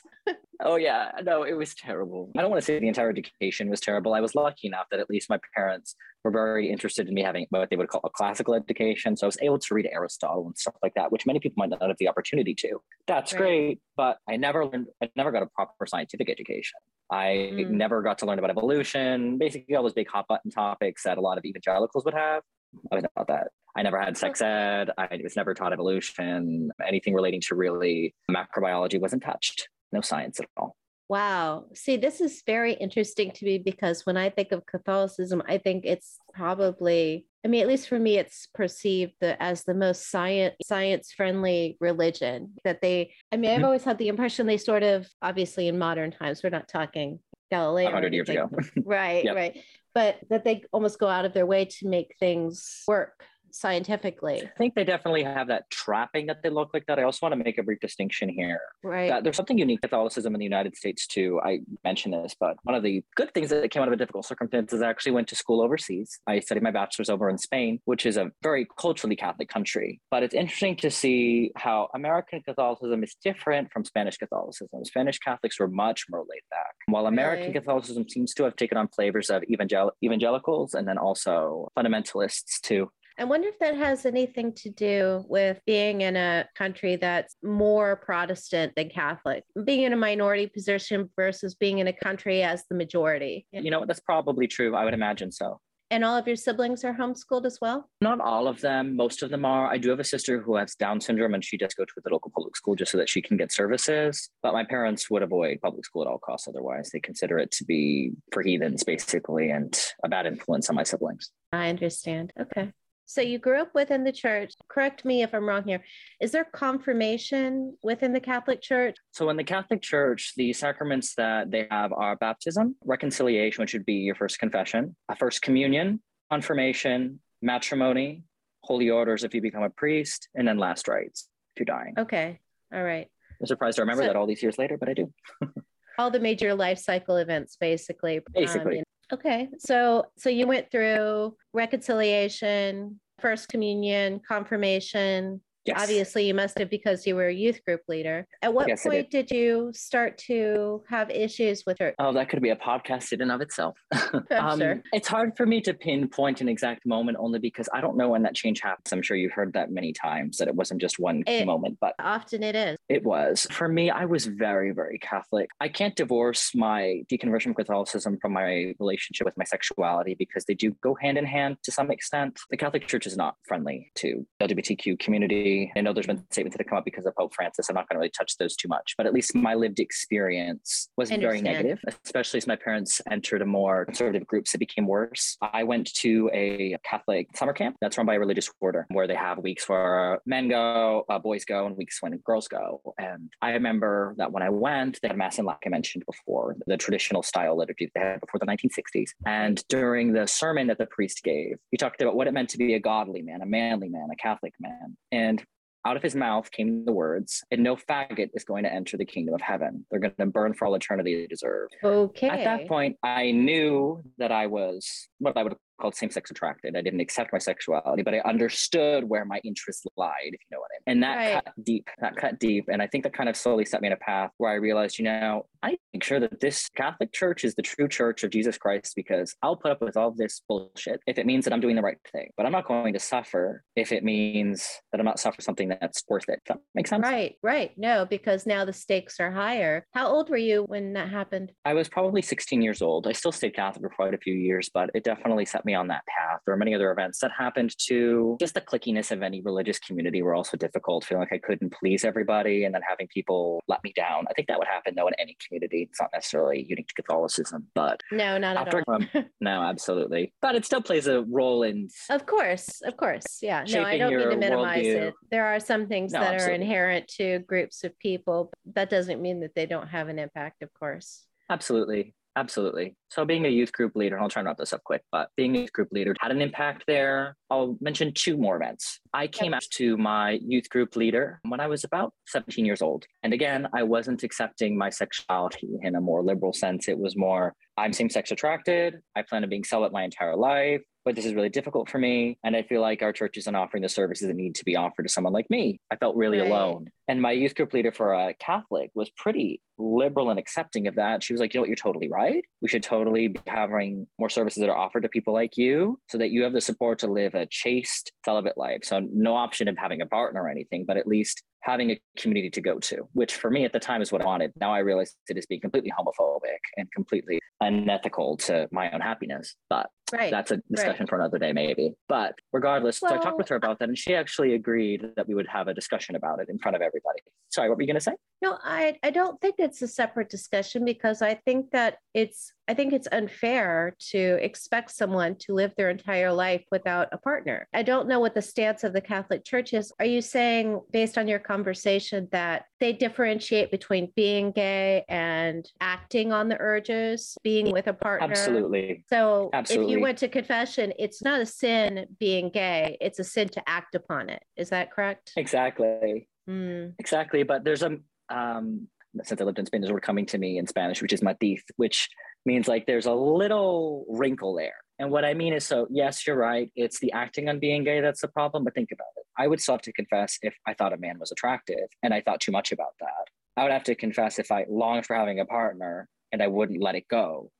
Oh 0.64 0.76
yeah, 0.76 1.10
no, 1.22 1.42
it 1.42 1.54
was 1.54 1.74
terrible. 1.74 2.30
I 2.36 2.42
don't 2.42 2.50
want 2.50 2.62
to 2.62 2.64
say 2.64 2.78
the 2.78 2.88
entire 2.88 3.10
education 3.10 3.68
was 3.68 3.80
terrible. 3.80 4.14
I 4.14 4.20
was 4.20 4.34
lucky 4.34 4.66
enough 4.68 4.86
that 4.90 5.00
at 5.00 5.10
least 5.10 5.28
my 5.30 5.38
parents 5.54 5.94
were 6.24 6.30
very 6.30 6.70
interested 6.70 7.08
in 7.08 7.14
me 7.14 7.22
having 7.22 7.46
what 7.50 7.68
they 7.70 7.76
would 7.76 7.88
call 7.88 8.00
a 8.04 8.10
classical 8.10 8.54
education. 8.54 9.16
So 9.16 9.26
I 9.26 9.28
was 9.28 9.38
able 9.42 9.58
to 9.58 9.74
read 9.74 9.88
Aristotle 9.92 10.46
and 10.46 10.56
stuff 10.56 10.74
like 10.82 10.94
that, 10.94 11.10
which 11.10 11.26
many 11.26 11.40
people 11.40 11.54
might 11.58 11.70
not 11.70 11.82
have 11.82 11.96
the 11.98 12.08
opportunity 12.08 12.54
to. 12.56 12.80
That's 13.06 13.32
right. 13.32 13.38
great, 13.38 13.80
but 13.96 14.18
I 14.28 14.36
never 14.36 14.64
learned. 14.66 14.86
I 15.02 15.10
never 15.16 15.32
got 15.32 15.42
a 15.42 15.46
proper 15.46 15.86
scientific 15.86 16.30
education. 16.30 16.78
I 17.10 17.50
mm. 17.52 17.70
never 17.70 18.02
got 18.02 18.18
to 18.18 18.26
learn 18.26 18.38
about 18.38 18.50
evolution, 18.50 19.38
basically 19.38 19.74
all 19.76 19.82
those 19.82 19.92
big 19.92 20.08
hot 20.08 20.26
button 20.28 20.50
topics 20.50 21.02
that 21.02 21.18
a 21.18 21.20
lot 21.20 21.38
of 21.38 21.44
evangelicals 21.44 22.04
would 22.04 22.14
have. 22.14 22.42
I 22.90 22.94
was 22.94 23.04
about 23.14 23.28
that. 23.28 23.48
I 23.76 23.82
never 23.82 24.00
had 24.00 24.16
sex 24.16 24.40
ed. 24.40 24.90
I 24.96 25.20
was 25.22 25.36
never 25.36 25.54
taught 25.54 25.72
evolution. 25.72 26.70
Anything 26.86 27.14
relating 27.14 27.40
to 27.42 27.54
really 27.54 28.14
macrobiology 28.30 29.00
wasn't 29.00 29.22
touched. 29.22 29.68
No 29.92 30.00
science 30.00 30.40
at 30.40 30.46
all. 30.56 30.76
Wow. 31.08 31.66
See, 31.74 31.98
this 31.98 32.22
is 32.22 32.42
very 32.46 32.72
interesting 32.72 33.32
to 33.32 33.44
me 33.44 33.58
because 33.58 34.06
when 34.06 34.16
I 34.16 34.30
think 34.30 34.50
of 34.50 34.64
Catholicism, 34.64 35.42
I 35.46 35.58
think 35.58 35.84
it's 35.84 36.16
probably, 36.32 37.26
I 37.44 37.48
mean, 37.48 37.60
at 37.60 37.68
least 37.68 37.88
for 37.88 37.98
me, 37.98 38.16
it's 38.16 38.48
perceived 38.54 39.12
the, 39.20 39.40
as 39.42 39.64
the 39.64 39.74
most 39.74 40.10
science 40.10 40.54
science 40.64 41.12
friendly 41.12 41.76
religion 41.80 42.54
that 42.64 42.80
they, 42.80 43.12
I 43.30 43.36
mean, 43.36 43.50
I've 43.50 43.56
mm-hmm. 43.56 43.66
always 43.66 43.84
had 43.84 43.98
the 43.98 44.08
impression 44.08 44.46
they 44.46 44.56
sort 44.56 44.82
of, 44.82 45.06
obviously 45.20 45.68
in 45.68 45.78
modern 45.78 46.12
times, 46.12 46.42
we're 46.42 46.48
not 46.48 46.68
talking 46.68 47.18
Galileo. 47.50 47.86
100 47.88 48.14
years 48.14 48.30
ago. 48.30 48.48
right, 48.86 49.24
yep. 49.24 49.36
right. 49.36 49.60
But 49.94 50.16
that 50.30 50.44
they 50.44 50.64
almost 50.72 50.98
go 50.98 51.08
out 51.08 51.26
of 51.26 51.34
their 51.34 51.44
way 51.44 51.66
to 51.66 51.88
make 51.88 52.16
things 52.18 52.84
work 52.88 53.22
scientifically. 53.52 54.42
I 54.42 54.50
think 54.58 54.74
they 54.74 54.84
definitely 54.84 55.22
have 55.24 55.48
that 55.48 55.70
trapping 55.70 56.26
that 56.26 56.42
they 56.42 56.50
look 56.50 56.70
like 56.72 56.86
that. 56.86 56.98
I 56.98 57.02
also 57.02 57.18
want 57.22 57.32
to 57.32 57.44
make 57.44 57.58
a 57.58 57.62
brief 57.62 57.80
distinction 57.80 58.28
here. 58.28 58.60
Right. 58.82 59.08
That 59.08 59.24
there's 59.24 59.36
something 59.36 59.58
unique 59.58 59.82
Catholicism 59.82 60.34
in 60.34 60.38
the 60.38 60.44
United 60.44 60.76
States 60.76 61.06
too. 61.06 61.40
I 61.44 61.60
mentioned 61.84 62.14
this, 62.14 62.34
but 62.38 62.56
one 62.62 62.74
of 62.74 62.82
the 62.82 63.04
good 63.16 63.32
things 63.34 63.50
that 63.50 63.70
came 63.70 63.82
out 63.82 63.88
of 63.88 63.94
a 63.94 63.96
difficult 63.96 64.26
circumstance 64.26 64.72
is 64.72 64.82
I 64.82 64.88
actually 64.88 65.12
went 65.12 65.28
to 65.28 65.36
school 65.36 65.62
overseas. 65.62 66.18
I 66.26 66.40
studied 66.40 66.62
my 66.62 66.70
bachelor's 66.70 67.10
over 67.10 67.28
in 67.28 67.38
Spain, 67.38 67.80
which 67.84 68.06
is 68.06 68.16
a 68.16 68.30
very 68.42 68.66
culturally 68.78 69.16
Catholic 69.16 69.48
country. 69.48 70.00
But 70.10 70.22
it's 70.22 70.34
interesting 70.34 70.76
to 70.76 70.90
see 70.90 71.52
how 71.56 71.88
American 71.94 72.42
Catholicism 72.42 73.02
is 73.02 73.16
different 73.22 73.72
from 73.72 73.84
Spanish 73.84 74.16
Catholicism. 74.16 74.84
Spanish 74.84 75.18
Catholics 75.18 75.58
were 75.58 75.68
much 75.68 76.06
more 76.10 76.20
laid 76.20 76.42
back, 76.50 76.74
while 76.86 77.06
American 77.06 77.48
really? 77.48 77.60
Catholicism 77.60 78.08
seems 78.08 78.34
to 78.34 78.44
have 78.44 78.56
taken 78.56 78.78
on 78.78 78.88
flavors 78.88 79.30
of 79.30 79.42
evangel- 79.44 79.92
evangelicals 80.02 80.74
and 80.74 80.86
then 80.86 80.98
also 80.98 81.68
fundamentalists 81.76 82.60
too. 82.62 82.90
I 83.18 83.24
wonder 83.24 83.48
if 83.48 83.58
that 83.58 83.76
has 83.76 84.06
anything 84.06 84.52
to 84.54 84.70
do 84.70 85.24
with 85.28 85.60
being 85.66 86.00
in 86.00 86.16
a 86.16 86.46
country 86.54 86.96
that's 86.96 87.36
more 87.42 87.96
Protestant 87.96 88.72
than 88.76 88.88
Catholic, 88.88 89.44
being 89.64 89.82
in 89.82 89.92
a 89.92 89.96
minority 89.96 90.46
position 90.46 91.10
versus 91.16 91.54
being 91.54 91.78
in 91.78 91.88
a 91.88 91.92
country 91.92 92.42
as 92.42 92.64
the 92.68 92.76
majority. 92.76 93.46
You 93.52 93.70
know, 93.70 93.84
that's 93.86 94.00
probably 94.00 94.46
true. 94.46 94.74
I 94.74 94.84
would 94.84 94.94
imagine 94.94 95.30
so. 95.32 95.60
And 95.92 96.06
all 96.06 96.16
of 96.16 96.26
your 96.26 96.36
siblings 96.36 96.84
are 96.84 96.94
homeschooled 96.94 97.44
as 97.44 97.58
well? 97.60 97.90
Not 98.00 98.18
all 98.18 98.48
of 98.48 98.62
them. 98.62 98.96
Most 98.96 99.22
of 99.22 99.28
them 99.28 99.44
are. 99.44 99.66
I 99.66 99.76
do 99.76 99.90
have 99.90 100.00
a 100.00 100.04
sister 100.04 100.40
who 100.40 100.56
has 100.56 100.74
Down 100.74 101.02
syndrome 101.02 101.34
and 101.34 101.44
she 101.44 101.58
does 101.58 101.74
go 101.74 101.84
to 101.84 101.92
the 102.02 102.08
local 102.08 102.30
public 102.34 102.56
school 102.56 102.74
just 102.74 102.92
so 102.92 102.96
that 102.96 103.10
she 103.10 103.20
can 103.20 103.36
get 103.36 103.52
services. 103.52 104.30
But 104.42 104.54
my 104.54 104.64
parents 104.64 105.10
would 105.10 105.22
avoid 105.22 105.60
public 105.60 105.84
school 105.84 106.00
at 106.00 106.08
all 106.08 106.16
costs 106.16 106.48
otherwise. 106.48 106.88
They 106.90 107.00
consider 107.00 107.36
it 107.38 107.50
to 107.50 107.64
be 107.66 108.12
for 108.32 108.40
heathens, 108.42 108.84
basically, 108.84 109.50
and 109.50 109.78
a 110.02 110.08
bad 110.08 110.24
influence 110.24 110.70
on 110.70 110.76
my 110.76 110.82
siblings. 110.82 111.30
I 111.52 111.68
understand. 111.68 112.32
Okay. 112.40 112.72
So 113.12 113.20
you 113.20 113.38
grew 113.38 113.60
up 113.60 113.74
within 113.74 114.04
the 114.04 114.12
church. 114.12 114.54
Correct 114.68 115.04
me 115.04 115.22
if 115.22 115.34
I'm 115.34 115.46
wrong 115.46 115.64
here. 115.64 115.84
Is 116.18 116.32
there 116.32 116.46
confirmation 116.46 117.76
within 117.82 118.14
the 118.14 118.20
Catholic 118.20 118.62
Church? 118.62 118.96
So 119.10 119.28
in 119.28 119.36
the 119.36 119.44
Catholic 119.44 119.82
Church, 119.82 120.32
the 120.34 120.54
sacraments 120.54 121.14
that 121.16 121.50
they 121.50 121.66
have 121.70 121.92
are 121.92 122.16
baptism, 122.16 122.74
reconciliation, 122.82 123.60
which 123.60 123.74
would 123.74 123.84
be 123.84 123.96
your 123.96 124.14
first 124.14 124.38
confession, 124.38 124.96
a 125.10 125.16
first 125.16 125.42
communion, 125.42 126.00
confirmation, 126.30 127.20
matrimony, 127.42 128.24
holy 128.62 128.88
orders 128.88 129.24
if 129.24 129.34
you 129.34 129.42
become 129.42 129.62
a 129.62 129.70
priest, 129.70 130.30
and 130.34 130.48
then 130.48 130.56
last 130.56 130.88
rites 130.88 131.28
if 131.54 131.60
you're 131.60 131.76
dying. 131.76 131.92
Okay. 131.98 132.40
All 132.72 132.82
right. 132.82 133.08
I'm 133.42 133.46
surprised 133.46 133.76
to 133.76 133.82
remember 133.82 134.04
so, 134.04 134.06
that 134.06 134.16
all 134.16 134.26
these 134.26 134.42
years 134.42 134.56
later, 134.56 134.78
but 134.78 134.88
I 134.88 134.94
do. 134.94 135.12
all 135.98 136.10
the 136.10 136.20
major 136.20 136.54
life 136.54 136.78
cycle 136.78 137.16
events, 137.16 137.58
basically. 137.60 138.22
Basically. 138.32 138.78
Um, 138.78 138.84
Okay. 139.12 139.50
So 139.58 140.06
so 140.16 140.30
you 140.30 140.46
went 140.46 140.70
through 140.70 141.36
reconciliation, 141.52 142.98
first 143.22 143.48
communion, 143.48 144.20
confirmation, 144.26 145.40
Yes. 145.64 145.80
Obviously, 145.80 146.26
you 146.26 146.34
must 146.34 146.58
have 146.58 146.70
because 146.70 147.06
you 147.06 147.14
were 147.14 147.28
a 147.28 147.32
youth 147.32 147.64
group 147.64 147.82
leader. 147.88 148.26
At 148.42 148.52
what 148.52 148.68
yes, 148.68 148.82
point 148.82 149.10
did. 149.10 149.26
did. 149.26 149.36
you 149.36 149.70
start 149.72 150.18
to 150.26 150.82
have 150.88 151.08
issues 151.10 151.62
with 151.66 151.78
her? 151.78 151.94
Oh, 152.00 152.12
that 152.14 152.28
could 152.28 152.42
be 152.42 152.50
a 152.50 152.56
podcast 152.56 153.12
in 153.12 153.20
and 153.20 153.30
of 153.30 153.40
itself. 153.40 153.78
um, 154.30 154.58
sure. 154.58 154.82
It's 154.92 155.06
hard 155.06 155.36
for 155.36 155.46
me 155.46 155.60
to 155.62 155.74
pinpoint 155.74 156.40
an 156.40 156.48
exact 156.48 156.84
moment 156.84 157.18
only 157.20 157.38
because 157.38 157.68
I 157.72 157.80
don't 157.80 157.96
know 157.96 158.08
when 158.08 158.22
that 158.22 158.34
change 158.34 158.60
happens. 158.60 158.92
I'm 158.92 159.02
sure 159.02 159.16
you've 159.16 159.32
heard 159.32 159.52
that 159.52 159.70
many 159.70 159.92
times 159.92 160.38
that 160.38 160.48
it 160.48 160.54
wasn't 160.54 160.80
just 160.80 160.98
one 160.98 161.22
it, 161.26 161.46
moment, 161.46 161.78
but 161.80 161.94
often 162.00 162.42
it 162.42 162.56
is. 162.56 162.76
It 162.88 163.04
was. 163.04 163.46
For 163.50 163.68
me, 163.68 163.90
I 163.90 164.04
was 164.04 164.26
very, 164.26 164.72
very 164.72 164.98
Catholic. 164.98 165.48
I 165.60 165.68
can't 165.68 165.94
divorce 165.94 166.50
my 166.56 167.02
deconversion 167.10 167.44
from 167.44 167.54
Catholicism 167.54 168.18
from 168.20 168.32
my 168.32 168.74
relationship 168.80 169.24
with 169.24 169.36
my 169.36 169.44
sexuality 169.44 170.16
because 170.18 170.44
they 170.44 170.54
do 170.54 170.74
go 170.82 170.96
hand 171.00 171.18
in 171.18 171.24
hand 171.24 171.58
to 171.62 171.70
some 171.70 171.90
extent. 171.90 172.40
The 172.50 172.56
Catholic 172.56 172.88
Church 172.88 173.06
is 173.06 173.16
not 173.16 173.36
friendly 173.46 173.92
to 173.96 174.26
LGBTQ 174.40 174.98
community 174.98 175.51
I 175.76 175.80
know 175.80 175.92
there's 175.92 176.06
been 176.06 176.24
statements 176.30 176.56
that 176.56 176.64
have 176.64 176.68
come 176.68 176.78
up 176.78 176.84
because 176.84 177.06
of 177.06 177.14
Pope 177.16 177.34
Francis. 177.34 177.68
I'm 177.68 177.74
not 177.74 177.88
going 177.88 177.96
to 177.96 178.00
really 178.00 178.10
touch 178.10 178.36
those 178.38 178.56
too 178.56 178.68
much, 178.68 178.94
but 178.96 179.06
at 179.06 179.14
least 179.14 179.34
my 179.34 179.54
lived 179.54 179.80
experience 179.80 180.88
was 180.96 181.10
very 181.10 181.40
negative, 181.40 181.80
especially 182.04 182.38
as 182.38 182.46
my 182.46 182.56
parents 182.56 183.00
entered 183.10 183.42
a 183.42 183.46
more 183.46 183.84
conservative 183.84 184.26
groups. 184.26 184.54
It 184.54 184.58
became 184.58 184.86
worse. 184.86 185.36
I 185.40 185.62
went 185.64 185.92
to 185.94 186.30
a 186.32 186.76
Catholic 186.84 187.28
summer 187.36 187.52
camp 187.52 187.76
that's 187.80 187.96
run 187.96 188.06
by 188.06 188.14
a 188.14 188.20
religious 188.20 188.50
order 188.60 188.86
where 188.90 189.06
they 189.06 189.14
have 189.14 189.38
weeks 189.38 189.68
where 189.68 190.20
men 190.26 190.48
go, 190.48 191.04
uh, 191.08 191.18
boys 191.18 191.44
go, 191.44 191.66
and 191.66 191.76
weeks 191.76 191.98
when 192.00 192.16
girls 192.18 192.48
go. 192.48 192.80
And 192.98 193.30
I 193.40 193.52
remember 193.52 194.14
that 194.18 194.32
when 194.32 194.42
I 194.42 194.50
went, 194.50 194.98
they 195.00 195.08
had 195.08 195.16
Mass 195.16 195.38
in 195.38 195.46
Latin 195.46 195.62
I 195.64 195.68
mentioned 195.68 196.04
before, 196.06 196.56
the 196.66 196.76
traditional 196.76 197.22
style 197.22 197.56
liturgy 197.56 197.90
they 197.94 198.00
had 198.00 198.20
before 198.20 198.40
the 198.40 198.46
1960s. 198.46 199.10
And 199.26 199.62
during 199.68 200.12
the 200.12 200.26
sermon 200.26 200.66
that 200.68 200.78
the 200.78 200.86
priest 200.86 201.22
gave, 201.22 201.56
he 201.70 201.76
talked 201.76 202.02
about 202.02 202.16
what 202.16 202.26
it 202.26 202.34
meant 202.34 202.50
to 202.50 202.58
be 202.58 202.74
a 202.74 202.80
godly 202.80 203.22
man, 203.22 203.42
a 203.42 203.46
manly 203.46 203.88
man, 203.88 204.08
a 204.12 204.16
Catholic 204.16 204.54
man. 204.60 204.96
And 205.10 205.41
out 205.84 205.96
of 205.96 206.02
his 206.02 206.14
mouth 206.14 206.50
came 206.50 206.84
the 206.84 206.92
words, 206.92 207.42
and 207.50 207.62
no 207.62 207.76
faggot 207.76 208.30
is 208.34 208.44
going 208.44 208.64
to 208.64 208.72
enter 208.72 208.96
the 208.96 209.04
kingdom 209.04 209.34
of 209.34 209.40
heaven. 209.40 209.84
They're 209.90 210.00
going 210.00 210.14
to 210.18 210.26
burn 210.26 210.54
for 210.54 210.66
all 210.66 210.74
eternity 210.74 211.14
they 211.14 211.26
deserve. 211.26 211.68
Okay. 211.82 212.28
At 212.28 212.44
that 212.44 212.68
point, 212.68 212.96
I 213.02 213.32
knew 213.32 214.02
that 214.18 214.32
I 214.32 214.46
was 214.46 215.08
what 215.18 215.36
I 215.36 215.42
would 215.42 215.56
called 215.80 215.94
same 215.94 216.10
sex 216.10 216.30
attracted. 216.30 216.76
I 216.76 216.82
didn't 216.82 217.00
accept 217.00 217.32
my 217.32 217.38
sexuality, 217.38 218.02
but 218.02 218.14
I 218.14 218.20
understood 218.20 219.04
where 219.04 219.24
my 219.24 219.40
interests 219.44 219.84
lied, 219.96 220.12
if 220.26 220.32
you 220.32 220.48
know 220.50 220.60
what 220.60 220.70
I 220.70 220.78
mean. 220.78 220.94
And 220.94 221.02
that 221.02 221.16
right. 221.16 221.44
cut 221.44 221.64
deep, 221.64 221.88
that 222.00 222.16
cut 222.16 222.38
deep. 222.38 222.66
And 222.70 222.82
I 222.82 222.86
think 222.86 223.04
that 223.04 223.14
kind 223.14 223.28
of 223.28 223.36
slowly 223.36 223.64
set 223.64 223.80
me 223.82 223.88
on 223.88 223.92
a 223.92 223.96
path 223.96 224.30
where 224.38 224.50
I 224.50 224.54
realized, 224.54 224.98
you 224.98 225.04
know, 225.04 225.46
I 225.62 225.76
make 225.92 226.02
sure 226.02 226.18
that 226.20 226.40
this 226.40 226.68
Catholic 226.70 227.12
church 227.12 227.44
is 227.44 227.54
the 227.54 227.62
true 227.62 227.88
church 227.88 228.24
of 228.24 228.30
Jesus 228.30 228.58
Christ 228.58 228.94
because 228.96 229.34
I'll 229.42 229.56
put 229.56 229.70
up 229.70 229.80
with 229.80 229.96
all 229.96 230.10
this 230.10 230.42
bullshit 230.48 231.00
if 231.06 231.18
it 231.18 231.26
means 231.26 231.44
that 231.44 231.52
I'm 231.52 231.60
doing 231.60 231.76
the 231.76 231.82
right 231.82 231.98
thing. 232.10 232.30
But 232.36 232.46
I'm 232.46 232.52
not 232.52 232.66
going 232.66 232.92
to 232.94 232.98
suffer 232.98 233.62
if 233.76 233.92
it 233.92 234.02
means 234.02 234.68
that 234.90 235.00
I'm 235.00 235.04
not 235.04 235.20
suffering 235.20 235.44
something 235.44 235.68
that's 235.68 236.02
worth 236.08 236.28
it. 236.28 236.40
Does 236.46 236.56
that 236.56 236.58
make 236.74 236.86
sense? 236.86 237.02
Right, 237.02 237.36
right. 237.42 237.70
No, 237.76 238.04
because 238.04 238.46
now 238.46 238.64
the 238.64 238.72
stakes 238.72 239.20
are 239.20 239.30
higher. 239.30 239.86
How 239.94 240.08
old 240.08 240.30
were 240.30 240.36
you 240.36 240.64
when 240.64 240.94
that 240.94 241.10
happened? 241.10 241.52
I 241.64 241.74
was 241.74 241.88
probably 241.88 242.22
16 242.22 242.60
years 242.60 242.82
old. 242.82 243.06
I 243.06 243.12
still 243.12 243.32
stayed 243.32 243.54
Catholic 243.54 243.82
for 243.82 243.90
quite 243.90 244.14
a 244.14 244.18
few 244.18 244.34
years, 244.34 244.70
but 244.72 244.90
it 244.94 245.04
definitely 245.04 245.44
set 245.44 245.64
me 245.64 245.71
me 245.72 245.76
on 245.76 245.88
that 245.88 246.04
path. 246.06 246.40
There 246.44 246.54
are 246.54 246.58
many 246.58 246.74
other 246.74 246.90
events 246.92 247.18
that 247.20 247.30
happened 247.36 247.74
too. 247.78 248.36
Just 248.38 248.54
the 248.54 248.60
clickiness 248.60 249.10
of 249.10 249.22
any 249.22 249.40
religious 249.40 249.78
community 249.78 250.22
were 250.22 250.34
also 250.34 250.56
difficult, 250.56 251.04
feeling 251.04 251.22
like 251.22 251.32
I 251.32 251.38
couldn't 251.38 251.72
please 251.72 252.04
everybody 252.04 252.64
and 252.64 252.74
then 252.74 252.82
having 252.88 253.08
people 253.08 253.62
let 253.68 253.82
me 253.82 253.92
down. 253.94 254.26
I 254.28 254.34
think 254.34 254.48
that 254.48 254.58
would 254.58 254.68
happen 254.68 254.94
though 254.94 255.08
in 255.08 255.14
any 255.18 255.36
community. 255.44 255.88
It's 255.90 256.00
not 256.00 256.10
necessarily 256.12 256.66
unique 256.68 256.88
to 256.88 256.94
Catholicism, 256.94 257.66
but 257.74 258.00
no, 258.10 258.38
not 258.38 258.56
after, 258.56 258.78
at 258.78 258.84
all. 258.88 258.94
um, 258.94 259.08
no, 259.40 259.62
absolutely. 259.62 260.32
But 260.42 260.54
it 260.54 260.64
still 260.64 260.82
plays 260.82 261.06
a 261.06 261.22
role 261.22 261.62
in. 261.62 261.88
Of 262.10 262.26
course, 262.26 262.82
of 262.82 262.96
course. 262.96 263.38
Yeah. 263.40 263.64
No, 263.68 263.82
I 263.82 263.98
don't 263.98 264.14
mean 264.14 264.30
to 264.30 264.36
minimize 264.36 264.84
worldview. 264.84 265.08
it. 265.08 265.14
There 265.30 265.46
are 265.46 265.60
some 265.60 265.86
things 265.86 266.12
no, 266.12 266.20
that 266.20 266.34
absolutely. 266.34 266.52
are 266.52 266.62
inherent 266.62 267.08
to 267.16 267.38
groups 267.40 267.84
of 267.84 267.98
people. 267.98 268.50
That 268.74 268.90
doesn't 268.90 269.20
mean 269.20 269.40
that 269.40 269.54
they 269.54 269.66
don't 269.66 269.88
have 269.88 270.08
an 270.08 270.18
impact, 270.18 270.62
of 270.62 270.72
course. 270.74 271.26
Absolutely. 271.50 272.14
Absolutely. 272.34 272.96
So 273.10 273.24
being 273.26 273.44
a 273.44 273.48
youth 273.50 273.72
group 273.72 273.94
leader, 273.94 274.16
and 274.16 274.22
I'll 274.22 274.30
try 274.30 274.40
and 274.40 274.46
wrap 274.46 274.56
this 274.56 274.72
up 274.72 274.82
quick, 274.84 275.02
but 275.12 275.28
being 275.36 275.54
a 275.54 275.60
youth 275.60 275.72
group 275.72 275.88
leader 275.92 276.14
had 276.20 276.30
an 276.30 276.40
impact 276.40 276.84
there. 276.86 277.36
I'll 277.52 277.76
mention 277.82 278.14
two 278.14 278.38
more 278.38 278.56
events. 278.56 278.98
I 279.12 279.26
came 279.26 279.52
out 279.52 279.64
to 279.72 279.98
my 279.98 280.40
youth 280.42 280.70
group 280.70 280.96
leader 280.96 281.38
when 281.46 281.60
I 281.60 281.66
was 281.66 281.84
about 281.84 282.14
17 282.28 282.64
years 282.64 282.80
old. 282.80 283.04
And 283.22 283.34
again, 283.34 283.68
I 283.74 283.82
wasn't 283.82 284.22
accepting 284.22 284.78
my 284.78 284.88
sexuality 284.88 285.68
in 285.82 285.94
a 285.94 286.00
more 286.00 286.22
liberal 286.22 286.54
sense. 286.54 286.88
It 286.88 286.98
was 286.98 287.14
more, 287.14 287.54
I'm 287.76 287.92
same 287.92 288.08
sex 288.08 288.30
attracted. 288.30 289.00
I 289.14 289.20
plan 289.20 289.44
on 289.44 289.50
being 289.50 289.64
celibate 289.64 289.92
my 289.92 290.02
entire 290.02 290.34
life 290.34 290.80
but 291.04 291.16
this 291.16 291.26
is 291.26 291.34
really 291.34 291.48
difficult 291.48 291.90
for 291.90 291.98
me. 291.98 292.38
And 292.44 292.54
I 292.54 292.62
feel 292.62 292.80
like 292.80 293.02
our 293.02 293.12
church 293.12 293.36
isn't 293.36 293.54
offering 293.54 293.82
the 293.82 293.88
services 293.88 294.28
that 294.28 294.36
need 294.36 294.54
to 294.56 294.64
be 294.64 294.76
offered 294.76 295.04
to 295.04 295.08
someone 295.08 295.32
like 295.32 295.50
me. 295.50 295.80
I 295.90 295.96
felt 295.96 296.16
really 296.16 296.38
right. 296.38 296.48
alone. 296.48 296.86
And 297.08 297.20
my 297.20 297.32
youth 297.32 297.54
group 297.54 297.72
leader 297.72 297.92
for 297.92 298.14
a 298.14 298.34
Catholic 298.34 298.90
was 298.94 299.10
pretty 299.16 299.60
liberal 299.78 300.30
and 300.30 300.38
accepting 300.38 300.86
of 300.86 300.94
that. 300.94 301.22
She 301.22 301.32
was 301.32 301.40
like, 301.40 301.52
you 301.52 301.58
know 301.58 301.62
what, 301.62 301.68
you're 301.68 301.76
totally 301.76 302.08
right. 302.08 302.44
We 302.60 302.68
should 302.68 302.82
totally 302.82 303.28
be 303.28 303.40
having 303.46 304.06
more 304.18 304.28
services 304.28 304.60
that 304.60 304.70
are 304.70 304.76
offered 304.76 305.02
to 305.02 305.08
people 305.08 305.34
like 305.34 305.56
you 305.56 305.98
so 306.08 306.18
that 306.18 306.30
you 306.30 306.44
have 306.44 306.52
the 306.52 306.60
support 306.60 307.00
to 307.00 307.08
live 307.08 307.34
a 307.34 307.41
chaste 307.46 308.12
celibate 308.24 308.56
life. 308.56 308.80
So 308.84 309.00
no 309.12 309.34
option 309.34 309.68
of 309.68 309.76
having 309.78 310.00
a 310.00 310.06
partner 310.06 310.42
or 310.42 310.48
anything, 310.48 310.84
but 310.86 310.96
at 310.96 311.06
least 311.06 311.42
having 311.62 311.90
a 311.92 312.00
community 312.18 312.50
to 312.50 312.60
go 312.60 312.78
to, 312.78 313.08
which 313.12 313.34
for 313.34 313.50
me 313.50 313.64
at 313.64 313.72
the 313.72 313.78
time 313.78 314.02
is 314.02 314.12
what 314.12 314.20
I 314.20 314.26
wanted. 314.26 314.52
Now 314.60 314.72
I 314.72 314.80
realize 314.80 315.14
it 315.28 315.38
is 315.38 315.46
being 315.46 315.60
completely 315.60 315.92
homophobic 315.98 316.58
and 316.76 316.90
completely 316.92 317.40
unethical 317.60 318.36
to 318.38 318.68
my 318.72 318.90
own 318.90 319.00
happiness. 319.00 319.54
But 319.70 319.88
right. 320.12 320.30
that's 320.30 320.50
a 320.50 320.58
discussion 320.70 321.00
right. 321.00 321.08
for 321.08 321.16
another 321.16 321.38
day, 321.38 321.52
maybe. 321.52 321.92
But 322.08 322.34
regardless, 322.52 323.00
well, 323.00 323.12
so 323.12 323.18
I 323.18 323.20
talked 323.20 323.38
with 323.38 323.48
her 323.48 323.56
about 323.56 323.78
that 323.78 323.88
and 323.88 323.96
she 323.96 324.14
actually 324.14 324.54
agreed 324.54 325.06
that 325.16 325.28
we 325.28 325.34
would 325.34 325.46
have 325.48 325.68
a 325.68 325.74
discussion 325.74 326.16
about 326.16 326.40
it 326.40 326.48
in 326.48 326.58
front 326.58 326.74
of 326.74 326.82
everybody. 326.82 327.20
Sorry, 327.50 327.68
what 327.68 327.76
were 327.76 327.82
you 327.82 327.86
going 327.86 327.94
to 327.94 328.00
say? 328.00 328.14
No, 328.42 328.58
I, 328.64 328.96
I 329.04 329.10
don't 329.10 329.40
think 329.40 329.56
it's 329.58 329.82
a 329.82 329.88
separate 329.88 330.28
discussion 330.28 330.84
because 330.84 331.22
I 331.22 331.34
think 331.34 331.70
that 331.70 331.98
it's 332.12 332.52
I 332.68 332.74
think 332.74 332.92
it's 332.92 333.08
unfair 333.10 333.96
to 334.10 334.38
expect 334.40 334.92
someone 334.92 335.36
to 335.40 335.54
live 335.54 335.74
their 335.76 335.90
entire 335.90 336.32
life 336.32 336.64
without 336.70 337.08
a 337.12 337.18
partner. 337.18 337.68
I 337.74 337.82
don't 337.82 338.08
know 338.08 338.20
what 338.20 338.34
the 338.34 338.42
stance 338.42 338.84
of 338.84 338.92
the 338.92 339.00
Catholic 339.00 339.44
Church 339.44 339.74
is. 339.74 339.92
Are 339.98 340.06
you 340.06 340.22
saying, 340.22 340.80
based 340.92 341.18
on 341.18 341.28
your 341.28 341.40
conversation, 341.52 342.28
that 342.32 342.64
they 342.80 342.92
differentiate 342.92 343.70
between 343.70 344.12
being 344.16 344.52
gay 344.52 345.04
and 345.08 345.70
acting 345.80 346.32
on 346.32 346.48
the 346.48 346.58
urges, 346.58 347.36
being 347.42 347.70
with 347.70 347.86
a 347.86 347.92
partner? 347.92 348.28
Absolutely. 348.30 349.04
So 349.08 349.50
Absolutely. 349.52 349.86
if 349.86 349.96
you 349.96 350.02
went 350.02 350.18
to 350.18 350.28
confession, 350.28 350.92
it's 350.98 351.22
not 351.22 351.40
a 351.40 351.46
sin 351.46 352.06
being 352.18 352.50
gay, 352.50 352.96
it's 353.00 353.18
a 353.18 353.24
sin 353.24 353.48
to 353.50 353.62
act 353.68 353.94
upon 353.94 354.30
it. 354.30 354.42
Is 354.56 354.70
that 354.70 354.92
correct? 354.92 355.32
Exactly. 355.36 356.28
Mm. 356.48 356.94
Exactly. 356.98 357.42
But 357.42 357.64
there's 357.64 357.82
a 357.82 357.98
um, 358.30 358.88
since 359.22 359.40
I 359.40 359.44
lived 359.44 359.58
in 359.58 359.66
Spain, 359.66 359.80
there's 359.82 359.90
a 359.90 359.94
word 359.94 360.02
coming 360.02 360.26
to 360.26 360.38
me 360.38 360.58
in 360.58 360.66
Spanish, 360.66 361.02
which 361.02 361.12
is 361.12 361.20
matiz, 361.20 361.60
which 361.76 362.08
means 362.46 362.66
like 362.66 362.86
there's 362.86 363.06
a 363.06 363.12
little 363.12 364.06
wrinkle 364.08 364.54
there. 364.54 364.76
And 365.02 365.10
what 365.10 365.24
I 365.24 365.34
mean 365.34 365.52
is, 365.52 365.66
so 365.66 365.88
yes, 365.90 366.24
you're 366.24 366.36
right. 366.36 366.70
It's 366.76 367.00
the 367.00 367.10
acting 367.10 367.48
on 367.48 367.58
being 367.58 367.82
gay 367.82 368.00
that's 368.00 368.20
the 368.20 368.28
problem. 368.28 368.62
But 368.62 368.76
think 368.76 368.90
about 368.92 369.08
it. 369.16 369.24
I 369.36 369.48
would 369.48 369.60
still 369.60 369.74
have 369.74 369.82
to 369.82 369.92
confess 369.92 370.38
if 370.42 370.54
I 370.64 370.74
thought 370.74 370.92
a 370.92 370.96
man 370.96 371.18
was 371.18 371.32
attractive 371.32 371.88
and 372.04 372.14
I 372.14 372.20
thought 372.20 372.38
too 372.38 372.52
much 372.52 372.70
about 372.70 372.92
that. 373.00 373.26
I 373.56 373.64
would 373.64 373.72
have 373.72 373.82
to 373.84 373.96
confess 373.96 374.38
if 374.38 374.52
I 374.52 374.64
longed 374.70 375.06
for 375.06 375.16
having 375.16 375.40
a 375.40 375.44
partner 375.44 376.08
and 376.30 376.40
I 376.40 376.46
wouldn't 376.46 376.80
let 376.80 376.94
it 376.94 377.08
go. 377.08 377.50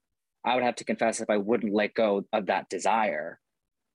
I 0.45 0.55
would 0.55 0.63
have 0.63 0.77
to 0.77 0.85
confess 0.85 1.21
if 1.21 1.29
I 1.31 1.37
wouldn't 1.37 1.75
let 1.75 1.95
go 1.95 2.25
of 2.33 2.47
that 2.47 2.69
desire. 2.69 3.41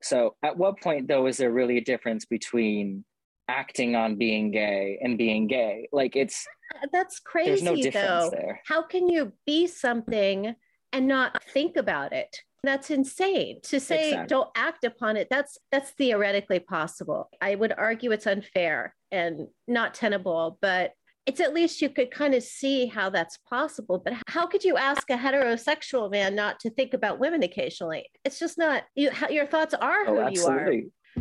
So 0.04 0.36
at 0.44 0.58
what 0.58 0.82
point 0.82 1.08
though 1.08 1.28
is 1.28 1.38
there 1.38 1.54
really 1.54 1.78
a 1.78 1.84
difference 1.84 2.26
between 2.26 3.06
acting 3.48 3.96
on 3.96 4.18
being 4.18 4.52
gay 4.52 5.00
and 5.02 5.18
being 5.18 5.48
gay? 5.48 5.88
Like 5.94 6.18
it's 6.18 6.46
uh, 6.76 6.88
that's 6.92 7.22
crazy 7.22 7.52
There's 7.52 7.64
no 7.64 7.76
though. 7.76 8.30
There. 8.30 8.60
How 8.66 8.82
can 8.82 9.08
you 9.08 9.32
be 9.46 9.68
something 9.68 10.54
and 10.92 11.08
not 11.08 11.42
think 11.54 11.78
about 11.78 12.12
it? 12.12 12.42
That's 12.68 12.90
insane. 12.90 13.62
To 13.64 13.80
say 13.80 14.10
exactly. 14.10 14.28
don't 14.28 14.50
act 14.54 14.84
upon 14.84 15.16
it, 15.16 15.28
that's 15.30 15.58
that's 15.72 15.92
theoretically 15.92 16.60
possible. 16.60 17.30
I 17.40 17.56
would 17.56 17.72
argue 17.72 18.12
it's 18.12 18.28
unfair 18.28 18.94
and 19.10 19.48
not 19.70 19.94
tenable, 19.94 20.58
but 20.62 20.92
it's 21.26 21.40
at 21.40 21.54
least 21.54 21.82
you 21.82 21.90
could 21.90 22.12
kind 22.12 22.36
of 22.36 22.44
see 22.44 22.88
how 22.88 23.10
that's 23.10 23.38
possible. 23.50 24.02
But 24.04 24.16
how 24.28 24.48
could 24.48 24.66
you 24.66 24.76
ask 24.76 25.10
a 25.10 25.16
heterosexual 25.16 26.12
man 26.12 26.36
not 26.36 26.60
to 26.62 26.70
think 26.70 26.94
about 26.94 27.20
women 27.20 27.42
occasionally? 27.42 28.10
It's 28.26 28.38
just 28.38 28.58
not 28.58 28.84
you. 28.96 29.12
Your 29.30 29.46
thoughts 29.46 29.74
are 29.74 30.02
oh, 30.06 30.16
who 30.16 30.22
oh, 30.22 30.28
you 30.28 30.46
are. 30.46 30.72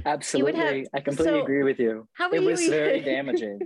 Absolutely. 0.07 0.55
Have, 0.55 0.87
I 0.95 1.01
completely 1.01 1.41
so 1.41 1.43
agree 1.43 1.65
with 1.65 1.81
you. 1.81 2.07
How 2.13 2.31
it 2.31 2.41
was 2.41 2.63
you 2.63 2.71
very 2.71 3.01
damaging. 3.03 3.59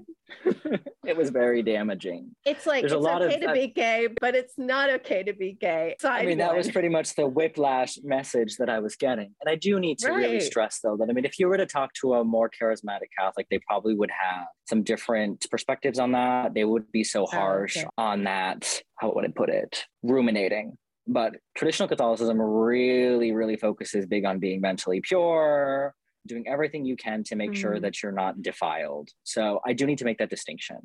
it 1.07 1.17
was 1.17 1.29
very 1.29 1.63
damaging. 1.63 2.31
It's 2.47 2.67
like 2.67 2.83
There's 2.83 2.93
it's 2.93 2.99
a 2.99 3.03
lot 3.03 3.21
okay 3.21 3.35
of, 3.35 3.41
to 3.43 3.53
be 3.53 3.67
gay, 3.69 4.09
but 4.21 4.35
it's 4.35 4.55
not 4.57 4.91
okay 4.91 5.23
to 5.23 5.35
be 5.35 5.53
gay. 5.53 5.97
I 6.03 6.25
mean, 6.25 6.39
that 6.39 6.57
was 6.57 6.71
pretty 6.71 6.89
much 6.89 7.15
the 7.15 7.27
whiplash 7.27 7.99
message 8.03 8.57
that 8.57 8.71
I 8.71 8.79
was 8.79 8.97
getting. 8.97 9.35
And 9.41 9.51
I 9.51 9.57
do 9.57 9.79
need 9.79 9.99
to 9.99 10.09
right. 10.09 10.17
really 10.17 10.41
stress 10.41 10.81
though 10.83 10.97
that 10.97 11.11
I 11.11 11.13
mean, 11.13 11.27
if 11.27 11.39
you 11.39 11.47
were 11.47 11.59
to 11.59 11.67
talk 11.67 11.93
to 12.01 12.15
a 12.15 12.25
more 12.25 12.51
charismatic 12.51 13.09
Catholic, 13.19 13.47
they 13.51 13.59
probably 13.59 13.95
would 13.95 14.11
have 14.11 14.47
some 14.67 14.83
different 14.83 15.47
perspectives 15.51 15.99
on 15.99 16.13
that. 16.13 16.55
They 16.55 16.65
would 16.65 16.91
be 16.91 17.05
so 17.05 17.27
harsh 17.27 17.77
oh, 17.77 17.81
okay. 17.81 17.89
on 17.99 18.25
that. 18.25 18.83
How 18.97 19.13
would 19.15 19.27
I 19.27 19.29
put 19.29 19.51
it? 19.51 19.85
Ruminating 20.03 20.79
but 21.07 21.35
traditional 21.57 21.89
Catholicism 21.89 22.41
really, 22.41 23.33
really 23.33 23.57
focuses 23.57 24.07
big 24.07 24.25
on 24.25 24.39
being 24.39 24.61
mentally 24.61 25.01
pure, 25.01 25.93
doing 26.27 26.47
everything 26.47 26.85
you 26.85 26.97
can 26.97 27.25
to 27.25 27.37
make 27.37 27.51
mm-hmm. 27.51 27.61
sure 27.61 27.81
that 27.81 28.03
you're 28.03 28.13
not 28.13 28.43
defiled. 28.43 29.09
So 29.25 29.61
I 29.67 29.73
do 29.73 29.87
need 29.87 29.99
to 29.99 30.05
make 30.05 30.19
that 30.19 30.31
distinction. 30.31 30.79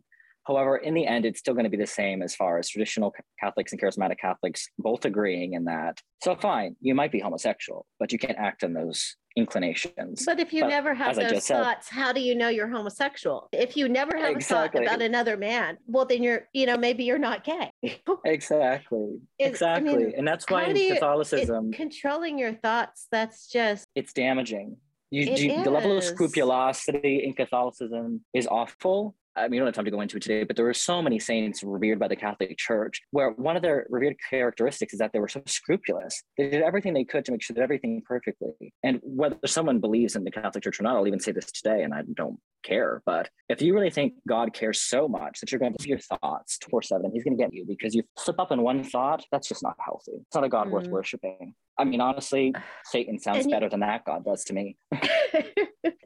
However, 0.45 0.78
in 0.78 0.93
the 0.93 1.08
end, 1.08 1.26
it's 1.26 1.39
still 1.39 1.56
going 1.56 1.63
to 1.63 1.71
be 1.71 1.78
the 1.78 1.88
same 1.88 2.21
as 2.21 2.36
far 2.36 2.60
as 2.60 2.69
traditional 2.69 3.13
Catholics 3.39 3.71
and 3.71 3.82
charismatic 3.82 4.19
Catholics 4.19 4.69
both 4.78 5.04
agreeing 5.06 5.54
in 5.54 5.65
that. 5.65 6.00
So, 6.24 6.36
fine, 6.36 6.76
you 6.82 6.93
might 6.93 7.12
be 7.12 7.19
homosexual, 7.19 7.88
but 8.00 8.12
you 8.12 8.19
can't 8.19 8.38
act 8.38 8.63
on 8.63 8.74
those 8.74 9.15
inclinations. 9.36 10.24
But 10.24 10.39
if 10.39 10.54
you 10.54 10.62
but, 10.62 10.69
never 10.69 10.93
have 10.93 11.15
those 11.15 11.48
thoughts, 11.48 11.89
said, 11.89 12.00
how 12.00 12.13
do 12.13 12.21
you 12.21 12.36
know 12.36 12.48
you're 12.48 12.69
homosexual? 12.69 13.50
If 13.52 13.76
you 13.76 13.89
never 13.89 14.15
have 14.17 14.32
exactly. 14.32 14.86
a 14.86 14.88
thought 14.88 14.95
about 14.95 15.06
another 15.06 15.36
man, 15.36 15.78
well, 15.88 16.06
then 16.06 16.21
you're, 16.21 16.48
you 16.54 16.67
know, 16.67 16.78
maybe 16.78 17.04
you're 17.04 17.17
not 17.17 17.43
gay. 17.43 17.71
exactly. 18.26 19.17
exactly. 19.39 19.93
I 19.93 19.98
mean, 19.98 20.13
and 20.15 20.28
that's 20.28 20.45
why 20.48 20.65
in 20.65 20.93
Catholicism, 20.93 21.71
it, 21.74 21.76
controlling 21.76 22.38
your 22.38 22.54
thoughts, 22.54 23.08
that's 23.12 23.48
just, 23.48 23.86
it's 23.95 24.13
damaging 24.13 24.78
you, 25.15 25.34
you, 25.36 25.63
the 25.63 25.71
level 25.71 25.97
of 25.97 26.04
scrupulosity 26.04 27.23
in 27.23 27.34
Catholicism 27.34 28.25
is 28.34 28.47
awful. 28.47 29.15
I 29.38 29.43
mean, 29.43 29.51
we 29.51 29.58
don't 29.60 29.67
have 29.67 29.75
time 29.75 29.86
to 29.86 29.91
go 29.91 30.01
into 30.01 30.17
it 30.17 30.23
today, 30.23 30.43
but 30.43 30.56
there 30.56 30.65
were 30.65 30.73
so 30.73 31.01
many 31.01 31.19
saints 31.19 31.63
revered 31.63 31.99
by 31.99 32.08
the 32.08 32.15
Catholic 32.15 32.58
Church 32.58 33.01
where 33.12 33.32
one 33.32 33.56
of 33.56 33.62
their 33.62 33.86
revered 33.89 34.15
characteristics 34.30 34.93
is 34.93 34.99
that 34.99 35.12
they 35.13 35.19
were 35.19 35.28
so 35.28 35.41
scrupulous. 35.45 36.21
They 36.38 36.49
did 36.49 36.62
everything 36.62 36.93
they 36.93 37.06
could 37.06 37.23
to 37.25 37.32
make 37.32 37.41
sure 37.41 37.54
that 37.54 37.62
everything 37.62 38.01
perfectly. 38.06 38.73
And 38.84 38.99
whether 39.04 39.38
someone 39.45 39.80
believes 39.80 40.15
in 40.15 40.23
the 40.23 40.32
Catholic 40.32 40.63
Church 40.63 40.80
or 40.80 40.84
not, 40.84 40.95
I'll 40.95 41.08
even 41.08 41.19
say 41.19 41.32
this 41.32 41.51
today, 41.51 41.84
and 41.84 41.93
I 41.93 42.04
don't 42.13 42.38
care. 42.63 43.01
But 43.06 43.30
if 43.49 43.62
you 43.62 43.73
really 43.73 43.89
think 43.89 44.13
God 44.28 44.54
cares 44.54 44.82
so 44.82 45.08
much 45.08 45.39
that 45.39 45.51
you're 45.51 45.60
going 45.60 45.73
to 45.73 45.78
give 45.80 45.88
your 45.88 45.99
thoughts 45.99 46.58
24 46.60 46.82
7, 46.84 47.12
he's 47.13 47.23
going 47.23 47.38
to 47.38 47.43
get 47.43 47.54
you 47.54 47.65
because 47.65 47.95
you 47.95 48.04
slip 48.17 48.39
up 48.39 48.51
in 48.51 48.62
one 48.62 48.84
thought, 48.84 49.23
that's 49.32 49.47
just 49.47 49.63
not 49.63 49.75
healthy. 49.80 50.13
It's 50.13 50.36
not 50.36 50.43
a 50.43 50.49
God 50.49 50.67
mm. 50.67 50.71
worth 50.71 50.88
worshiping. 50.88 51.56
I 51.77 51.83
mean, 51.83 52.01
honestly, 52.01 52.53
Satan 52.85 53.19
sounds 53.19 53.47
better 53.47 53.69
than 53.69 53.81
that 53.81 54.05
God 54.05 54.23
does 54.23 54.43
to 54.45 54.53
me. 54.53 54.77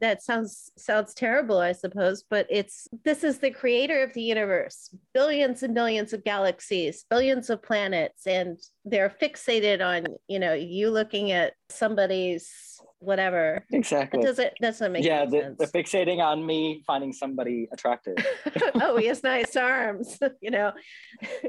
that 0.01 0.23
sounds 0.23 0.71
sounds 0.77 1.13
terrible, 1.13 1.59
I 1.59 1.73
suppose, 1.73 2.23
but 2.27 2.47
it's 2.49 2.87
this 3.05 3.23
is 3.23 3.39
the 3.39 3.51
creator 3.51 4.01
of 4.03 4.13
the 4.13 4.21
universe, 4.21 4.89
billions 5.13 5.61
and 5.61 5.75
billions 5.75 6.13
of 6.13 6.23
galaxies, 6.23 7.05
billions 7.09 7.49
of 7.49 7.61
planets, 7.61 8.25
and 8.25 8.57
they're 8.83 9.13
fixated 9.21 9.85
on, 9.85 10.05
you 10.27 10.39
know, 10.39 10.53
you 10.53 10.89
looking 10.89 11.31
at 11.31 11.53
somebody's 11.69 12.79
whatever. 12.99 13.65
Exactly. 13.71 14.21
That 14.21 14.27
doesn't 14.27 14.53
doesn't 14.61 14.91
make 14.91 15.03
yeah. 15.03 15.25
the, 15.25 15.55
they're 15.57 15.67
fixating 15.67 16.19
on 16.19 16.45
me 16.45 16.83
finding 16.85 17.13
somebody 17.13 17.67
attractive. 17.71 18.15
oh, 18.75 18.97
he 18.97 19.07
has 19.07 19.23
nice 19.23 19.55
arms. 19.55 20.17
you 20.41 20.51
know. 20.51 20.71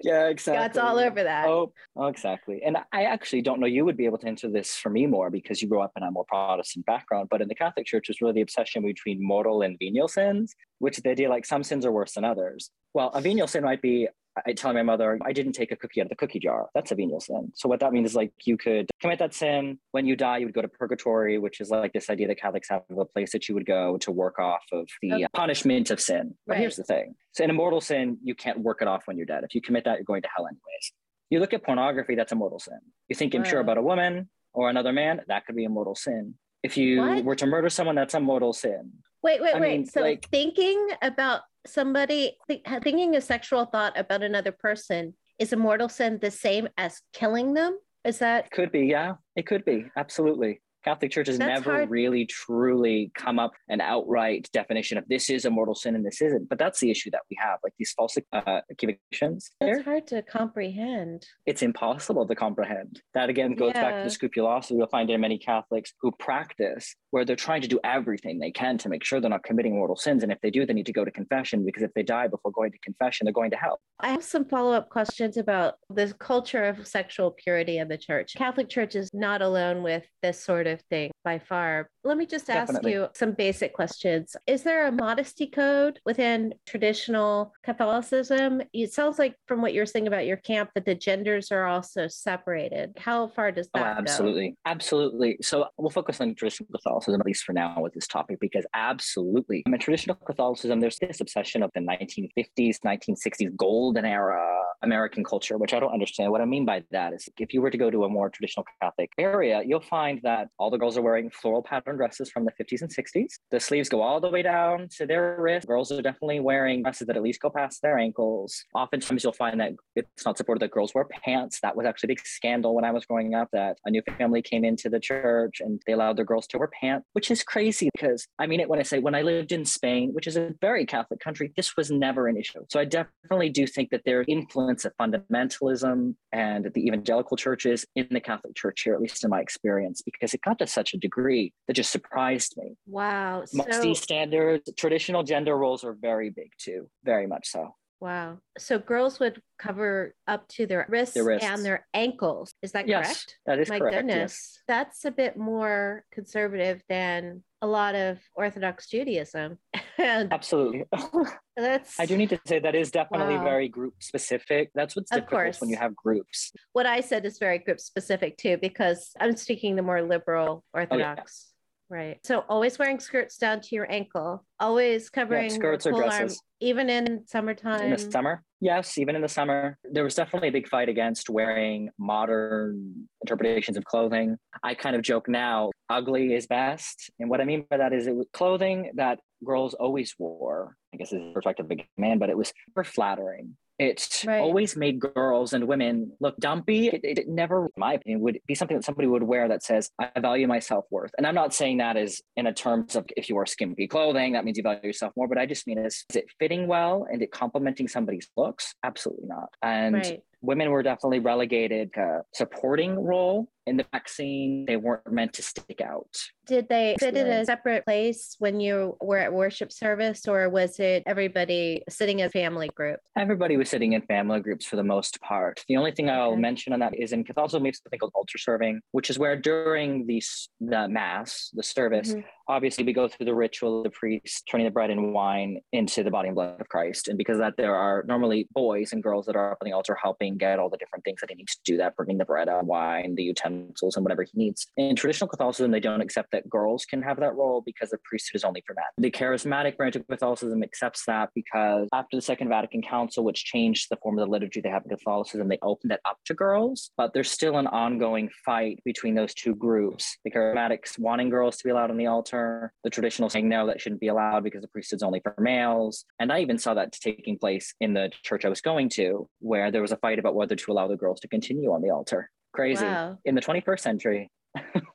Yeah, 0.03 0.29
exactly. 0.29 0.61
God's 0.63 0.79
all 0.79 0.99
over 0.99 1.23
that. 1.23 1.47
Oh, 1.47 1.73
oh, 1.97 2.07
exactly. 2.07 2.63
And 2.65 2.77
I 2.93 3.05
actually 3.05 3.43
don't 3.43 3.61
know. 3.61 3.67
You 3.67 3.85
would 3.85 3.97
be 3.97 4.07
able 4.07 4.19
to 4.19 4.29
answer 4.29 4.51
this 4.51 4.77
for 4.77 4.91
me 4.91 5.07
more 5.07 5.31
because 5.31 5.61
you 5.61 5.69
grew 5.69 5.81
up 5.81 5.93
in 5.97 6.03
a 6.03 6.11
more 6.11 6.25
Protestant 6.25 6.87
background. 6.87 7.29
But 7.31 7.43
in 7.43 7.49
the 7.49 7.55
Catholic 7.55 7.87
Church, 7.87 8.09
is 8.09 8.21
really 8.21 8.35
the 8.35 8.41
obsession 8.43 8.83
between 8.83 9.19
mortal 9.25 9.63
and 9.63 9.79
venial 9.79 10.09
sins, 10.09 10.55
which 10.79 10.99
is 10.99 11.03
the 11.03 11.11
idea 11.11 11.29
like 11.29 11.45
some 11.45 11.63
sins 11.63 11.85
are 11.85 11.93
worse 11.93 12.15
than 12.15 12.25
others. 12.25 12.71
Well, 12.95 13.11
a 13.11 13.21
venial 13.21 13.47
sin 13.47 13.63
might 13.63 13.83
be 13.83 14.09
I 14.47 14.53
tell 14.53 14.73
my 14.73 14.83
mother, 14.83 15.19
I 15.25 15.33
didn't 15.33 15.53
take 15.53 15.73
a 15.73 15.77
cookie 15.77 16.01
out 16.01 16.05
of 16.05 16.11
the 16.11 16.17
cookie 16.17 16.39
jar. 16.39 16.69
That's 16.75 16.93
a 16.93 16.95
venial 16.95 17.21
sin. 17.21 17.53
So 17.55 17.69
what 17.69 17.81
that 17.81 17.93
means 17.93 18.11
is 18.11 18.17
like 18.17 18.33
you 18.45 18.57
could 18.57 18.89
commit 19.01 19.19
that 19.19 19.35
sin. 19.35 19.79
When 19.91 20.07
you 20.07 20.15
die, 20.15 20.39
you 20.39 20.47
would 20.47 20.55
go 20.55 20.63
to 20.63 20.69
purgatory, 20.69 21.39
which 21.39 21.61
is 21.61 21.71
like 21.71 21.93
this 21.93 22.09
idea 22.09 22.29
that 22.29 22.41
Catholics 22.41 22.69
have 22.69 22.83
of 22.91 22.99
a 22.99 23.05
place 23.05 23.33
that 23.33 23.49
you 23.49 23.55
would 23.55 23.67
go 23.67 23.99
to 23.99 24.13
work 24.13 24.39
off 24.39 24.65
of 24.73 24.89
the 25.03 25.15
okay. 25.15 25.27
punishment 25.35 25.91
of 25.91 26.01
sin. 26.01 26.35
But 26.47 26.55
right. 26.55 26.61
here's 26.61 26.77
the 26.77 26.85
thing. 26.85 27.15
So 27.33 27.45
in 27.45 27.51
a 27.51 27.53
mortal 27.53 27.81
sin, 27.81 28.19
you 28.23 28.35
can't 28.35 28.61
work 28.61 28.79
it 28.83 28.89
off 28.89 29.03
when 29.07 29.17
you're 29.17 29.27
dead. 29.27 29.45
If 29.45 29.55
you 29.55 29.61
commit 29.61 29.85
that, 29.85 29.97
you're 29.99 30.05
going 30.05 30.23
to 30.23 30.29
hell 30.35 30.47
anyways. 30.47 30.93
You 31.31 31.41
look 31.41 31.53
at 31.53 31.65
pornography, 31.65 32.15
that's 32.15 32.33
a 32.33 32.37
mortal 32.37 32.59
sin. 32.59 32.79
You 33.09 33.17
think 33.17 33.35
wow. 33.35 33.39
impure 33.39 33.61
about 33.61 33.79
a 33.79 33.83
woman 33.83 34.29
or 34.53 34.71
another 34.71 34.93
man, 34.93 35.21
that 35.29 35.47
could 35.47 35.57
be 35.57 35.65
a 35.65 35.69
mortal 35.69 35.95
sin. 35.95 36.35
If 36.63 36.77
you 36.77 37.01
what? 37.01 37.25
were 37.25 37.37
to 37.37 37.47
murder 37.47 37.71
someone, 37.71 37.95
that's 37.95 38.15
a 38.15 38.21
mortal 38.21 38.53
sin. 38.53 38.93
Wait, 39.23 39.41
wait, 39.43 39.55
I 39.55 39.61
wait. 39.61 39.79
Mean, 39.79 39.87
so 39.87 40.01
like, 40.01 40.27
thinking 40.31 40.89
about 41.03 41.43
somebody 41.67 42.37
th- 42.49 42.63
thinking 42.83 43.17
a 43.17 43.21
sexual 43.21 43.67
thought 43.67 43.99
about 43.99 44.23
another 44.23 44.53
person 44.53 45.15
is 45.39 45.53
a 45.53 45.57
mortal 45.57 45.89
sin 45.89 46.19
the 46.21 46.31
same 46.31 46.69
as 46.77 47.01
killing 47.13 47.55
them? 47.55 47.79
Is 48.05 48.19
that 48.19 48.51
could 48.51 48.73
be? 48.73 48.87
Yeah, 48.87 49.15
it 49.37 49.47
could 49.47 49.65
be. 49.65 49.87
Absolutely. 49.97 50.61
Catholic 50.85 51.11
Church 51.11 51.27
has 51.27 51.39
That's 51.39 51.49
never 51.49 51.79
hard. 51.79 51.91
really 51.91 52.27
truly 52.27 53.11
come 53.15 53.39
up 53.39 53.53
an 53.69 53.81
outright 53.81 54.49
definition 54.53 54.99
of 54.99 55.05
this 55.09 55.31
is 55.31 55.45
a 55.45 55.51
mortal 55.51 55.75
sin 55.75 55.95
and 55.95 56.05
this 56.05 56.21
isn't. 56.23 56.49
But 56.49 56.59
that's 56.59 56.81
the 56.81 56.91
issue 56.91 57.11
that 57.11 57.23
we 57.31 57.37
have, 57.41 57.59
like 57.63 57.75
these 57.79 57.93
false 57.93 58.17
uh, 58.33 58.61
accusations. 58.71 59.51
It's 59.61 59.85
hard 59.85 60.07
to 60.09 60.23
comprehend. 60.23 61.27
It's 61.47 61.63
impossible 61.63 62.27
to 62.27 62.35
comprehend. 62.35 63.03
That 63.15 63.29
again 63.29 63.55
goes 63.55 63.73
yeah. 63.75 63.83
back 63.83 63.99
to 63.99 64.05
the 64.05 64.11
scrupulosity 64.11 64.77
you'll 64.77 64.87
find 64.87 65.11
in 65.11 65.21
many 65.21 65.39
Catholics 65.39 65.93
who 66.01 66.13
practice, 66.13 66.95
where 67.11 67.25
they're 67.25 67.37
trying 67.37 67.63
to 67.63 67.69
do 67.69 67.79
everything 67.85 68.39
they 68.39 68.51
can 68.51 68.79
to 68.79 68.89
make 68.89 69.05
sure 69.05 69.21
they're 69.21 69.31
not 69.31 69.45
committing 69.45 69.75
mortal 69.75 69.97
sins. 69.97 70.23
And 70.23 70.33
if 70.33 70.41
they 70.41 70.51
do, 70.51 70.65
they 70.65 70.73
need 70.73 70.87
to 70.87 70.93
go 70.93 71.05
to 71.05 71.11
confession 71.11 71.65
because 71.65 71.83
if 71.83 71.93
they 71.95 72.03
die 72.03 72.29
before 72.29 72.53
going 72.53 72.73
to 72.73 72.79
confession, 72.79 73.25
they're 73.25 73.33
going 73.33 73.51
to 73.51 73.57
hell. 73.57 73.81
I 73.99 74.11
have 74.11 74.25
some 74.25 74.45
follow 74.45 74.73
up 74.73 74.89
questions 74.89 75.37
about 75.37 75.75
the 75.91 76.15
culture 76.19 76.65
of 76.65 76.87
sexual 76.87 77.33
purity 77.33 77.79
in 77.79 77.89
the 77.89 77.99
church. 77.99 78.35
Catholic 78.37 78.69
Church 78.69 78.95
is 78.95 79.11
not 79.13 79.43
alone 79.43 79.83
with 79.83 80.05
this 80.23 80.43
sort 80.43 80.67
of 80.67 80.70
thing. 80.77 81.11
by 81.25 81.39
far. 81.39 81.89
Let 82.03 82.17
me 82.17 82.27
just 82.27 82.47
Definitely. 82.47 82.95
ask 82.95 83.01
you 83.01 83.09
some 83.15 83.33
basic 83.33 83.75
questions. 83.75 84.35
Is 84.47 84.63
there 84.63 84.87
a 84.87 84.93
modesty 84.93 85.47
code 85.47 86.01
within 86.07 86.55
traditional 86.67 87.53
Catholicism? 87.63 88.63
It 88.73 88.93
sounds 88.93 89.19
like 89.19 89.35
from 89.47 89.61
what 89.61 89.75
you're 89.75 89.87
saying 89.87 90.07
about 90.07 90.27
your 90.27 90.39
camp 90.39 90.71
that 90.75 90.87
the 90.87 90.95
genders 90.95 91.53
are 91.53 91.67
also 91.67 92.09
separated. 92.09 92.97
How 92.99 93.29
far 93.29 93.53
does 93.53 93.69
oh, 93.75 93.81
that 93.81 93.97
oh, 93.97 94.01
absolutely. 94.01 94.51
Go? 94.51 94.55
Absolutely. 94.67 95.37
So 95.43 95.67
we'll 95.77 95.91
focus 95.91 96.21
on 96.21 96.35
traditional 96.35 96.69
Catholicism, 96.73 97.21
at 97.21 97.27
least 97.27 97.45
for 97.45 97.53
now, 97.53 97.81
with 97.81 97.93
this 97.93 98.07
topic, 98.07 98.39
because 98.41 98.65
absolutely. 98.75 99.63
I 99.67 99.71
mean, 99.71 99.81
traditional 99.81 100.17
Catholicism, 100.17 100.81
there's 100.81 100.99
this 100.99 101.21
obsession 101.21 101.63
of 101.63 101.71
the 101.75 101.81
1950s, 101.81 102.77
1960s 102.85 103.55
golden 103.57 104.05
era 104.05 104.43
American 104.83 105.25
culture, 105.25 105.59
which 105.59 105.75
I 105.75 105.81
don't 105.81 105.93
understand. 105.93 106.31
What 106.31 106.41
I 106.41 106.45
mean 106.45 106.65
by 106.65 106.83
that 106.91 107.13
is 107.13 107.29
if 107.39 107.53
you 107.53 107.61
were 107.61 107.71
to 107.71 107.79
go 107.79 107.91
to 107.91 108.05
a 108.05 108.09
more 108.09 108.31
traditional 108.31 108.65
Catholic 108.83 109.11
area, 109.19 109.63
you'll 109.65 109.81
find 109.81 110.21
that 110.23 110.49
all 110.59 110.71
the 110.71 110.79
girls 110.79 110.97
are 110.97 111.03
wearing 111.03 111.31
floral 111.31 111.63
pattern 111.63 111.97
dresses 111.97 112.31
from 112.31 112.45
the 112.45 112.53
50s 112.53 112.83
and 112.83 112.91
60s. 112.91 113.35
The 113.51 113.61
sleeves 113.61 113.89
go 113.89 114.03
all 114.03 114.21
the 114.21 114.29
way 114.29 114.43
down 114.43 114.89
to 114.97 115.07
their 115.07 115.37
wrists. 115.39 115.67
Girls 115.67 115.93
are 115.93 116.03
definitely 116.03 116.41
wearing 116.41 116.83
dresses 116.83 117.07
that 117.07 117.17
at 117.17 117.23
least 117.23 117.41
go 117.41 117.51
past 117.51 117.83
their 117.83 117.99
ankles. 117.99 118.65
Oftentimes 118.75 119.25
you'll 119.25 119.33
find 119.33 119.61
that 119.61 119.73
it's 119.97 120.25
not 120.25 120.39
supported 120.39 120.61
that 120.63 120.71
girls 120.71 120.95
wear 120.95 121.07
pants. 121.25 121.61
That 121.61 121.77
was 121.77 121.87
actually 121.87 122.09
a 122.09 122.13
big 122.15 122.27
scandal 122.27 122.75
when 122.75 122.85
I 122.85 122.91
was 122.91 123.05
growing 123.05 123.35
up 123.35 123.49
that 123.53 123.79
a 123.85 123.91
new 123.91 124.03
family 124.19 124.43
came 124.43 124.65
into 124.65 124.89
the 124.89 125.01
church 125.01 125.61
and 125.61 125.81
they 125.87 125.93
allowed 125.93 126.17
their 126.17 126.25
girls 126.25 126.47
to 126.49 126.59
wear 126.59 126.71
pants, 126.81 127.07
which 127.13 127.31
is 127.31 127.43
crazy 127.43 127.91
because 127.95 128.27
I 128.39 128.47
mean 128.47 128.61
it 128.61 128.69
when 128.69 128.79
I 128.79 128.83
say 128.83 128.99
when 128.99 129.15
I 129.15 129.23
lived 129.23 129.53
in 129.53 129.65
Spain, 129.65 130.11
which 130.13 130.27
is 130.27 130.37
a 130.37 130.55
very 130.61 130.87
Catholic 130.87 131.21
country, 131.21 131.53
this 131.57 131.77
was 131.77 131.91
never 131.91 132.29
an 132.29 132.37
issue. 132.37 132.65
So 132.71 132.81
I 132.81 132.85
definitely 132.85 133.51
do 133.51 133.67
think 133.67 133.91
that 133.91 134.05
their 134.05 134.25
influence 134.27 134.70
of 134.85 134.93
fundamentalism 135.01 136.15
and 136.33 136.71
the 136.73 136.87
evangelical 136.87 137.37
churches 137.37 137.85
in 137.97 138.07
the 138.11 138.21
Catholic 138.21 138.55
Church 138.55 138.83
here, 138.83 138.95
at 138.95 139.01
least 139.01 139.25
in 139.25 139.31
my 139.31 139.41
experience, 139.41 140.03
because 140.03 140.35
it 140.35 140.41
got 140.43 140.59
to 140.59 140.67
such 140.67 140.95
a 140.95 140.99
degree 140.99 141.53
that 141.67 141.75
just 141.75 141.93
surprised 141.93 142.55
me. 142.57 142.77
Wow. 142.87 143.45
So- 143.47 143.95
standards, 143.95 144.71
traditional 144.77 145.23
gender 145.23 145.57
roles 145.57 145.85
are 145.85 145.93
very 145.93 146.31
big 146.31 146.51
too, 146.59 146.89
very 147.05 147.27
much 147.27 147.49
so. 147.49 147.75
Wow. 148.01 148.39
So 148.57 148.79
girls 148.79 149.21
would 149.21 149.43
cover 149.59 150.15
up 150.27 150.49
to 150.49 150.67
their 150.67 150.87
wrists, 150.89 151.15
their 151.15 151.25
wrists. 151.25 151.47
and 151.47 151.63
their 151.63 151.87
ankles. 151.93 152.55
Is 152.63 152.73
that 152.73 152.89
yes, 152.89 153.07
correct? 153.07 153.39
That 153.45 153.59
is 153.59 153.69
My 153.69 153.79
correct. 153.79 153.97
goodness. 153.97 154.17
Yes. 154.17 154.59
That's 154.67 155.05
a 155.05 155.11
bit 155.11 155.37
more 155.37 156.05
conservative 156.11 156.83
than 156.89 157.43
a 157.63 157.67
lot 157.67 157.95
of 157.95 158.19
Orthodox 158.35 158.89
Judaism. 158.89 159.59
and 159.99 160.33
Absolutely. 160.33 160.85
that's 161.57 161.99
I 162.01 162.07
do 162.07 162.17
need 162.17 162.31
to 162.31 162.41
say 162.47 162.59
that 162.59 162.75
is 162.75 162.91
definitely 162.91 163.37
wow. 163.37 163.45
very 163.45 163.69
group 163.69 163.95
specific. 164.01 164.71
That's 164.75 164.97
what's 164.97 165.11
difficult 165.11 165.27
of 165.27 165.31
course. 165.31 165.61
when 165.61 165.71
you 165.71 165.77
have 165.77 165.95
groups. 165.95 166.53
What 166.73 166.87
I 166.87 167.01
said 167.01 167.25
is 167.27 167.39
very 167.39 167.59
group 167.59 167.81
specific 167.81 168.39
too, 168.39 168.59
because 168.61 169.11
I'm 169.21 169.37
speaking 169.37 169.77
the 169.77 169.83
more 169.83 170.03
liberal 170.03 170.65
oh, 170.75 170.79
Orthodox. 170.79 171.50
Right. 171.91 172.21
So 172.23 172.45
always 172.49 172.79
wearing 172.79 173.01
skirts 173.01 173.37
down 173.37 173.61
to 173.63 173.75
your 173.75 173.91
ankle, 173.91 174.45
always 174.61 175.11
covering 175.11 175.51
yeah, 175.51 175.57
skirts 175.57 175.87
or 175.87 175.93
dresses. 175.93 176.39
Arm, 176.39 176.47
even 176.61 176.89
in 176.89 177.27
summertime. 177.27 177.83
In 177.83 177.91
the 177.91 177.99
summer, 177.99 178.45
yes, 178.61 178.97
even 178.97 179.17
in 179.17 179.23
the 179.23 179.29
summer, 179.29 179.77
there 179.83 180.05
was 180.05 180.15
definitely 180.15 180.51
a 180.51 180.53
big 180.53 180.69
fight 180.69 180.89
against 180.89 181.29
wearing 181.29 181.91
modern 181.99 183.09
interpretations 183.23 183.77
of 183.77 183.85
clothing. 183.85 184.37
I 184.63 184.75
kind 184.75 184.95
of 184.95 185.03
joke 185.03 185.29
now, 185.29 185.73
ugly 185.89 186.33
is 186.35 186.47
best, 186.47 187.11
and 187.19 187.29
what 187.29 187.41
I 187.41 187.45
mean 187.45 187.67
by 187.69 187.79
that 187.79 187.93
is 187.93 188.07
it 188.07 188.15
was 188.15 188.29
clothing 188.33 188.93
that 188.95 189.19
girls 189.45 189.75
always 189.75 190.15
wore. 190.17 190.77
I 190.95 190.97
guess 190.97 191.13
is 191.13 191.21
perspective 191.35 191.67
of 191.67 191.73
a 191.73 192.01
man, 192.01 192.21
but 192.21 192.31
it 192.31 192.37
was 192.37 192.53
super 192.69 192.85
flattering. 192.85 193.57
It's 193.81 194.27
right. 194.27 194.41
always 194.41 194.77
made 194.77 195.01
girls 195.01 195.55
and 195.55 195.67
women 195.67 196.13
look 196.21 196.37
dumpy. 196.37 196.89
It, 196.89 197.01
it, 197.03 197.29
never, 197.29 197.65
in 197.65 197.71
my 197.79 197.95
opinion, 197.95 198.21
would 198.21 198.39
be 198.47 198.55
something 198.55 198.77
that 198.77 198.85
somebody 198.85 199.09
would 199.09 199.23
wear 199.23 199.49
that 199.49 199.63
says, 199.63 199.91
I 199.99 200.21
value 200.21 200.47
my 200.47 200.59
self 200.59 200.85
worth. 200.91 201.13
And 201.17 201.27
I'm 201.27 201.35
not 201.35 201.55
saying 201.55 201.79
that 201.79 201.97
as 201.97 202.21
in 202.37 202.47
a 202.47 202.53
terms 202.53 202.95
of 202.95 203.07
if 203.17 203.31
you 203.31 203.37
wear 203.37 203.47
skimpy 203.47 203.89
clothing, 203.89 204.35
that 204.35 204.45
means 204.45 204.59
you 204.59 204.63
value 204.63 204.81
yourself 204.83 205.15
more, 205.17 205.29
but 205.29 205.39
I 205.39 205.47
just 205.47 205.67
mean 205.67 205.79
is, 205.79 206.05
is 206.11 206.17
it 206.17 206.27
fitting 206.39 206.67
well 206.67 207.07
and 207.11 207.23
it 207.23 207.33
complementing 207.33 207.89
somebody's 207.89 208.29
looks? 208.37 208.75
Absolutely 208.85 209.29
not. 209.29 209.49
And 209.63 209.95
right 209.95 210.21
women 210.43 210.71
were 210.71 210.83
definitely 210.83 211.21
relegated 211.21 211.91
a 211.97 212.23
supporting 212.35 212.99
role 212.99 213.49
in 213.67 213.77
the 213.77 213.87
vaccine. 213.93 214.65
They 214.67 214.77
weren't 214.77 215.13
meant 215.13 215.35
to 215.35 215.43
stick 215.43 215.81
out. 215.81 216.09
Did 216.47 216.69
they 216.69 216.97
sit 216.99 217.17
in 217.17 217.27
a 217.27 217.45
separate 217.45 217.85
place 217.85 218.35
when 218.39 218.59
you 218.59 218.97
were 219.01 219.19
at 219.19 219.33
worship 219.33 219.71
service, 219.71 220.27
or 220.27 220.49
was 220.49 220.81
it 220.81 221.05
everybody 221.07 221.83
sitting 221.89 222.23
as 222.23 222.33
family 222.33 222.69
group? 222.75 222.99
Everybody 223.17 223.57
was 223.57 223.69
sitting 223.69 223.93
in 223.93 224.03
family 224.03 224.41
groups 224.41 224.67
for 224.67 224.77
the 224.77 224.83
most 224.83 225.21
part. 225.21 225.63
The 225.69 225.77
only 225.77 225.93
thing 225.93 226.09
okay. 226.09 226.19
I'll 226.19 226.37
mention 226.37 226.73
on 226.73 226.81
that 226.81 226.99
is 226.99 227.13
in 227.13 227.23
Catholicism, 227.23 227.63
we 227.63 227.69
have 227.69 227.77
something 227.77 227.99
called 227.99 228.13
altar 228.15 228.39
serving, 228.39 228.81
which 228.93 229.11
is 229.11 229.19
where 229.19 229.37
during 229.37 230.07
the, 230.07 230.23
the 230.61 230.89
mass, 230.89 231.51
the 231.53 231.63
service, 231.63 232.13
mm-hmm 232.13 232.21
obviously 232.51 232.85
we 232.85 232.93
go 232.93 233.09
through 233.09 233.27
the 233.27 233.35
ritual 233.35 233.79
of 233.79 233.85
the 233.85 233.91
priest 233.91 234.49
turning 234.51 234.67
the 234.67 234.71
bread 234.71 234.91
and 234.91 235.13
wine 235.13 235.61
into 235.73 236.03
the 236.03 236.11
body 236.11 236.29
and 236.29 236.35
blood 236.35 236.61
of 236.61 236.69
Christ. 236.69 237.09
And 237.09 237.17
because 237.17 237.39
that 237.39 237.57
there 237.57 237.75
are 237.75 238.05
normally 238.07 238.49
boys 238.53 238.93
and 238.93 239.03
girls 239.03 239.27
that 239.27 239.37
are 239.37 239.53
up 239.53 239.59
on 239.63 239.67
the 239.67 239.73
altar 239.73 239.97
helping 240.01 240.37
get 240.37 240.59
all 240.59 240.69
the 240.69 240.77
different 240.77 241.05
things 241.05 241.21
that 241.21 241.31
he 241.31 241.37
needs 241.37 241.55
to 241.55 241.61
do 241.65 241.77
that, 241.79 241.97
bringing 241.97 242.19
the 242.19 242.25
bread 242.25 242.49
and 242.49 242.67
wine, 242.67 243.15
the 243.15 243.23
utensils, 243.23 243.97
and 243.97 244.05
whatever 244.05 244.23
he 244.23 244.31
needs. 244.35 244.67
In 244.77 244.97
traditional 244.97 245.29
Catholicism, 245.29 245.71
they 245.71 245.81
don't 245.81 246.01
accept 246.01 246.33
that 246.33 246.49
girls 246.49 246.85
can 246.85 247.03
have 247.03 247.19
that 247.21 247.35
role 247.35 247.63
because 247.65 247.91
the 247.91 247.99
priesthood 248.05 248.37
is 248.37 248.45
only 248.45 248.63
for 248.67 248.75
men. 248.75 248.85
The 248.99 249.11
charismatic 249.11 249.77
branch 249.77 249.97
of 249.97 250.07
Catholicism 250.09 250.63
accepts 250.63 251.05
that 251.07 251.31
because 251.35 251.89
after 251.93 252.17
the 252.17 252.23
Second 252.23 252.49
Vatican 252.49 252.83
Council, 252.83 253.25
which 253.25 253.45
changed 253.45 253.87
the 253.91 253.97
form 253.97 254.19
of 254.19 254.27
the 254.27 254.31
liturgy 254.31 254.61
they 254.61 254.71
have 254.71 254.85
in 254.85 254.91
Catholicism, 254.91 255.49
they 255.49 255.59
opened 255.63 255.93
it 255.93 256.01
up 256.05 256.19
to 256.27 256.35
girls, 256.35 256.91
but 256.97 257.13
there's 257.13 257.31
still 257.31 257.59
an 257.59 257.67
ongoing 257.69 258.29
fight 258.45 258.81
between 258.85 259.15
those 259.15 259.35
two 259.35 259.55
groups. 259.55 260.17
The 260.25 260.31
charismatics 260.31 260.99
wanting 260.99 261.31
girls 261.31 261.57
to 261.59 261.65
be 261.65 261.71
allowed 261.71 261.91
on 261.91 261.97
the 261.97 262.07
altar 262.07 262.40
the 262.85 262.91
traditional 262.91 263.31
saying 263.31 263.49
no, 263.49 263.67
that 263.67 263.81
shouldn't 263.81 264.01
be 264.01 264.09
allowed 264.09 264.45
because 264.45 264.63
the 264.63 264.69
priesthood's 264.69 265.03
only 265.03 265.21
for 265.21 265.35
males. 265.39 266.05
And 266.19 266.33
I 266.33 266.41
even 266.41 266.59
saw 266.59 266.75
that 266.75 266.93
taking 266.93 267.39
place 267.39 267.75
in 267.81 267.95
the 267.95 268.11
church 268.23 268.45
I 268.45 268.49
was 268.49 268.61
going 268.61 268.89
to, 268.91 269.29
where 269.41 269.71
there 269.71 269.83
was 269.83 269.93
a 269.93 269.97
fight 269.97 270.19
about 270.19 270.35
whether 270.35 270.57
to 270.57 270.73
allow 270.73 270.89
the 270.89 270.97
girls 270.97 271.21
to 271.21 271.29
continue 271.29 271.73
on 271.73 271.83
the 271.83 271.91
altar. 271.91 272.31
Crazy. 272.53 272.85
Wow. 272.85 273.19
In 273.25 273.35
the 273.35 273.41
21st 273.41 273.81
century. 273.81 274.31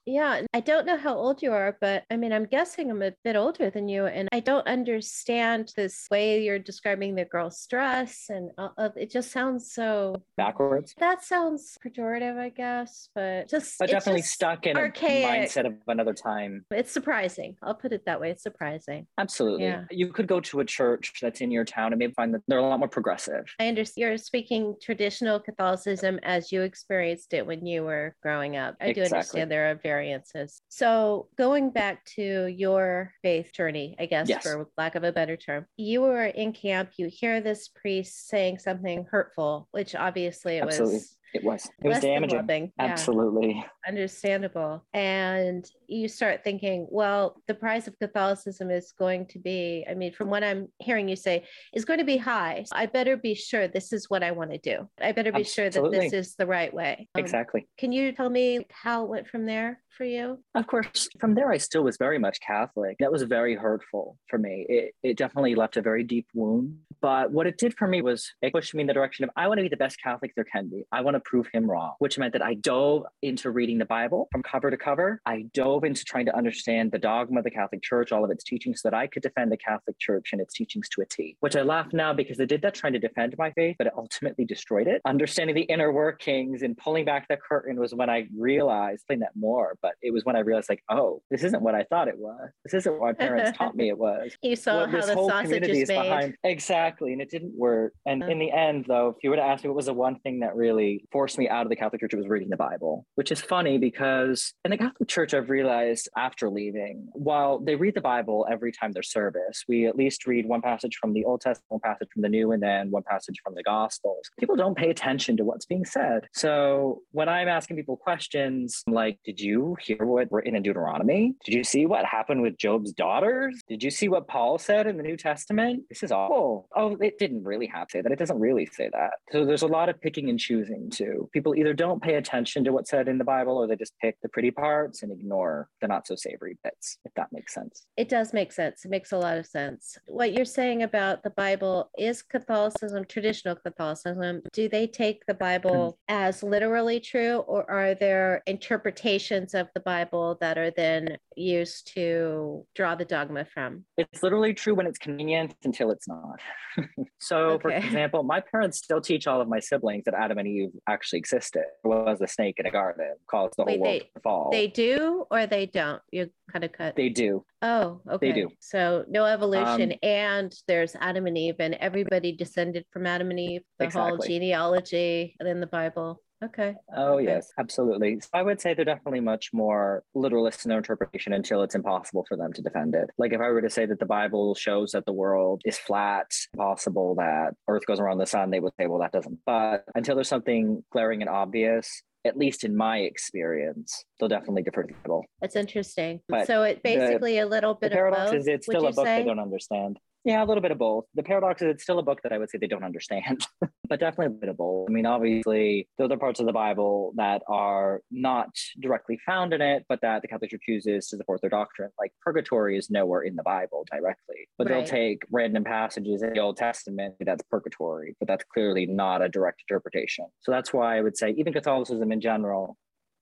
Yeah, 0.05 0.41
I 0.53 0.59
don't 0.59 0.85
know 0.85 0.97
how 0.97 1.15
old 1.15 1.41
you 1.41 1.51
are, 1.51 1.77
but 1.81 2.03
I 2.11 2.17
mean, 2.17 2.31
I'm 2.31 2.45
guessing 2.45 2.91
I'm 2.91 3.01
a 3.01 3.13
bit 3.23 3.35
older 3.35 3.69
than 3.69 3.87
you, 3.87 4.05
and 4.05 4.29
I 4.31 4.39
don't 4.39 4.67
understand 4.67 5.71
this 5.75 6.07
way 6.11 6.43
you're 6.43 6.59
describing 6.59 7.15
the 7.15 7.25
girl's 7.25 7.65
dress, 7.67 8.25
and 8.29 8.51
uh, 8.57 8.89
it 8.95 9.11
just 9.11 9.31
sounds 9.31 9.71
so 9.71 10.21
backwards. 10.37 10.93
That 10.99 11.23
sounds 11.23 11.77
pejorative, 11.85 12.37
I 12.37 12.49
guess, 12.49 13.09
but 13.15 13.49
just 13.49 13.77
but 13.79 13.89
definitely 13.89 14.21
just 14.21 14.33
stuck 14.33 14.67
in 14.67 14.77
archaic. 14.77 15.25
a 15.25 15.45
mindset 15.47 15.65
of 15.65 15.73
another 15.87 16.13
time. 16.13 16.65
It's 16.71 16.91
surprising. 16.91 17.55
I'll 17.63 17.75
put 17.75 17.91
it 17.91 18.05
that 18.05 18.19
way. 18.21 18.31
It's 18.31 18.43
surprising. 18.43 19.07
Absolutely. 19.17 19.65
Yeah. 19.65 19.85
You 19.89 20.11
could 20.11 20.27
go 20.27 20.39
to 20.41 20.59
a 20.59 20.65
church 20.65 21.13
that's 21.21 21.41
in 21.41 21.51
your 21.51 21.65
town 21.65 21.93
and 21.93 21.99
maybe 21.99 22.13
find 22.13 22.33
that 22.33 22.41
they're 22.47 22.59
a 22.59 22.67
lot 22.67 22.79
more 22.79 22.89
progressive. 22.89 23.45
I 23.59 23.67
understand. 23.67 23.95
You're 23.95 24.17
speaking 24.17 24.75
traditional 24.81 25.39
Catholicism 25.39 26.19
as 26.23 26.51
you 26.51 26.61
experienced 26.61 27.33
it 27.33 27.45
when 27.45 27.65
you 27.65 27.83
were 27.83 28.15
growing 28.21 28.57
up. 28.57 28.75
I 28.81 28.87
exactly. 28.87 29.09
do 29.09 29.15
understand 29.15 29.44
there 29.45 29.71
are 29.71 29.75
variances. 29.75 30.61
So, 30.69 31.27
going 31.37 31.69
back 31.69 32.03
to 32.15 32.47
your 32.47 33.13
faith 33.21 33.51
journey, 33.53 33.95
I 33.99 34.05
guess, 34.05 34.29
yes. 34.29 34.43
for 34.43 34.67
lack 34.77 34.95
of 34.95 35.03
a 35.03 35.11
better 35.11 35.37
term, 35.37 35.65
you 35.77 36.01
were 36.01 36.25
in 36.25 36.53
camp, 36.53 36.91
you 36.97 37.07
hear 37.07 37.41
this 37.41 37.67
priest 37.67 38.27
saying 38.27 38.59
something 38.59 39.05
hurtful, 39.09 39.67
which 39.71 39.95
obviously 39.95 40.57
it 40.57 40.63
Absolutely. 40.63 40.95
was 40.95 41.17
it 41.35 41.43
was. 41.43 41.69
It 41.83 41.89
was 41.89 41.99
damaging. 41.99 42.71
Absolutely. 42.79 43.55
Yeah. 43.55 43.63
Understandable. 43.87 44.85
And 44.93 45.69
you 45.87 46.07
start 46.07 46.43
thinking, 46.43 46.87
well, 46.89 47.41
the 47.47 47.53
price 47.53 47.87
of 47.87 47.99
Catholicism 47.99 48.71
is 48.71 48.93
going 48.97 49.27
to 49.27 49.39
be, 49.39 49.85
I 49.89 49.93
mean, 49.93 50.13
from 50.13 50.29
what 50.29 50.43
I'm 50.43 50.69
hearing 50.79 51.09
you 51.09 51.17
say, 51.17 51.45
is 51.73 51.83
going 51.83 51.99
to 51.99 52.05
be 52.05 52.17
high. 52.17 52.63
So 52.65 52.75
I 52.75 52.85
better 52.85 53.17
be 53.17 53.35
sure 53.35 53.67
this 53.67 53.91
is 53.91 54.09
what 54.09 54.23
I 54.23 54.31
want 54.31 54.51
to 54.51 54.57
do. 54.57 54.89
I 55.01 55.11
better 55.11 55.31
be 55.31 55.41
Absolutely. 55.41 55.73
sure 55.73 55.91
that 55.91 55.91
this 55.91 56.13
is 56.13 56.35
the 56.35 56.47
right 56.47 56.73
way. 56.73 57.09
Um, 57.15 57.19
exactly. 57.19 57.67
Can 57.77 57.91
you 57.91 58.13
tell 58.13 58.29
me 58.29 58.65
how 58.71 59.03
it 59.03 59.09
went 59.09 59.27
from 59.27 59.45
there? 59.45 59.81
For 59.95 60.05
you? 60.05 60.39
Of 60.53 60.67
course, 60.67 61.09
from 61.19 61.35
there, 61.35 61.51
I 61.51 61.57
still 61.57 61.83
was 61.83 61.97
very 61.97 62.19
much 62.19 62.39
Catholic. 62.39 62.97
That 62.99 63.11
was 63.11 63.23
very 63.23 63.55
hurtful 63.55 64.17
for 64.29 64.37
me. 64.37 64.65
It, 64.67 64.93
it 65.03 65.17
definitely 65.17 65.55
left 65.55 65.77
a 65.77 65.81
very 65.81 66.03
deep 66.03 66.27
wound. 66.33 66.77
But 67.01 67.31
what 67.31 67.47
it 67.47 67.57
did 67.57 67.75
for 67.77 67.87
me 67.87 68.01
was 68.01 68.31
it 68.41 68.53
pushed 68.53 68.73
me 68.73 68.81
in 68.81 68.87
the 68.87 68.93
direction 68.93 69.23
of 69.23 69.29
I 69.35 69.47
want 69.47 69.59
to 69.59 69.63
be 69.63 69.69
the 69.69 69.77
best 69.77 70.01
Catholic 70.01 70.33
there 70.35 70.45
can 70.45 70.69
be. 70.69 70.85
I 70.91 71.01
want 71.01 71.15
to 71.15 71.21
prove 71.21 71.47
him 71.53 71.69
wrong, 71.69 71.93
which 71.99 72.17
meant 72.17 72.33
that 72.33 72.41
I 72.41 72.55
dove 72.55 73.03
into 73.21 73.51
reading 73.51 73.77
the 73.77 73.85
Bible 73.85 74.27
from 74.31 74.43
cover 74.43 74.71
to 74.71 74.77
cover. 74.77 75.21
I 75.25 75.45
dove 75.53 75.83
into 75.83 76.03
trying 76.03 76.25
to 76.27 76.35
understand 76.35 76.91
the 76.91 76.99
dogma 76.99 77.39
of 77.39 77.43
the 77.43 77.51
Catholic 77.51 77.83
Church, 77.83 78.11
all 78.11 78.23
of 78.23 78.31
its 78.31 78.43
teachings, 78.43 78.81
so 78.81 78.89
that 78.89 78.95
I 78.95 79.07
could 79.07 79.23
defend 79.23 79.51
the 79.51 79.57
Catholic 79.57 79.99
Church 79.99 80.29
and 80.31 80.41
its 80.41 80.53
teachings 80.53 80.89
to 80.89 81.01
a 81.01 81.05
T, 81.05 81.37
which 81.39 81.55
I 81.55 81.61
laugh 81.61 81.87
now 81.93 82.13
because 82.13 82.39
I 82.39 82.45
did 82.45 82.61
that 82.61 82.73
trying 82.73 82.93
to 82.93 82.99
defend 82.99 83.35
my 83.37 83.51
faith, 83.51 83.75
but 83.77 83.87
it 83.87 83.93
ultimately 83.95 84.45
destroyed 84.45 84.87
it. 84.87 85.01
Understanding 85.05 85.55
the 85.55 85.63
inner 85.63 85.91
workings 85.91 86.61
and 86.61 86.77
pulling 86.77 87.05
back 87.05 87.27
the 87.27 87.37
curtain 87.37 87.79
was 87.79 87.93
when 87.93 88.09
I 88.09 88.27
realized, 88.37 89.03
that 89.19 89.35
more, 89.35 89.77
but 89.85 89.93
it 90.01 90.11
was 90.11 90.25
when 90.25 90.35
I 90.35 90.39
realized, 90.39 90.67
like, 90.67 90.83
oh, 90.89 91.21
this 91.29 91.43
isn't 91.43 91.61
what 91.61 91.75
I 91.75 91.83
thought 91.83 92.07
it 92.07 92.17
was. 92.17 92.49
This 92.63 92.73
isn't 92.73 92.99
what 92.99 93.19
my 93.19 93.25
parents 93.25 93.55
taught 93.57 93.75
me 93.75 93.89
it 93.89 93.97
was. 93.97 94.35
You 94.41 94.55
saw 94.55 94.79
what 94.79 94.89
how 94.89 95.01
the 95.01 95.13
sausage 95.13 95.67
is 95.67 95.87
made. 95.87 96.01
Behind. 96.01 96.35
Exactly. 96.43 97.13
And 97.13 97.21
it 97.21 97.29
didn't 97.29 97.55
work. 97.55 97.93
And 98.07 98.23
uh-huh. 98.23 98.31
in 98.31 98.39
the 98.39 98.51
end, 98.51 98.85
though, 98.87 99.09
if 99.09 99.17
you 99.23 99.29
were 99.29 99.35
to 99.35 99.43
ask 99.43 99.63
me 99.63 99.69
what 99.69 99.75
was 99.75 99.85
the 99.85 99.93
one 99.93 100.17
thing 100.21 100.39
that 100.39 100.55
really 100.55 101.05
forced 101.11 101.37
me 101.37 101.47
out 101.47 101.67
of 101.67 101.69
the 101.69 101.75
Catholic 101.75 102.01
Church, 102.01 102.13
it 102.13 102.17
was 102.17 102.27
reading 102.27 102.49
the 102.49 102.57
Bible, 102.57 103.05
which 103.13 103.31
is 103.31 103.41
funny 103.41 103.77
because 103.77 104.53
in 104.63 104.71
the 104.71 104.77
Catholic 104.77 105.07
Church, 105.07 105.35
I've 105.35 105.51
realized 105.51 106.09
after 106.17 106.49
leaving, 106.49 107.07
while 107.13 107.59
they 107.59 107.75
read 107.75 107.93
the 107.93 108.01
Bible 108.01 108.47
every 108.49 108.71
time 108.71 108.91
their 108.91 109.03
service, 109.03 109.63
we 109.67 109.85
at 109.85 109.95
least 109.95 110.25
read 110.25 110.47
one 110.47 110.61
passage 110.61 110.97
from 110.99 111.13
the 111.13 111.23
Old 111.25 111.41
Testament, 111.41 111.65
one 111.69 111.81
passage 111.81 112.07
from 112.11 112.23
the 112.23 112.29
New, 112.29 112.53
and 112.53 112.63
then 112.63 112.89
one 112.89 113.03
passage 113.03 113.35
from 113.43 113.53
the 113.53 113.61
Gospels. 113.61 114.31
People 114.39 114.55
don't 114.55 114.75
pay 114.75 114.89
attention 114.89 115.37
to 115.37 115.43
what's 115.43 115.67
being 115.67 115.85
said. 115.85 116.27
So 116.33 117.01
when 117.11 117.29
I'm 117.29 117.47
asking 117.47 117.77
people 117.77 117.97
questions 117.97 118.83
like, 118.87 119.19
did 119.23 119.39
you 119.39 119.74
hear 119.75 120.05
what 120.05 120.31
written 120.31 120.55
in 120.55 120.63
Deuteronomy? 120.63 121.35
Did 121.45 121.53
you 121.53 121.63
see 121.63 121.85
what 121.85 122.05
happened 122.05 122.41
with 122.41 122.57
Job's 122.57 122.91
daughters? 122.91 123.61
Did 123.67 123.83
you 123.83 123.91
see 123.91 124.09
what 124.09 124.27
Paul 124.27 124.57
said 124.57 124.87
in 124.87 124.97
the 124.97 125.03
New 125.03 125.17
Testament? 125.17 125.83
This 125.89 126.03
is 126.03 126.11
awful. 126.11 126.67
Oh, 126.75 126.97
it 127.01 127.17
didn't 127.19 127.43
really 127.43 127.67
have 127.67 127.87
to 127.87 127.91
say 127.93 128.01
that. 128.01 128.11
It 128.11 128.19
doesn't 128.19 128.39
really 128.39 128.65
say 128.65 128.89
that. 128.91 129.11
So 129.31 129.45
there's 129.45 129.61
a 129.61 129.67
lot 129.67 129.89
of 129.89 129.99
picking 130.01 130.29
and 130.29 130.39
choosing 130.39 130.89
too. 130.89 131.29
People 131.33 131.55
either 131.55 131.73
don't 131.73 132.01
pay 132.01 132.15
attention 132.15 132.63
to 132.65 132.71
what's 132.71 132.89
said 132.89 133.07
in 133.07 133.17
the 133.17 133.23
Bible 133.23 133.57
or 133.57 133.67
they 133.67 133.75
just 133.75 133.97
pick 133.99 134.17
the 134.21 134.29
pretty 134.29 134.51
parts 134.51 135.03
and 135.03 135.11
ignore 135.11 135.69
the 135.81 135.87
not 135.87 136.07
so 136.07 136.15
savory 136.15 136.57
bits, 136.63 136.97
if 137.05 137.13
that 137.15 137.27
makes 137.31 137.53
sense. 137.53 137.85
It 137.97 138.09
does 138.09 138.33
make 138.33 138.51
sense. 138.51 138.85
It 138.85 138.91
makes 138.91 139.11
a 139.11 139.17
lot 139.17 139.37
of 139.37 139.45
sense. 139.45 139.97
What 140.07 140.33
you're 140.33 140.45
saying 140.45 140.83
about 140.83 141.23
the 141.23 141.29
Bible 141.31 141.89
is 141.97 142.21
Catholicism, 142.21 143.05
traditional 143.05 143.55
Catholicism. 143.55 144.41
Do 144.53 144.69
they 144.69 144.87
take 144.87 145.25
the 145.25 145.33
Bible 145.33 145.97
hmm. 146.07 146.15
as 146.15 146.43
literally 146.43 146.99
true 146.99 147.37
or 147.47 147.69
are 147.69 147.95
there 147.95 148.43
interpretations 148.45 149.53
of 149.53 149.64
the 149.73 149.79
Bible 149.79 150.37
that 150.41 150.57
are 150.57 150.71
then 150.71 151.17
used 151.35 151.91
to 151.95 152.65
draw 152.75 152.95
the 152.95 153.05
dogma 153.05 153.45
from? 153.45 153.85
It's 153.97 154.23
literally 154.23 154.53
true 154.53 154.75
when 154.75 154.87
it's 154.87 154.97
convenient 154.97 155.55
until 155.63 155.91
it's 155.91 156.07
not. 156.07 156.39
so, 157.19 157.37
okay. 157.51 157.61
for 157.61 157.69
example, 157.71 158.23
my 158.23 158.41
parents 158.41 158.77
still 158.77 159.01
teach 159.01 159.27
all 159.27 159.41
of 159.41 159.47
my 159.47 159.59
siblings 159.59 160.05
that 160.05 160.13
Adam 160.13 160.37
and 160.37 160.47
Eve 160.47 160.69
actually 160.87 161.19
existed. 161.19 161.63
There 161.83 161.91
was 161.91 162.21
a 162.21 162.27
snake 162.27 162.55
in 162.59 162.65
a 162.65 162.71
garden, 162.71 163.13
caused 163.29 163.53
the 163.57 163.63
Wait, 163.63 163.77
whole 163.77 163.81
world 163.81 163.93
they, 163.93 163.99
to 163.99 164.21
fall. 164.21 164.49
They 164.51 164.67
do 164.67 165.25
or 165.31 165.45
they 165.47 165.65
don't? 165.65 166.01
You 166.11 166.29
kind 166.51 166.63
of 166.65 166.71
cut. 166.71 166.95
They 166.95 167.09
do. 167.09 167.43
Oh, 167.61 168.01
okay. 168.09 168.27
They 168.27 168.33
do. 168.33 168.49
So 168.59 169.05
no 169.09 169.25
evolution, 169.25 169.93
um, 169.93 169.97
and 170.03 170.53
there's 170.67 170.95
Adam 170.99 171.25
and 171.25 171.37
Eve, 171.37 171.55
and 171.59 171.73
everybody 171.75 172.31
descended 172.31 172.85
from 172.91 173.07
Adam 173.07 173.31
and 173.31 173.39
Eve. 173.39 173.61
The 173.79 173.85
exactly. 173.85 174.09
whole 174.09 174.17
genealogy 174.19 175.35
in 175.39 175.59
the 175.59 175.67
Bible. 175.67 176.21
Okay. 176.43 176.75
Oh, 176.95 177.13
okay. 177.13 177.25
yes, 177.25 177.51
absolutely. 177.57 178.19
So 178.19 178.29
I 178.33 178.43
would 178.43 178.59
say 178.59 178.73
they're 178.73 178.85
definitely 178.85 179.21
much 179.21 179.51
more 179.53 180.03
literalist 180.13 180.65
in 180.65 180.69
their 180.69 180.77
interpretation 180.77 181.33
until 181.33 181.63
it's 181.63 181.75
impossible 181.75 182.25
for 182.27 182.35
them 182.35 182.51
to 182.53 182.61
defend 182.61 182.93
it. 182.95 183.09
Like 183.17 183.33
if 183.33 183.39
I 183.39 183.49
were 183.49 183.61
to 183.61 183.69
say 183.69 183.85
that 183.85 183.99
the 183.99 184.05
Bible 184.05 184.53
shows 184.55 184.91
that 184.91 185.05
the 185.05 185.13
world 185.13 185.61
is 185.65 185.77
flat, 185.77 186.27
possible 186.57 187.15
that 187.15 187.53
Earth 187.67 187.85
goes 187.85 187.99
around 187.99 188.17
the 188.17 188.25
sun, 188.25 188.49
they 188.49 188.59
would 188.59 188.73
say, 188.79 188.87
well, 188.87 188.99
that 188.99 189.13
doesn't. 189.13 189.39
But 189.45 189.85
until 189.95 190.15
there's 190.15 190.27
something 190.27 190.83
glaring 190.91 191.21
and 191.21 191.29
obvious, 191.29 192.03
at 192.25 192.37
least 192.37 192.63
in 192.63 192.75
my 192.75 192.99
experience, 192.99 194.03
they'll 194.19 194.29
definitely 194.29 194.63
defer 194.63 194.83
to 194.83 194.87
the 194.93 194.99
Bible. 195.03 195.25
That's 195.41 195.55
interesting. 195.55 196.19
But 196.27 196.47
so 196.47 196.63
it 196.63 196.83
basically 196.83 197.35
the, 197.35 197.45
a 197.45 197.47
little 197.47 197.75
bit 197.75 197.91
the 197.91 197.95
paradox 197.95 198.23
of 198.23 198.31
both, 198.31 198.39
is 198.41 198.47
it's 198.47 198.65
still 198.65 198.87
a 198.87 198.91
book 198.91 199.05
say? 199.05 199.19
they 199.19 199.25
don't 199.25 199.39
understand. 199.39 199.99
Yeah, 200.25 200.43
a 200.43 200.45
little 200.45 200.61
bit 200.61 200.71
of 200.71 200.79
both. 200.79 201.05
The 201.13 201.21
paradox 201.21 201.61
is 201.61 201.67
it's 201.67 201.83
still 201.83 201.99
a 201.99 202.03
book 202.03 202.21
that 202.23 202.33
I 202.33 202.39
would 202.39 202.49
say 202.49 202.57
they 202.57 202.65
don't 202.65 202.83
understand, 202.83 203.45
but 203.87 203.99
definitely 203.99 204.35
a 204.35 204.39
bit 204.39 204.49
of 204.49 204.57
both. 204.57 204.87
I 204.89 204.91
mean, 204.91 205.05
obviously, 205.05 205.87
there 205.99 206.11
are 206.11 206.17
parts 206.17 206.39
of 206.39 206.47
the 206.47 206.51
Bible 206.51 207.13
that 207.15 207.43
are 207.47 208.01
not 208.09 208.49
directly 208.81 209.19
found 209.23 209.53
in 209.53 209.61
it, 209.61 209.85
but 209.87 210.01
that 210.01 210.23
the 210.23 210.27
Catholic 210.27 210.49
Church 210.49 210.63
uses 210.67 211.09
to 211.09 211.17
support 211.17 211.41
their 211.41 211.51
doctrine. 211.51 211.91
Like 211.99 212.11
purgatory 212.23 212.75
is 212.75 212.89
nowhere 212.89 213.21
in 213.21 213.35
the 213.35 213.43
Bible 213.43 213.85
directly, 213.91 214.49
but 214.57 214.67
right. 214.67 214.79
they'll 214.79 214.87
take 214.87 215.21
random 215.29 215.63
passages 215.63 216.23
in 216.23 216.33
the 216.33 216.39
Old 216.39 216.57
Testament 216.57 217.13
that's 217.19 217.43
purgatory, 217.51 218.15
but 218.19 218.27
that's 218.27 218.45
clearly 218.51 218.87
not 218.87 219.21
a 219.21 219.29
direct 219.29 219.61
interpretation. 219.69 220.25
So 220.41 220.51
that's 220.51 220.73
why 220.73 220.97
I 220.97 221.01
would 221.01 221.17
say, 221.17 221.35
even 221.37 221.53
Catholicism 221.53 222.11
in 222.11 222.19
general, 222.19 222.77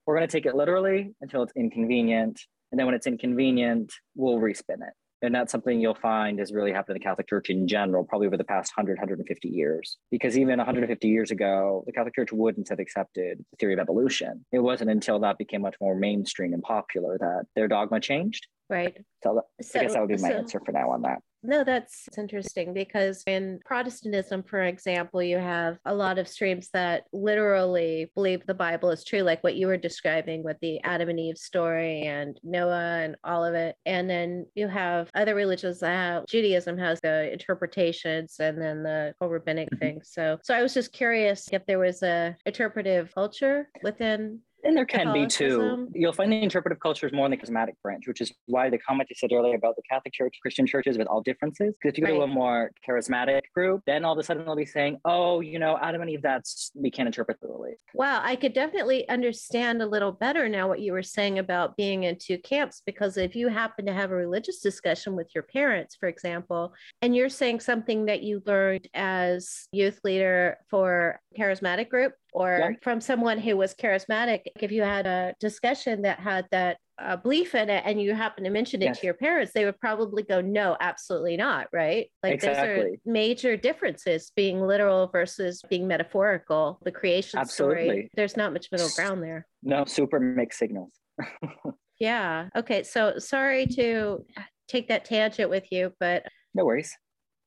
we're 0.06 0.16
going 0.16 0.28
to 0.28 0.32
take 0.32 0.46
it 0.46 0.56
literally 0.56 1.14
until 1.20 1.44
it's 1.44 1.54
inconvenient. 1.58 2.40
And 2.72 2.80
then 2.80 2.86
when 2.86 2.96
it's 2.96 3.08
inconvenient, 3.08 3.92
we'll 4.16 4.38
respin 4.38 4.76
it 4.88 4.94
and 5.24 5.34
that's 5.34 5.52
something 5.52 5.80
you'll 5.80 5.96
find 5.96 6.38
has 6.40 6.52
really 6.52 6.74
happened 6.74 6.98
in 6.98 7.02
the 7.02 7.04
Catholic 7.04 7.28
Church 7.30 7.50
in 7.50 7.66
general, 7.68 8.04
probably 8.04 8.28
over 8.28 8.36
the 8.36 8.44
past 8.44 8.74
100, 8.76 8.98
150 8.98 9.48
years. 9.48 9.98
Because 10.12 10.38
even 10.38 10.58
150 10.58 11.08
years 11.08 11.32
ago, 11.32 11.84
the 11.86 11.94
Catholic 11.94 12.14
Church 12.14 12.34
wouldn't 12.34 12.68
have 12.68 12.80
accepted 12.80 13.44
the 13.52 13.58
theory 13.58 13.74
of 13.74 13.80
evolution. 13.80 14.46
It 14.52 14.60
wasn't 14.60 14.90
until 14.90 15.20
that 15.22 15.38
became 15.38 15.62
much 15.62 15.76
more 15.80 15.96
mainstream 15.96 16.54
and 16.54 16.62
popular 16.62 17.18
that 17.18 17.46
their 17.56 17.70
dogma 17.70 18.02
changed. 18.02 18.48
Right. 18.70 18.98
So, 19.24 19.42
so 19.62 19.80
I 19.80 19.84
guess 19.84 19.94
that 19.94 20.02
would 20.02 20.16
be 20.16 20.22
my 20.22 20.30
so, 20.30 20.36
answer 20.36 20.62
for 20.66 20.74
now 20.74 20.92
on 20.92 21.04
that. 21.04 21.20
No, 21.46 21.64
that's 21.66 22.08
interesting 22.18 22.74
because 22.74 23.22
in 23.28 23.60
Protestantism, 23.66 24.44
for 24.44 24.64
example, 24.64 25.22
you 25.22 25.38
have 25.38 25.78
a 25.86 25.94
lot 25.94 26.18
of 26.18 26.28
streams 26.28 26.70
that 26.74 27.04
literally 27.12 28.10
believe 28.16 28.46
the 28.46 28.54
Bible 28.54 28.90
is 28.92 29.04
true, 29.04 29.22
like 29.22 29.44
what 29.44 29.56
you 29.56 29.68
were 29.68 29.78
describing 29.78 30.42
with 30.42 30.58
the 30.62 30.82
Adam 30.84 31.10
and 31.10 31.20
Eve 31.20 31.38
story 31.38 32.04
and 32.04 32.40
Noah 32.44 33.02
and 33.04 33.18
all 33.26 33.44
of 33.44 33.56
it. 33.56 33.76
And 33.86 34.10
then 34.10 34.46
you 34.56 34.70
have 34.70 35.10
other 35.16 35.36
religions 35.36 35.82
that 35.82 35.94
have, 35.94 36.28
Judaism 36.28 36.78
has 36.78 37.02
the 37.02 37.32
interpretations 37.32 38.38
and 38.40 38.62
then 38.62 38.84
the 38.84 39.14
whole 39.20 39.30
rabbinic 39.30 39.70
mm-hmm. 39.70 39.80
thing. 39.80 40.02
So, 40.04 40.40
so 40.44 40.54
I 40.54 40.62
was 40.62 40.74
just 40.74 40.94
curious 40.94 41.50
if 41.52 41.66
there 41.66 41.80
was 41.80 42.04
a 42.04 42.38
interpretive 42.46 43.14
culture 43.14 43.68
within 43.84 44.40
and 44.64 44.76
there 44.78 44.86
can 44.86 45.12
be 45.12 45.28
too. 45.28 45.90
You'll 45.94 46.14
find 46.14 46.32
the 46.32 46.42
interpretive 46.42 46.80
culture 46.80 47.08
is 47.08 47.14
more 47.14 47.26
in 47.26 47.32
the 47.32 47.38
charismatic 47.38 47.74
branch, 47.82 48.08
which 48.08 48.22
is 48.22 48.32
why 48.46 48.70
the 48.70 48.78
comment 48.78 49.10
you 49.10 49.16
said 49.18 49.32
earlier 49.32 49.56
about 49.56 49.76
the 49.76 49.82
Catholic 49.90 50.14
Church, 50.14 50.38
Christian 50.42 50.66
churches 50.66 50.98
with 50.98 51.08
all 51.08 51.22
differences. 51.22 51.74
Because 51.82 51.94
if 51.94 51.98
you 51.98 52.06
go 52.06 52.12
right. 52.14 52.18
to 52.20 52.24
a 52.24 52.28
more 52.28 52.72
charismatic 52.88 53.42
group, 53.54 53.82
then 53.86 54.06
all 54.06 54.14
of 54.14 54.20
a 54.20 54.24
sudden 54.24 54.46
they'll 54.46 54.56
be 54.56 54.66
saying, 54.66 55.00
"Oh, 55.06 55.42
you 55.42 55.60
know, 55.60 55.78
Adam 55.82 56.02
and 56.02 56.10
Eve, 56.10 56.22
that's 56.22 56.72
we 56.76 56.90
can't 56.90 57.08
interpret 57.08 57.38
literally." 57.42 57.74
Wow, 57.94 58.22
I 58.24 58.36
could 58.36 58.54
definitely 58.54 59.08
understand 59.10 59.82
a 59.82 59.86
little 59.86 60.12
better 60.12 60.48
now 60.48 60.68
what 60.68 60.80
you 60.80 60.94
were 60.94 61.04
saying 61.04 61.40
about 61.40 61.76
being 61.78 62.04
in 62.04 62.18
two 62.18 62.38
camps. 62.38 62.82
Because 62.86 63.18
if 63.18 63.36
you 63.36 63.50
happen 63.50 63.86
to 63.86 63.94
have 63.94 64.12
a 64.12 64.16
religious 64.16 64.60
discussion 64.60 65.16
with 65.16 65.30
your 65.36 65.44
parents, 65.44 65.96
for 65.96 66.08
example, 66.08 66.74
and 67.02 67.16
you're 67.16 67.30
saying 67.30 67.60
something 67.60 68.06
that 68.06 68.24
you 68.24 68.42
learned 68.46 68.88
as 68.94 69.68
youth 69.72 70.00
leader 70.04 70.58
for 70.70 71.20
charismatic 71.38 71.90
group 71.90 72.14
or 72.34 72.58
yeah. 72.60 72.70
from 72.82 73.00
someone 73.00 73.40
who 73.40 73.56
was 73.56 73.74
charismatic 73.74 74.42
if 74.60 74.72
you 74.72 74.82
had 74.82 75.06
a 75.06 75.34
discussion 75.40 76.02
that 76.02 76.20
had 76.20 76.46
that 76.52 76.78
uh, 77.00 77.16
belief 77.16 77.56
in 77.56 77.70
it 77.70 77.84
and 77.86 78.02
you 78.02 78.14
happen 78.14 78.44
to 78.44 78.50
mention 78.50 78.82
it 78.82 78.86
yes. 78.86 79.00
to 79.00 79.06
your 79.06 79.14
parents 79.16 79.52
they 79.54 79.66
would 79.66 79.80
probably 79.80 80.22
go 80.24 80.42
no 80.42 80.78
absolutely 80.80 81.36
not 81.36 81.68
right 81.74 82.12
like 82.22 82.34
exactly. 82.34 82.76
those 82.76 82.86
are 82.86 82.98
major 83.06 83.58
differences 83.58 84.32
being 84.36 84.62
literal 84.62 85.08
versus 85.08 85.62
being 85.70 85.88
metaphorical 85.88 86.80
the 86.84 86.92
creation 86.92 87.40
absolutely. 87.40 87.84
story 87.84 88.10
there's 88.16 88.38
not 88.38 88.54
much 88.54 88.68
middle 88.72 88.90
ground 88.96 89.24
there 89.24 89.46
no 89.64 89.86
super 89.86 90.20
mixed 90.20 90.60
signals 90.60 90.92
yeah 92.00 92.50
okay 92.56 92.84
so 92.84 93.18
sorry 93.18 93.66
to 93.66 94.24
take 94.68 94.88
that 94.88 95.04
tangent 95.06 95.50
with 95.50 95.72
you 95.72 95.92
but 96.00 96.24
no 96.54 96.64
worries 96.64 96.96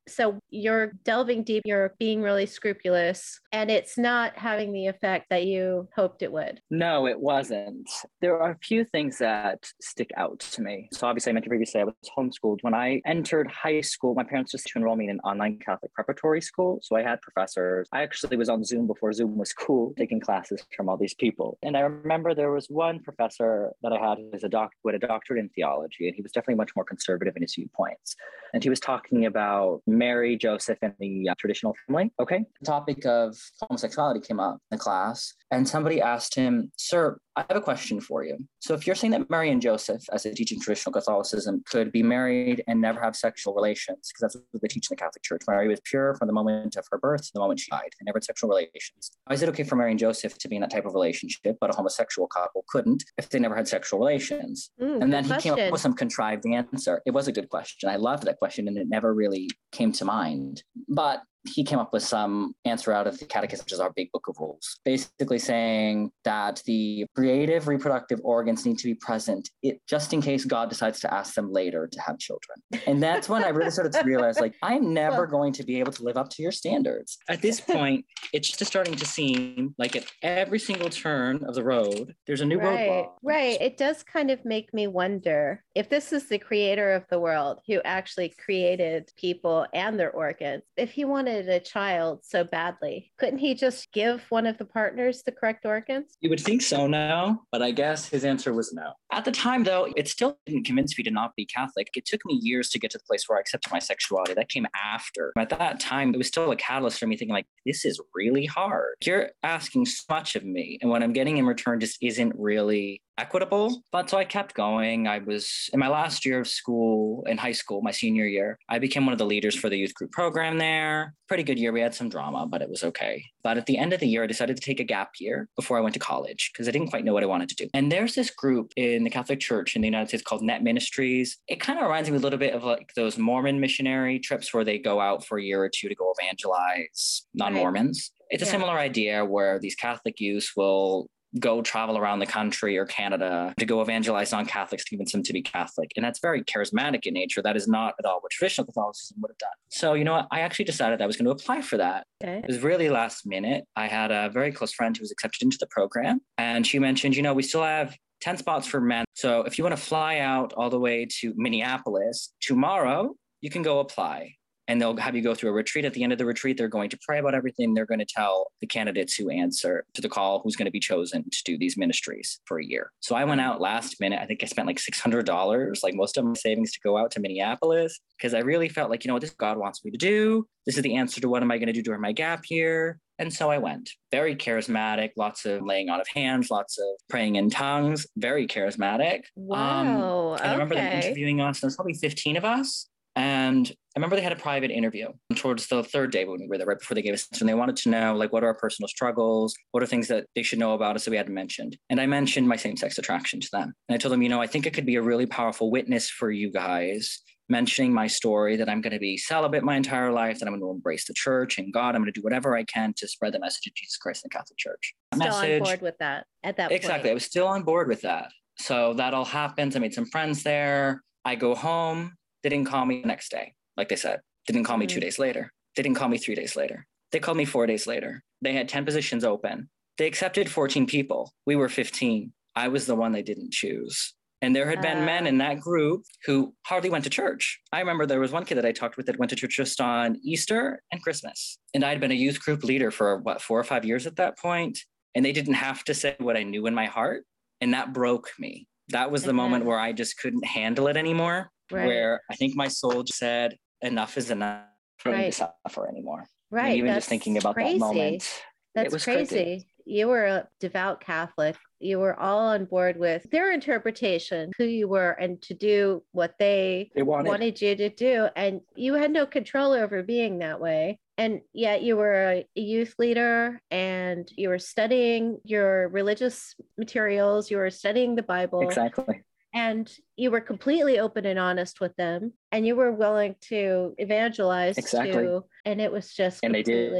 so 0.08 0.38
you're 0.50 0.92
delving 1.04 1.42
deep, 1.42 1.62
you're 1.64 1.94
being 1.98 2.22
really 2.22 2.46
scrupulous, 2.46 3.40
and 3.52 3.70
it's 3.70 3.98
not 3.98 4.36
having 4.36 4.72
the 4.72 4.86
effect 4.86 5.26
that 5.30 5.46
you 5.46 5.88
hoped 5.94 6.22
it 6.22 6.32
would. 6.32 6.60
No, 6.70 7.06
it 7.06 7.18
wasn't. 7.18 7.88
There 8.20 8.40
are 8.40 8.52
a 8.52 8.58
few 8.62 8.84
things 8.84 9.18
that 9.18 9.64
stick 9.80 10.10
out 10.16 10.40
to 10.40 10.62
me. 10.62 10.88
So 10.92 11.06
obviously, 11.06 11.30
I 11.30 11.34
mentioned 11.34 11.50
previously 11.50 11.80
I 11.80 11.84
was 11.84 11.94
homeschooled. 12.16 12.58
When 12.62 12.74
I 12.74 13.00
entered 13.06 13.50
high 13.50 13.80
school, 13.80 14.14
my 14.14 14.24
parents 14.24 14.52
just 14.52 14.66
to 14.66 14.78
enroll 14.78 14.96
me 14.96 15.04
in 15.04 15.10
an 15.10 15.20
online 15.20 15.58
Catholic 15.64 15.92
preparatory 15.94 16.40
school. 16.40 16.80
So 16.82 16.96
I 16.96 17.02
had 17.02 17.20
professors. 17.22 17.88
I 17.92 18.02
actually 18.02 18.36
was 18.36 18.48
on 18.48 18.64
Zoom 18.64 18.86
before 18.86 19.12
Zoom 19.12 19.36
was 19.36 19.52
cool, 19.52 19.94
taking 19.96 20.20
classes 20.20 20.62
from 20.76 20.88
all 20.88 20.96
these 20.96 21.14
people. 21.14 21.58
And 21.62 21.76
I 21.76 21.80
remember 21.80 22.34
there 22.34 22.52
was 22.52 22.66
one 22.68 23.00
professor 23.00 23.72
that 23.82 23.92
I 23.92 24.08
had 24.08 24.18
who 24.18 24.30
was 24.32 24.44
a 24.44 24.48
doc 24.48 24.72
had 24.86 25.02
a 25.02 25.06
doctorate 25.06 25.40
in 25.40 25.48
theology, 25.50 26.06
and 26.06 26.14
he 26.14 26.22
was 26.22 26.32
definitely 26.32 26.56
much 26.56 26.74
more 26.76 26.84
conservative 26.84 27.34
in 27.36 27.42
his 27.42 27.54
viewpoints. 27.54 28.16
And 28.54 28.62
he 28.62 28.70
was 28.70 28.80
talking 28.80 29.26
about 29.26 29.82
Mary, 29.96 30.36
Joseph, 30.36 30.78
and 30.82 30.94
the 30.98 31.28
uh, 31.28 31.34
traditional 31.38 31.74
family. 31.86 32.12
Okay. 32.20 32.44
The 32.60 32.66
topic 32.66 33.04
of 33.06 33.36
homosexuality 33.60 34.20
came 34.20 34.40
up 34.40 34.58
in 34.70 34.76
the 34.76 34.82
class, 34.82 35.34
and 35.50 35.68
somebody 35.68 36.00
asked 36.00 36.34
him, 36.34 36.72
Sir, 36.76 37.18
I 37.36 37.44
have 37.48 37.56
a 37.58 37.60
question 37.60 38.00
for 38.00 38.24
you. 38.24 38.38
So, 38.60 38.72
if 38.72 38.86
you're 38.86 38.96
saying 38.96 39.10
that 39.10 39.28
Mary 39.28 39.50
and 39.50 39.60
Joseph, 39.60 40.02
as 40.10 40.22
they 40.22 40.32
teach 40.32 40.52
in 40.52 40.60
traditional 40.60 40.92
Catholicism, 40.92 41.62
could 41.66 41.92
be 41.92 42.02
married 42.02 42.64
and 42.66 42.80
never 42.80 42.98
have 43.00 43.14
sexual 43.14 43.54
relations, 43.54 44.10
because 44.10 44.20
that's 44.20 44.36
what 44.50 44.62
they 44.62 44.68
teach 44.68 44.90
in 44.90 44.96
the 44.96 44.96
Catholic 44.96 45.22
Church. 45.22 45.42
Mary 45.46 45.68
was 45.68 45.80
pure 45.84 46.14
from 46.14 46.28
the 46.28 46.32
moment 46.32 46.76
of 46.76 46.86
her 46.90 46.98
birth 46.98 47.26
to 47.26 47.30
the 47.34 47.40
moment 47.40 47.60
she 47.60 47.70
died, 47.70 47.90
and 48.00 48.06
never 48.06 48.16
had 48.16 48.24
sexual 48.24 48.48
relations. 48.48 49.10
Why 49.26 49.34
is 49.34 49.42
it 49.42 49.50
okay 49.50 49.64
for 49.64 49.76
Mary 49.76 49.90
and 49.90 50.00
Joseph 50.00 50.38
to 50.38 50.48
be 50.48 50.56
in 50.56 50.62
that 50.62 50.70
type 50.70 50.86
of 50.86 50.94
relationship, 50.94 51.58
but 51.60 51.70
a 51.70 51.76
homosexual 51.76 52.26
couple 52.26 52.64
couldn't 52.68 53.04
if 53.18 53.28
they 53.28 53.38
never 53.38 53.54
had 53.54 53.68
sexual 53.68 53.98
relations? 53.98 54.70
Mm, 54.80 55.02
and 55.02 55.12
then 55.12 55.24
he 55.24 55.30
question. 55.30 55.56
came 55.56 55.66
up 55.66 55.72
with 55.72 55.80
some 55.82 55.92
contrived 55.92 56.46
answer. 56.46 57.02
It 57.04 57.10
was 57.10 57.28
a 57.28 57.32
good 57.32 57.50
question. 57.50 57.90
I 57.90 57.96
loved 57.96 58.24
that 58.24 58.38
question, 58.38 58.66
and 58.66 58.78
it 58.78 58.88
never 58.88 59.12
really 59.12 59.50
came 59.72 59.92
to 59.92 60.06
mind. 60.06 60.62
But 60.88 61.20
he 61.48 61.64
came 61.64 61.78
up 61.78 61.92
with 61.92 62.02
some 62.02 62.54
answer 62.64 62.92
out 62.92 63.06
of 63.06 63.18
the 63.18 63.24
catechism, 63.24 63.64
which 63.64 63.72
is 63.72 63.80
our 63.80 63.92
big 63.94 64.10
book 64.12 64.26
of 64.28 64.36
rules, 64.38 64.78
basically 64.84 65.38
saying 65.38 66.10
that 66.24 66.62
the 66.66 67.06
creative 67.14 67.68
reproductive 67.68 68.20
organs 68.24 68.64
need 68.66 68.78
to 68.78 68.84
be 68.84 68.94
present 68.94 69.50
it, 69.62 69.80
just 69.88 70.12
in 70.12 70.22
case 70.22 70.44
God 70.44 70.68
decides 70.68 71.00
to 71.00 71.12
ask 71.12 71.34
them 71.34 71.52
later 71.52 71.88
to 71.90 72.00
have 72.00 72.18
children. 72.18 72.58
And 72.86 73.02
that's 73.02 73.28
when 73.28 73.44
I 73.44 73.48
really 73.48 73.70
started 73.70 73.92
to 73.92 74.02
realize 74.04 74.40
like, 74.40 74.54
I'm 74.62 74.94
never 74.94 75.26
going 75.26 75.52
to 75.54 75.64
be 75.64 75.78
able 75.80 75.92
to 75.92 76.02
live 76.02 76.16
up 76.16 76.30
to 76.30 76.42
your 76.42 76.52
standards. 76.52 77.18
At 77.28 77.42
this 77.42 77.60
point, 77.60 78.04
it's 78.32 78.48
just 78.48 78.64
starting 78.66 78.96
to 78.96 79.06
seem 79.06 79.74
like 79.78 79.96
at 79.96 80.04
every 80.22 80.58
single 80.58 80.90
turn 80.90 81.44
of 81.44 81.54
the 81.54 81.64
road, 81.64 82.14
there's 82.26 82.40
a 82.40 82.46
new 82.46 82.58
right, 82.58 82.88
roadblock. 82.88 83.12
Right. 83.22 83.60
It 83.60 83.76
does 83.76 84.02
kind 84.02 84.30
of 84.30 84.44
make 84.44 84.72
me 84.72 84.86
wonder 84.86 85.62
if 85.74 85.88
this 85.88 86.12
is 86.12 86.28
the 86.28 86.38
creator 86.38 86.92
of 86.92 87.04
the 87.10 87.20
world 87.20 87.60
who 87.66 87.80
actually 87.84 88.34
created 88.42 89.10
people 89.16 89.66
and 89.74 89.98
their 89.98 90.10
organs, 90.10 90.62
if 90.76 90.92
he 90.92 91.04
wanted 91.04 91.35
a 91.46 91.60
child 91.60 92.20
so 92.24 92.44
badly, 92.44 93.12
couldn't 93.18 93.38
he 93.38 93.54
just 93.54 93.92
give 93.92 94.22
one 94.30 94.46
of 94.46 94.58
the 94.58 94.64
partners 94.64 95.22
the 95.22 95.32
correct 95.32 95.66
organs? 95.66 96.16
You 96.20 96.30
would 96.30 96.40
think 96.40 96.62
so 96.62 96.86
now, 96.86 97.42
but 97.52 97.62
I 97.62 97.70
guess 97.70 98.08
his 98.08 98.24
answer 98.24 98.52
was 98.54 98.72
no. 98.72 98.92
At 99.12 99.24
the 99.24 99.32
time, 99.32 99.64
though, 99.64 99.92
it 99.96 100.08
still 100.08 100.38
didn't 100.46 100.64
convince 100.64 100.96
me 100.96 101.04
to 101.04 101.10
not 101.10 101.36
be 101.36 101.44
Catholic. 101.44 101.88
It 101.94 102.06
took 102.06 102.24
me 102.24 102.38
years 102.42 102.70
to 102.70 102.78
get 102.78 102.90
to 102.92 102.98
the 102.98 103.04
place 103.04 103.28
where 103.28 103.38
I 103.38 103.40
accepted 103.40 103.70
my 103.70 103.78
sexuality. 103.78 104.34
That 104.34 104.48
came 104.48 104.66
after. 104.74 105.32
At 105.36 105.50
that 105.50 105.78
time, 105.80 106.14
it 106.14 106.18
was 106.18 106.28
still 106.28 106.50
a 106.50 106.56
catalyst 106.56 106.98
for 106.98 107.06
me 107.06 107.16
thinking, 107.16 107.34
like, 107.34 107.46
this 107.64 107.84
is 107.84 108.00
really 108.14 108.46
hard. 108.46 108.94
You're 109.04 109.30
asking 109.42 109.86
so 109.86 110.02
much 110.08 110.36
of 110.36 110.44
me, 110.44 110.78
and 110.80 110.90
what 110.90 111.02
I'm 111.02 111.12
getting 111.12 111.36
in 111.36 111.46
return 111.46 111.80
just 111.80 111.98
isn't 112.00 112.34
really 112.36 113.02
equitable. 113.18 113.82
But 113.92 114.10
so 114.10 114.18
I 114.18 114.24
kept 114.24 114.54
going. 114.54 115.08
I 115.08 115.18
was 115.18 115.70
in 115.72 115.80
my 115.80 115.88
last 115.88 116.24
year 116.24 116.40
of 116.40 116.48
school, 116.48 117.24
in 117.26 117.38
high 117.38 117.52
school, 117.52 117.82
my 117.82 117.90
senior 117.90 118.26
year, 118.26 118.58
I 118.68 118.78
became 118.78 119.06
one 119.06 119.12
of 119.12 119.18
the 119.18 119.26
leaders 119.26 119.54
for 119.54 119.68
the 119.68 119.78
youth 119.78 119.94
group 119.94 120.12
program 120.12 120.58
there. 120.58 121.14
Pretty 121.28 121.42
good 121.42 121.58
year. 121.58 121.72
We 121.72 121.80
had 121.80 121.94
some 121.94 122.08
drama, 122.08 122.46
but 122.46 122.62
it 122.62 122.68
was 122.68 122.84
okay. 122.84 123.24
But 123.42 123.56
at 123.58 123.66
the 123.66 123.78
end 123.78 123.92
of 123.92 124.00
the 124.00 124.08
year, 124.08 124.22
I 124.22 124.26
decided 124.26 124.56
to 124.56 124.62
take 124.62 124.80
a 124.80 124.84
gap 124.84 125.12
year 125.18 125.48
before 125.56 125.78
I 125.78 125.80
went 125.80 125.94
to 125.94 126.00
college 126.00 126.50
because 126.52 126.68
I 126.68 126.70
didn't 126.70 126.88
quite 126.88 127.04
know 127.04 127.14
what 127.14 127.22
I 127.22 127.26
wanted 127.26 127.48
to 127.50 127.54
do. 127.56 127.68
And 127.74 127.90
there's 127.90 128.14
this 128.14 128.30
group 128.30 128.72
in 128.76 129.04
the 129.04 129.10
Catholic 129.10 129.40
Church 129.40 129.76
in 129.76 129.82
the 129.82 129.88
United 129.88 130.08
States 130.08 130.22
called 130.22 130.42
Net 130.42 130.62
Ministries. 130.62 131.38
It 131.48 131.60
kind 131.60 131.78
of 131.78 131.84
reminds 131.84 132.10
me 132.10 132.16
a 132.16 132.20
little 132.20 132.38
bit 132.38 132.54
of 132.54 132.64
like 132.64 132.92
those 132.94 133.18
Mormon 133.18 133.60
missionary 133.60 134.18
trips 134.18 134.52
where 134.52 134.64
they 134.64 134.78
go 134.78 135.00
out 135.00 135.24
for 135.24 135.38
a 135.38 135.42
year 135.42 135.62
or 135.62 135.70
two 135.70 135.88
to 135.88 135.94
go 135.94 136.12
evangelize 136.18 137.26
non 137.34 137.54
Mormons. 137.54 138.10
Right. 138.12 138.26
It's 138.30 138.42
a 138.42 138.46
yeah. 138.46 138.52
similar 138.52 138.78
idea 138.78 139.24
where 139.24 139.58
these 139.58 139.76
Catholic 139.76 140.20
youths 140.20 140.52
will 140.56 141.08
go 141.38 141.62
travel 141.62 141.98
around 141.98 142.18
the 142.18 142.26
country 142.26 142.76
or 142.76 142.86
Canada 142.86 143.54
to 143.58 143.66
go 143.66 143.80
evangelize 143.80 144.32
non 144.32 144.46
Catholics 144.46 144.84
to 144.84 144.90
convince 144.90 145.12
them 145.12 145.22
to 145.22 145.32
be 145.32 145.42
Catholic. 145.42 145.92
And 145.96 146.04
that's 146.04 146.20
very 146.20 146.42
charismatic 146.44 147.06
in 147.06 147.14
nature. 147.14 147.42
That 147.42 147.56
is 147.56 147.68
not 147.68 147.94
at 147.98 148.04
all 148.04 148.20
what 148.20 148.32
traditional 148.32 148.66
Catholicism 148.66 149.18
would 149.20 149.30
have 149.30 149.38
done. 149.38 149.50
So, 149.68 149.94
you 149.94 150.04
know 150.04 150.12
what? 150.12 150.28
I 150.30 150.40
actually 150.40 150.64
decided 150.64 151.00
I 151.00 151.06
was 151.06 151.16
going 151.16 151.26
to 151.26 151.30
apply 151.30 151.62
for 151.62 151.76
that. 151.76 152.06
Okay. 152.22 152.38
It 152.38 152.46
was 152.46 152.60
really 152.60 152.88
last 152.88 153.26
minute. 153.26 153.64
I 153.76 153.86
had 153.86 154.10
a 154.10 154.30
very 154.30 154.52
close 154.52 154.72
friend 154.72 154.96
who 154.96 155.02
was 155.02 155.10
accepted 155.10 155.42
into 155.42 155.58
the 155.58 155.66
program, 155.66 156.20
and 156.38 156.66
she 156.66 156.78
mentioned, 156.78 157.16
you 157.16 157.22
know, 157.22 157.34
we 157.34 157.42
still 157.42 157.62
have 157.62 157.96
10 158.22 158.38
spots 158.38 158.66
for 158.66 158.80
men. 158.80 159.04
So 159.14 159.42
if 159.42 159.58
you 159.58 159.64
want 159.64 159.76
to 159.76 159.82
fly 159.82 160.18
out 160.18 160.52
all 160.54 160.70
the 160.70 160.80
way 160.80 161.06
to 161.20 161.32
Minneapolis 161.36 162.32
tomorrow, 162.40 163.14
you 163.40 163.50
can 163.50 163.62
go 163.62 163.80
apply 163.80 164.34
and 164.68 164.80
they'll 164.80 164.96
have 164.96 165.14
you 165.14 165.22
go 165.22 165.34
through 165.34 165.50
a 165.50 165.52
retreat. 165.52 165.84
At 165.84 165.94
the 165.94 166.02
end 166.02 166.12
of 166.12 166.18
the 166.18 166.24
retreat, 166.24 166.56
they're 166.56 166.68
going 166.68 166.90
to 166.90 166.98
pray 167.06 167.18
about 167.18 167.34
everything. 167.34 167.74
They're 167.74 167.86
going 167.86 168.00
to 168.00 168.06
tell 168.06 168.52
the 168.60 168.66
candidates 168.66 169.14
who 169.14 169.30
answer 169.30 169.84
to 169.94 170.02
the 170.02 170.08
call 170.08 170.40
who's 170.40 170.56
going 170.56 170.66
to 170.66 170.72
be 170.72 170.80
chosen 170.80 171.24
to 171.30 171.44
do 171.44 171.58
these 171.58 171.76
ministries 171.76 172.40
for 172.44 172.58
a 172.58 172.64
year. 172.64 172.92
So 173.00 173.14
I 173.14 173.24
went 173.24 173.40
out 173.40 173.60
last 173.60 174.00
minute. 174.00 174.18
I 174.20 174.26
think 174.26 174.42
I 174.42 174.46
spent 174.46 174.66
like 174.66 174.78
$600, 174.78 175.82
like 175.82 175.94
most 175.94 176.16
of 176.16 176.24
my 176.24 176.34
savings 176.34 176.72
to 176.72 176.80
go 176.80 176.96
out 176.96 177.10
to 177.12 177.20
Minneapolis 177.20 178.00
because 178.16 178.34
I 178.34 178.40
really 178.40 178.68
felt 178.68 178.90
like, 178.90 179.04
you 179.04 179.08
know 179.08 179.14
what, 179.14 179.22
this 179.22 179.30
God 179.30 179.58
wants 179.58 179.84
me 179.84 179.90
to 179.90 179.98
do. 179.98 180.46
This 180.64 180.76
is 180.76 180.82
the 180.82 180.96
answer 180.96 181.20
to 181.20 181.28
what 181.28 181.42
am 181.42 181.50
I 181.50 181.58
going 181.58 181.68
to 181.68 181.72
do 181.72 181.82
during 181.82 182.00
my 182.00 182.12
gap 182.12 182.44
year. 182.50 182.98
And 183.18 183.32
so 183.32 183.50
I 183.50 183.58
went. 183.58 183.90
Very 184.10 184.36
charismatic, 184.36 185.10
lots 185.16 185.46
of 185.46 185.62
laying 185.62 185.88
on 185.88 186.00
of 186.00 186.08
hands, 186.08 186.50
lots 186.50 186.78
of 186.78 186.86
praying 187.08 187.36
in 187.36 187.48
tongues, 187.48 188.06
very 188.16 188.46
charismatic. 188.46 189.22
Wow. 189.36 190.32
Um, 190.32 190.40
and 190.40 190.50
I 190.50 190.52
remember 190.52 190.74
them 190.74 190.92
interviewing 190.92 191.40
us. 191.40 191.60
There 191.60 191.68
was 191.68 191.76
probably 191.76 191.94
15 191.94 192.36
of 192.36 192.44
us. 192.44 192.88
And 193.16 193.66
I 193.68 193.98
remember 193.98 194.14
they 194.14 194.22
had 194.22 194.32
a 194.32 194.36
private 194.36 194.70
interview 194.70 195.08
towards 195.36 195.66
the 195.68 195.82
third 195.82 196.12
day 196.12 196.26
when 196.26 196.38
we 196.38 196.46
were 196.46 196.58
there, 196.58 196.66
right 196.66 196.78
before 196.78 196.94
they 196.94 197.00
gave 197.00 197.14
us, 197.14 197.26
and 197.40 197.48
they 197.48 197.54
wanted 197.54 197.76
to 197.76 197.88
know 197.88 198.14
like 198.14 198.30
what 198.30 198.44
are 198.44 198.48
our 198.48 198.54
personal 198.54 198.88
struggles, 198.88 199.54
what 199.72 199.82
are 199.82 199.86
things 199.86 200.08
that 200.08 200.26
they 200.34 200.42
should 200.42 200.58
know 200.58 200.74
about 200.74 200.96
us 200.96 201.06
that 201.06 201.10
we 201.10 201.16
hadn't 201.16 201.32
mentioned. 201.32 201.78
And 201.88 201.98
I 201.98 202.04
mentioned 202.04 202.46
my 202.46 202.56
same-sex 202.56 202.98
attraction 202.98 203.40
to 203.40 203.48
them. 203.50 203.72
And 203.88 203.94
I 203.94 203.98
told 203.98 204.12
them, 204.12 204.22
you 204.22 204.28
know, 204.28 204.42
I 204.42 204.46
think 204.46 204.66
it 204.66 204.74
could 204.74 204.84
be 204.84 204.96
a 204.96 205.02
really 205.02 205.24
powerful 205.24 205.70
witness 205.70 206.10
for 206.10 206.30
you 206.30 206.52
guys 206.52 207.22
mentioning 207.48 207.94
my 207.94 208.06
story 208.06 208.56
that 208.56 208.68
I'm 208.68 208.80
going 208.80 208.92
to 208.92 208.98
be 208.98 209.16
celibate 209.16 209.62
my 209.62 209.76
entire 209.76 210.12
life, 210.12 210.40
that 210.40 210.46
I'm 210.46 210.52
going 210.52 210.62
to 210.62 210.70
embrace 210.70 211.06
the 211.06 211.14
church 211.14 211.58
and 211.58 211.72
God. 211.72 211.94
I'm 211.94 212.02
going 212.02 212.12
to 212.12 212.20
do 212.20 212.22
whatever 212.22 212.56
I 212.56 212.64
can 212.64 212.92
to 212.98 213.08
spread 213.08 213.32
the 213.32 213.38
message 213.38 213.68
of 213.68 213.74
Jesus 213.74 213.96
Christ 213.96 214.24
in 214.24 214.28
the 214.30 214.36
Catholic 214.36 214.58
Church. 214.58 214.94
Still 215.14 215.26
message, 215.26 215.60
on 215.60 215.64
board 215.64 215.80
with 215.80 215.96
that 215.98 216.26
at 216.42 216.56
that 216.56 216.68
point. 216.70 216.76
exactly. 216.76 217.08
Point. 217.08 217.10
I 217.12 217.14
was 217.14 217.24
still 217.24 217.46
on 217.46 217.62
board 217.62 217.88
with 217.88 218.02
that. 218.02 218.30
So 218.58 218.94
that 218.94 219.14
all 219.14 219.24
happens. 219.24 219.76
I 219.76 219.78
made 219.78 219.94
some 219.94 220.06
friends 220.06 220.42
there. 220.42 221.02
I 221.24 221.34
go 221.34 221.54
home. 221.54 222.14
They 222.46 222.50
didn't 222.50 222.68
call 222.68 222.86
me 222.86 223.00
the 223.00 223.08
next 223.08 223.32
day 223.32 223.54
like 223.76 223.88
they 223.88 223.96
said. 223.96 224.20
They 224.46 224.52
didn't 224.52 224.68
call 224.68 224.76
me 224.76 224.86
two 224.86 225.00
mm. 225.00 225.02
days 225.02 225.18
later. 225.18 225.52
They 225.74 225.82
didn't 225.82 225.96
call 225.96 226.08
me 226.08 226.16
three 226.16 226.36
days 226.36 226.54
later. 226.54 226.86
They 227.10 227.18
called 227.18 227.36
me 227.36 227.44
four 227.44 227.66
days 227.66 227.88
later. 227.88 228.22
They 228.40 228.52
had 228.52 228.68
10 228.68 228.84
positions 228.84 229.24
open. 229.24 229.68
They 229.98 230.06
accepted 230.06 230.48
14 230.48 230.86
people. 230.86 231.32
We 231.44 231.56
were 231.56 231.68
15. 231.68 232.32
I 232.54 232.68
was 232.68 232.86
the 232.86 232.94
one 232.94 233.10
they 233.10 233.24
didn't 233.24 233.52
choose. 233.52 234.14
And 234.42 234.54
there 234.54 234.70
had 234.70 234.80
been 234.80 234.98
uh, 234.98 235.06
men 235.06 235.26
in 235.26 235.38
that 235.38 235.58
group 235.58 236.04
who 236.24 236.54
hardly 236.64 236.88
went 236.88 237.02
to 237.02 237.10
church. 237.10 237.58
I 237.72 237.80
remember 237.80 238.06
there 238.06 238.20
was 238.20 238.30
one 238.30 238.44
kid 238.44 238.58
that 238.58 238.64
I 238.64 238.70
talked 238.70 238.96
with 238.96 239.06
that 239.06 239.18
went 239.18 239.30
to 239.30 239.36
church 239.36 239.56
just 239.56 239.80
on 239.80 240.16
Easter 240.22 240.80
and 240.92 241.02
Christmas. 241.02 241.58
And 241.74 241.84
I 241.84 241.88
had 241.88 241.98
been 241.98 242.12
a 242.12 242.14
youth 242.14 242.40
group 242.40 242.62
leader 242.62 242.92
for 242.92 243.16
what, 243.16 243.42
four 243.42 243.58
or 243.58 243.64
five 243.64 243.84
years 243.84 244.06
at 244.06 244.14
that 244.18 244.38
point, 244.38 244.78
And 245.16 245.24
they 245.24 245.32
didn't 245.32 245.54
have 245.54 245.82
to 245.82 245.94
say 245.94 246.14
what 246.20 246.36
I 246.36 246.44
knew 246.44 246.68
in 246.68 246.76
my 246.76 246.86
heart. 246.86 247.24
And 247.60 247.74
that 247.74 247.92
broke 247.92 248.30
me. 248.38 248.68
That 248.90 249.10
was 249.10 249.24
the 249.24 249.32
moment 249.32 249.64
where 249.64 249.80
I 249.80 249.92
just 249.92 250.16
couldn't 250.18 250.44
handle 250.44 250.86
it 250.86 250.96
anymore. 250.96 251.50
Right. 251.70 251.86
Where 251.86 252.20
I 252.30 252.36
think 252.36 252.54
my 252.54 252.68
soul 252.68 253.02
just 253.02 253.18
said, 253.18 253.56
enough 253.82 254.16
is 254.16 254.30
enough 254.30 254.64
for 254.98 255.12
right. 255.12 255.26
me 255.26 255.30
to 255.30 255.50
suffer 255.64 255.88
anymore. 255.88 256.26
Right. 256.50 256.68
And 256.68 256.76
even 256.76 256.86
That's 256.92 256.98
just 256.98 257.08
thinking 257.08 257.38
about 257.38 257.54
crazy. 257.54 257.74
that 257.74 257.78
moment. 257.78 258.42
That's 258.74 259.04
crazy. 259.04 259.34
crazy. 259.34 259.66
You 259.84 260.08
were 260.08 260.24
a 260.24 260.48
devout 260.60 261.00
Catholic. 261.00 261.56
You 261.78 261.98
were 261.98 262.18
all 262.18 262.48
on 262.48 262.64
board 262.64 262.98
with 262.98 263.28
their 263.30 263.52
interpretation, 263.52 264.50
who 264.58 264.64
you 264.64 264.88
were, 264.88 265.12
and 265.12 265.40
to 265.42 265.54
do 265.54 266.02
what 266.12 266.34
they, 266.38 266.90
they 266.94 267.02
wanted. 267.02 267.28
wanted 267.28 267.60
you 267.62 267.76
to 267.76 267.88
do. 267.88 268.28
And 268.34 268.60
you 268.74 268.94
had 268.94 269.10
no 269.10 269.26
control 269.26 269.72
over 269.72 270.02
being 270.02 270.38
that 270.38 270.60
way 270.60 270.98
and 271.18 271.40
yet 271.52 271.82
you 271.82 271.96
were 271.96 272.14
a 272.14 272.46
youth 272.54 272.94
leader 272.98 273.60
and 273.70 274.30
you 274.36 274.48
were 274.48 274.58
studying 274.58 275.38
your 275.44 275.88
religious 275.88 276.54
materials 276.76 277.50
you 277.50 277.56
were 277.56 277.70
studying 277.70 278.14
the 278.14 278.22
bible 278.22 278.60
exactly 278.60 279.22
and 279.56 279.90
you 280.16 280.30
were 280.30 280.40
completely 280.42 280.98
open 280.98 281.24
and 281.24 281.38
honest 281.38 281.80
with 281.80 281.96
them 281.96 282.34
and 282.52 282.66
you 282.66 282.76
were 282.76 282.92
willing 282.92 283.34
to 283.40 283.94
evangelize 283.96 284.76
exactly. 284.76 285.24
to, 285.24 285.44
and 285.64 285.80
it 285.80 285.90
was 285.90 286.12
just 286.12 286.40
and 286.42 286.54
they 286.54 286.62
did 286.62 286.92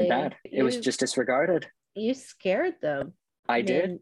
it 0.43 0.63
was 0.63 0.77
just 0.77 0.99
disregarded. 0.99 1.67
You 1.93 2.15
scared 2.15 2.73
them. 2.81 3.13
I, 3.47 3.57
I 3.57 3.61
did. 3.61 3.89
mean, 3.89 3.99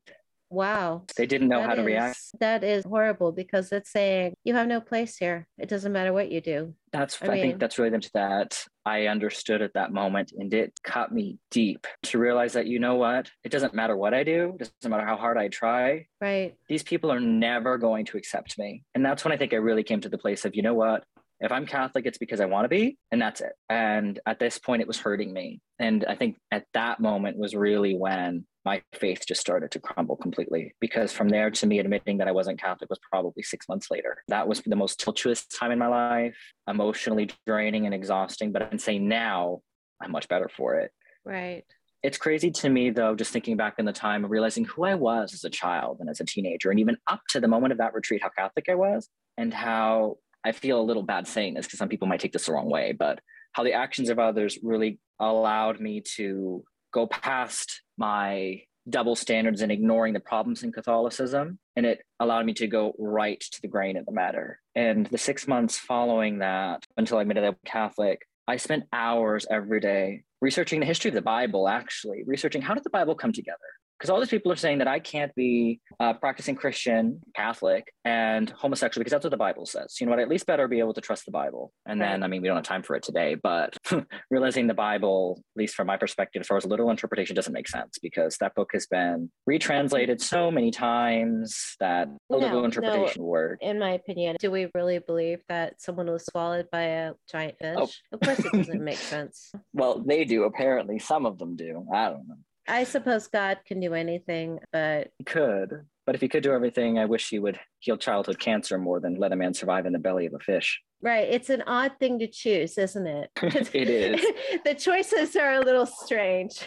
wow. 0.49 1.03
They 1.17 1.25
didn't 1.25 1.49
know 1.49 1.59
that 1.59 1.69
how 1.69 1.75
to 1.75 1.83
react. 1.83 2.19
that 2.39 2.63
is 2.63 2.85
horrible 2.85 3.31
because 3.31 3.71
it's 3.71 3.91
saying 3.91 4.33
you 4.43 4.53
have 4.55 4.67
no 4.67 4.81
place 4.81 5.17
here. 5.17 5.47
It 5.57 5.69
doesn't 5.69 5.91
matter 5.91 6.13
what 6.13 6.31
you 6.31 6.41
do. 6.41 6.73
That's 6.91 7.21
i, 7.21 7.25
I 7.25 7.29
mean, 7.29 7.41
think 7.41 7.59
that's 7.59 7.77
really 7.77 7.89
them 7.89 8.01
that 8.13 8.63
i 8.85 9.07
understood 9.07 9.61
at 9.61 9.73
that 9.73 9.91
moment 9.91 10.31
and 10.37 10.53
it 10.53 10.71
cut 10.83 11.11
me 11.11 11.37
deep 11.51 11.87
to 12.03 12.17
realize 12.17 12.53
that 12.53 12.67
you 12.67 12.79
know 12.79 12.95
what? 12.95 13.29
It 13.43 13.51
doesn't 13.51 13.73
matter 13.73 13.97
what 13.97 14.13
i 14.13 14.23
do. 14.23 14.55
It 14.59 14.71
doesn't 14.81 14.91
matter 14.91 15.05
how 15.05 15.17
hard 15.17 15.37
i 15.37 15.47
try. 15.47 16.07
Right. 16.21 16.55
These 16.69 16.83
people 16.83 17.11
are 17.11 17.19
never 17.19 17.77
going 17.77 18.05
to 18.05 18.17
accept 18.17 18.57
me. 18.57 18.83
And 18.93 19.05
that's 19.05 19.23
when 19.25 19.33
i 19.33 19.37
think 19.37 19.53
i 19.53 19.57
really 19.57 19.83
came 19.83 20.01
to 20.01 20.09
the 20.09 20.17
place 20.17 20.45
of 20.45 20.55
you 20.55 20.61
know 20.61 20.73
what? 20.73 21.03
If 21.41 21.51
I'm 21.51 21.65
Catholic, 21.65 22.05
it's 22.05 22.17
because 22.17 22.39
I 22.39 22.45
want 22.45 22.63
to 22.63 22.69
be, 22.69 22.97
and 23.11 23.21
that's 23.21 23.41
it. 23.41 23.51
And 23.69 24.19
at 24.25 24.39
this 24.39 24.57
point, 24.57 24.81
it 24.81 24.87
was 24.87 24.99
hurting 24.99 25.33
me. 25.33 25.59
And 25.79 26.05
I 26.07 26.15
think 26.15 26.37
at 26.49 26.65
that 26.73 27.01
moment 27.01 27.37
was 27.37 27.53
really 27.53 27.93
when 27.93 28.45
my 28.65 28.81
faith 28.93 29.23
just 29.27 29.39
started 29.39 29.71
to 29.71 29.79
crumble 29.79 30.15
completely. 30.15 30.73
Because 30.81 31.11
from 31.11 31.29
there 31.29 31.51
to 31.51 31.67
me 31.67 31.79
admitting 31.79 32.17
that 32.17 32.27
I 32.27 32.31
wasn't 32.31 32.59
Catholic 32.59 32.89
was 32.89 32.99
probably 33.11 33.43
six 33.43 33.69
months 33.69 33.91
later. 33.91 34.17
That 34.27 34.47
was 34.47 34.61
the 34.65 34.75
most 34.75 34.99
tumultuous 34.99 35.45
time 35.45 35.71
in 35.71 35.79
my 35.79 35.87
life, 35.87 36.35
emotionally 36.67 37.29
draining 37.45 37.85
and 37.85 37.93
exhausting. 37.93 38.51
But 38.51 38.63
I 38.63 38.65
can 38.65 38.79
say 38.79 38.97
now 38.97 39.61
I'm 40.01 40.11
much 40.11 40.27
better 40.27 40.49
for 40.49 40.75
it. 40.75 40.91
Right. 41.23 41.63
It's 42.03 42.17
crazy 42.17 42.51
to 42.51 42.69
me, 42.69 42.91
though, 42.91 43.15
just 43.15 43.31
thinking 43.31 43.57
back 43.57 43.75
in 43.79 43.85
the 43.85 43.93
time 43.93 44.25
of 44.25 44.31
realizing 44.31 44.65
who 44.65 44.83
I 44.83 44.93
was 44.93 45.33
as 45.33 45.43
a 45.43 45.49
child 45.49 45.97
and 45.99 46.09
as 46.09 46.19
a 46.19 46.25
teenager, 46.25 46.69
and 46.69 46.79
even 46.79 46.97
up 47.07 47.21
to 47.29 47.39
the 47.39 47.47
moment 47.47 47.71
of 47.71 47.79
that 47.79 47.95
retreat, 47.95 48.21
how 48.21 48.29
Catholic 48.29 48.65
I 48.69 48.75
was, 48.75 49.09
and 49.37 49.51
how 49.51 50.17
I 50.43 50.51
feel 50.51 50.79
a 50.79 50.83
little 50.83 51.01
bad 51.01 51.27
saying 51.27 51.55
this 51.55 51.65
because 51.65 51.79
some 51.79 51.89
people 51.89 52.07
might 52.07 52.19
take 52.19 52.31
this 52.31 52.45
the 52.45 52.53
wrong 52.53 52.69
way, 52.69 52.91
but 52.91 53.19
how 53.53 53.63
the 53.63 53.73
actions 53.73 54.09
of 54.09 54.19
others 54.19 54.59
really 54.61 54.99
allowed 55.19 55.79
me 55.79 56.03
to 56.17 56.63
go 56.95 57.05
past 57.05 57.81
my 57.97 58.61
double 58.87 59.15
standards 59.17 59.61
and 59.61 59.71
ignoring 59.71 60.13
the 60.13 60.19
problems 60.19 60.63
in 60.63 60.71
Catholicism. 60.71 61.59
And 61.75 61.85
it 61.85 61.99
allowed 62.21 62.45
me 62.45 62.53
to 62.53 62.67
go 62.67 62.93
right 62.97 63.39
to 63.39 63.61
the 63.61 63.67
grain 63.67 63.97
of 63.97 64.05
the 64.05 64.13
matter. 64.13 64.61
And 64.75 65.05
the 65.07 65.17
six 65.17 65.45
months 65.45 65.77
following 65.77 66.39
that, 66.39 66.85
until 66.95 67.17
I 67.17 67.21
admitted 67.21 67.43
I 67.43 67.49
was 67.49 67.57
Catholic, 67.65 68.21
I 68.47 68.55
spent 68.57 68.85
hours 68.93 69.45
every 69.49 69.81
day 69.81 70.23
researching 70.39 70.79
the 70.79 70.85
history 70.85 71.09
of 71.09 71.15
the 71.15 71.21
Bible, 71.21 71.67
actually, 71.67 72.23
researching 72.25 72.61
how 72.61 72.75
did 72.75 72.83
the 72.83 72.89
Bible 72.89 73.15
come 73.15 73.33
together? 73.33 73.57
Because 73.97 74.09
all 74.09 74.19
these 74.19 74.29
people 74.29 74.51
are 74.51 74.57
saying 74.57 74.79
that 74.79 74.87
I 74.87 74.99
can't 74.99 75.33
be 75.35 75.79
uh, 75.99 76.13
practicing 76.13 76.55
Christian, 76.55 77.21
Catholic, 77.35 77.91
and 78.03 78.49
homosexual 78.49 79.01
because 79.01 79.11
that's 79.11 79.23
what 79.23 79.31
the 79.31 79.37
Bible 79.37 79.65
says. 79.65 79.95
You 79.99 80.05
know 80.05 80.11
what? 80.11 80.19
I 80.19 80.23
at 80.23 80.29
least 80.29 80.45
better 80.45 80.67
be 80.67 80.79
able 80.79 80.93
to 80.93 81.01
trust 81.01 81.25
the 81.25 81.31
Bible. 81.31 81.71
And 81.85 81.99
right. 81.99 82.11
then, 82.11 82.23
I 82.23 82.27
mean, 82.27 82.41
we 82.41 82.47
don't 82.47 82.57
have 82.57 82.65
time 82.65 82.83
for 82.83 82.95
it 82.95 83.03
today, 83.03 83.35
but 83.41 83.77
realizing 84.29 84.67
the 84.67 84.73
Bible, 84.73 85.41
at 85.55 85.59
least 85.59 85.75
from 85.75 85.87
my 85.87 85.97
perspective, 85.97 86.41
as 86.41 86.47
far 86.47 86.57
as 86.57 86.65
literal 86.65 86.89
interpretation, 86.89 87.35
doesn't 87.35 87.53
make 87.53 87.67
sense 87.67 87.97
because 88.01 88.37
that 88.37 88.53
book 88.55 88.71
has 88.73 88.85
been 88.85 89.31
retranslated 89.45 90.21
so 90.21 90.51
many 90.51 90.71
times 90.71 91.75
that 91.79 92.09
a 92.31 92.35
literal 92.35 92.65
interpretation 92.65 93.21
no, 93.21 93.27
work. 93.27 93.59
In 93.61 93.79
my 93.79 93.91
opinion, 93.91 94.35
do 94.39 94.51
we 94.51 94.69
really 94.75 94.99
believe 94.99 95.39
that 95.47 95.81
someone 95.81 96.11
was 96.11 96.25
swallowed 96.25 96.67
by 96.71 96.81
a 96.81 97.13
giant 97.31 97.55
fish? 97.59 97.75
Oh. 97.77 97.89
Of 98.11 98.19
course, 98.19 98.39
it 98.39 98.51
doesn't 98.51 98.83
make 98.83 98.97
sense. 98.97 99.51
Well, 99.73 100.01
they 100.05 100.23
do. 100.23 100.43
Apparently, 100.43 100.99
some 100.99 101.25
of 101.25 101.37
them 101.37 101.55
do. 101.55 101.85
I 101.93 102.09
don't 102.09 102.27
know. 102.27 102.37
I 102.67 102.83
suppose 102.83 103.27
God 103.27 103.59
can 103.65 103.79
do 103.79 103.93
anything, 103.93 104.59
but 104.71 105.11
he 105.17 105.23
could. 105.23 105.85
But 106.05 106.15
if 106.15 106.21
he 106.21 106.27
could 106.27 106.43
do 106.43 106.53
everything, 106.53 106.99
I 106.99 107.05
wish 107.05 107.29
he 107.29 107.39
would 107.39 107.59
heal 107.79 107.97
childhood 107.97 108.39
cancer 108.39 108.77
more 108.77 108.99
than 108.99 109.15
let 109.15 109.31
a 109.31 109.35
man 109.35 109.53
survive 109.53 109.85
in 109.85 109.93
the 109.93 109.99
belly 109.99 110.25
of 110.27 110.33
a 110.33 110.39
fish. 110.39 110.81
Right. 111.01 111.27
It's 111.29 111.49
an 111.49 111.63
odd 111.67 111.93
thing 111.99 112.19
to 112.19 112.27
choose, 112.27 112.77
isn't 112.77 113.07
it? 113.07 113.31
it 113.73 113.89
is. 113.89 114.21
the 114.65 114.75
choices 114.75 115.35
are 115.35 115.53
a 115.53 115.61
little 115.61 115.85
strange. 115.85 116.63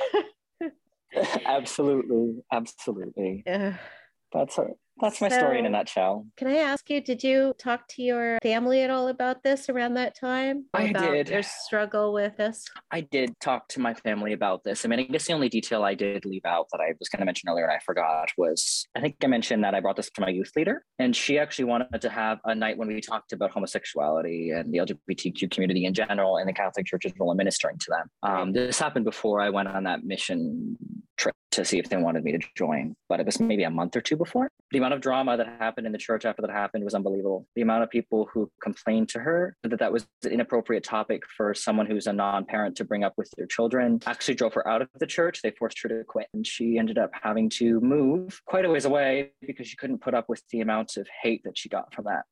absolutely. 1.47 2.43
Absolutely. 2.53 3.43
Yeah. 3.47 3.77
That's 4.33 4.59
a, 4.59 4.67
that's 5.01 5.21
my 5.21 5.29
so, 5.29 5.39
story 5.39 5.59
in 5.59 5.67
a 5.67 5.71
nutshell. 5.71 6.27
Can 6.37 6.49
I 6.49 6.57
ask 6.57 6.89
you, 6.91 7.01
did 7.01 7.23
you 7.23 7.55
talk 7.59 7.87
to 7.89 8.03
your 8.03 8.39
family 8.43 8.83
at 8.83 8.91
all 8.91 9.09
about 9.09 9.43
this 9.43 9.69
around 9.69 9.95
that 9.95 10.19
time? 10.19 10.67
I 10.75 10.93
did. 10.93 11.27
Their 11.29 11.43
struggle 11.43 12.13
with 12.13 12.37
this? 12.37 12.65
I 12.91 13.03
did 13.03 13.39
talk 13.41 13.69
to 13.69 13.81
my 13.81 13.95
family 13.95 14.33
about 14.33 14.65
this. 14.65 14.85
I 14.85 14.89
mean, 14.89 15.01
I 15.01 15.03
guess 15.05 15.27
the 15.27 15.33
only 15.33 15.49
detail 15.49 15.85
I 15.85 15.95
did 15.95 16.25
leave 16.25 16.45
out 16.45 16.67
that 16.73 16.81
I 16.81 16.95
was 16.99 17.09
going 17.09 17.21
to 17.21 17.27
mention 17.27 17.49
earlier 17.49 17.65
and 17.65 17.73
I 17.73 17.79
forgot 17.85 18.31
was 18.37 18.87
I 18.97 19.01
think 19.01 19.17
I 19.23 19.27
mentioned 19.27 19.65
that 19.65 19.75
I 19.75 19.81
brought 19.81 19.97
this 19.97 20.11
to 20.11 20.21
my 20.21 20.29
youth 20.29 20.53
leader, 20.57 20.85
and 20.99 21.15
she 21.15 21.39
actually 21.39 21.67
wanted 21.67 22.01
to 22.01 22.09
have 22.09 22.39
a 22.45 22.55
night 22.55 22.79
when 22.79 22.89
we 22.89 23.01
talked 23.01 23.33
about 23.33 23.51
homosexuality 23.51 24.51
and 24.51 24.73
the 24.73 24.79
LGBTQ 24.79 25.51
community 25.51 25.85
in 25.85 25.95
general 25.95 26.37
and 26.37 26.49
the 26.49 26.53
Catholic 26.53 26.87
Church 26.87 27.07
as 27.07 27.13
well, 27.19 27.35
ministering 27.35 27.79
to 27.79 27.91
them. 27.91 28.11
Um, 28.23 28.53
this 28.53 28.79
happened 28.79 29.05
before 29.05 29.41
I 29.41 29.51
went 29.51 29.69
on 29.69 29.85
that 29.85 30.05
mission 30.05 30.77
trip 31.19 31.35
to 31.51 31.65
see 31.65 31.79
if 31.79 31.89
they 31.89 31.97
wanted 31.97 32.25
me 32.25 32.33
to 32.33 32.39
join, 32.57 32.95
but 33.09 33.21
it 33.21 33.27
was 33.27 33.41
maybe 33.41 33.65
a 33.65 33.71
month 33.71 33.97
or 33.97 34.01
two 34.01 34.17
before. 34.17 34.49
The 34.71 34.79
amount 34.79 34.95
of 34.95 35.01
drama 35.01 35.37
that 35.37 35.47
happened 35.59 35.87
in 35.87 35.93
the 35.93 35.99
church 35.99 36.25
after 36.25 36.43
that 36.43 36.51
happened 36.51 36.85
was 36.85 36.95
unbelievable. 36.95 37.47
The 37.57 37.63
amount 37.63 37.83
of 37.83 37.91
people 37.91 38.29
who 38.33 38.51
complained 38.63 39.09
to 39.11 39.19
her 39.21 39.57
that 39.63 39.79
that 39.79 39.93
was 39.93 40.07
an 40.25 40.31
inappropriate 40.31 40.85
topic 40.85 41.23
for 41.37 41.55
someone 41.55 41.87
who's 41.87 42.07
a 42.07 42.13
non-parent 42.13 42.77
to 42.77 42.85
bring 42.85 43.05
up 43.05 43.15
with 43.17 43.31
their 43.37 43.47
children 43.47 44.01
actually 44.07 44.35
drove 44.35 44.55
her 44.55 44.67
out 44.69 44.83
of 44.83 44.89
the 44.99 45.07
church. 45.07 45.43
They 45.43 45.51
forced 45.51 45.81
her 45.83 45.89
to 45.89 46.05
quit, 46.05 46.29
and 46.33 46.47
she 46.47 46.79
ended 46.79 46.99
up 46.99 47.11
having 47.13 47.51
to 47.51 47.81
move 47.81 48.41
quite 48.47 48.65
a 48.65 48.71
ways 48.71 48.85
away 48.85 49.33
because 49.47 49.67
she 49.67 49.77
couldn't 49.77 49.99
put 49.99 50.15
up 50.15 50.29
with 50.29 50.43
the 50.51 50.61
amount 50.61 50.97
of 50.97 51.09
hate 51.23 51.43
that 51.45 51.59
she 51.59 51.69
got 51.69 51.93
from 51.93 52.05
that. 52.05 52.25